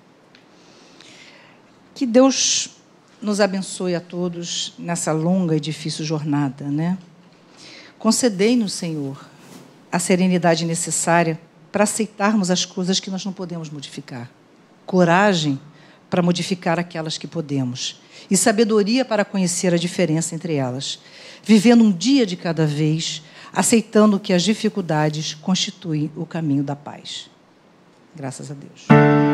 Que 1.93 2.05
Deus 2.05 2.77
nos 3.21 3.39
abençoe 3.39 3.95
a 3.95 4.01
todos 4.01 4.73
nessa 4.77 5.11
longa 5.11 5.55
e 5.55 5.59
difícil 5.59 6.05
jornada, 6.05 6.65
né? 6.65 6.97
Concedei-nos, 7.97 8.73
Senhor, 8.73 9.25
a 9.91 9.97
serenidade 9.97 10.65
necessária 10.65 11.39
para 11.71 11.85
aceitarmos 11.85 12.51
as 12.51 12.65
coisas 12.65 12.99
que 12.99 13.09
nós 13.09 13.25
não 13.25 13.33
podemos 13.33 13.69
modificar, 13.69 14.29
coragem 14.85 15.59
para 16.09 16.21
modificar 16.21 16.79
aquelas 16.79 17.17
que 17.17 17.27
podemos 17.27 17.99
e 18.29 18.37
sabedoria 18.37 19.03
para 19.03 19.25
conhecer 19.25 19.73
a 19.73 19.77
diferença 19.77 20.35
entre 20.35 20.55
elas, 20.55 20.99
vivendo 21.43 21.83
um 21.83 21.91
dia 21.91 22.25
de 22.25 22.35
cada 22.35 22.65
vez 22.65 23.21
aceitando 23.55 24.19
que 24.19 24.33
as 24.33 24.43
dificuldades 24.43 25.33
constituem 25.33 26.11
o 26.15 26.25
caminho 26.25 26.63
da 26.63 26.75
paz. 26.75 27.29
Graças 28.15 28.51
a 28.51 28.53
Deus. 28.53 29.24